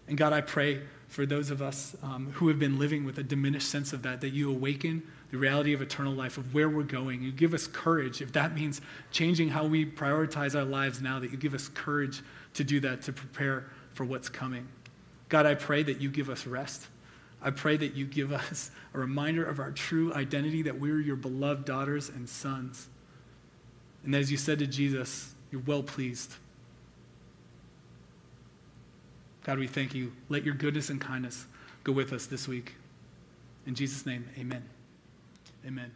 And 0.07 0.17
God, 0.17 0.33
I 0.33 0.41
pray 0.41 0.81
for 1.09 1.27
those 1.27 1.51
of 1.51 1.61
us 1.61 1.95
um, 2.01 2.31
who 2.31 2.47
have 2.47 2.57
been 2.57 2.79
living 2.79 3.05
with 3.05 3.19
a 3.19 3.23
diminished 3.23 3.69
sense 3.69 3.93
of 3.93 4.01
that, 4.01 4.19
that 4.21 4.31
you 4.31 4.49
awaken 4.49 5.03
the 5.29 5.37
reality 5.37 5.73
of 5.73 5.81
eternal 5.83 6.13
life, 6.13 6.39
of 6.39 6.55
where 6.55 6.69
we're 6.69 6.81
going. 6.81 7.21
You 7.21 7.31
give 7.31 7.53
us 7.53 7.67
courage, 7.67 8.19
if 8.19 8.31
that 8.31 8.55
means 8.55 8.81
changing 9.11 9.49
how 9.49 9.67
we 9.67 9.85
prioritize 9.85 10.55
our 10.55 10.65
lives 10.65 11.03
now, 11.03 11.19
that 11.19 11.29
you 11.29 11.37
give 11.37 11.53
us 11.53 11.67
courage 11.67 12.23
to 12.55 12.63
do 12.63 12.79
that, 12.79 13.03
to 13.03 13.13
prepare 13.13 13.69
for 13.93 14.05
what's 14.05 14.27
coming. 14.27 14.67
God, 15.29 15.45
I 15.45 15.53
pray 15.53 15.83
that 15.83 16.01
you 16.01 16.09
give 16.09 16.31
us 16.31 16.47
rest. 16.47 16.87
I 17.41 17.51
pray 17.51 17.77
that 17.77 17.95
you 17.95 18.05
give 18.05 18.31
us 18.33 18.71
a 18.93 18.99
reminder 18.99 19.45
of 19.45 19.59
our 19.59 19.71
true 19.71 20.13
identity, 20.13 20.61
that 20.63 20.79
we're 20.79 20.99
your 20.99 21.15
beloved 21.15 21.65
daughters 21.65 22.09
and 22.09 22.27
sons. 22.27 22.87
And 24.03 24.15
as 24.15 24.31
you 24.31 24.37
said 24.37 24.59
to 24.59 24.67
Jesus, 24.67 25.33
you're 25.51 25.61
well 25.61 25.83
pleased. 25.83 26.35
God, 29.43 29.57
we 29.57 29.67
thank 29.67 29.95
you. 29.95 30.11
Let 30.27 30.43
your 30.43 30.53
goodness 30.53 30.89
and 30.89 30.99
kindness 30.99 31.45
go 31.83 31.91
with 31.91 32.13
us 32.13 32.25
this 32.25 32.47
week. 32.47 32.75
In 33.65 33.73
Jesus' 33.75 34.05
name, 34.05 34.27
amen. 34.37 34.63
Amen. 35.65 35.91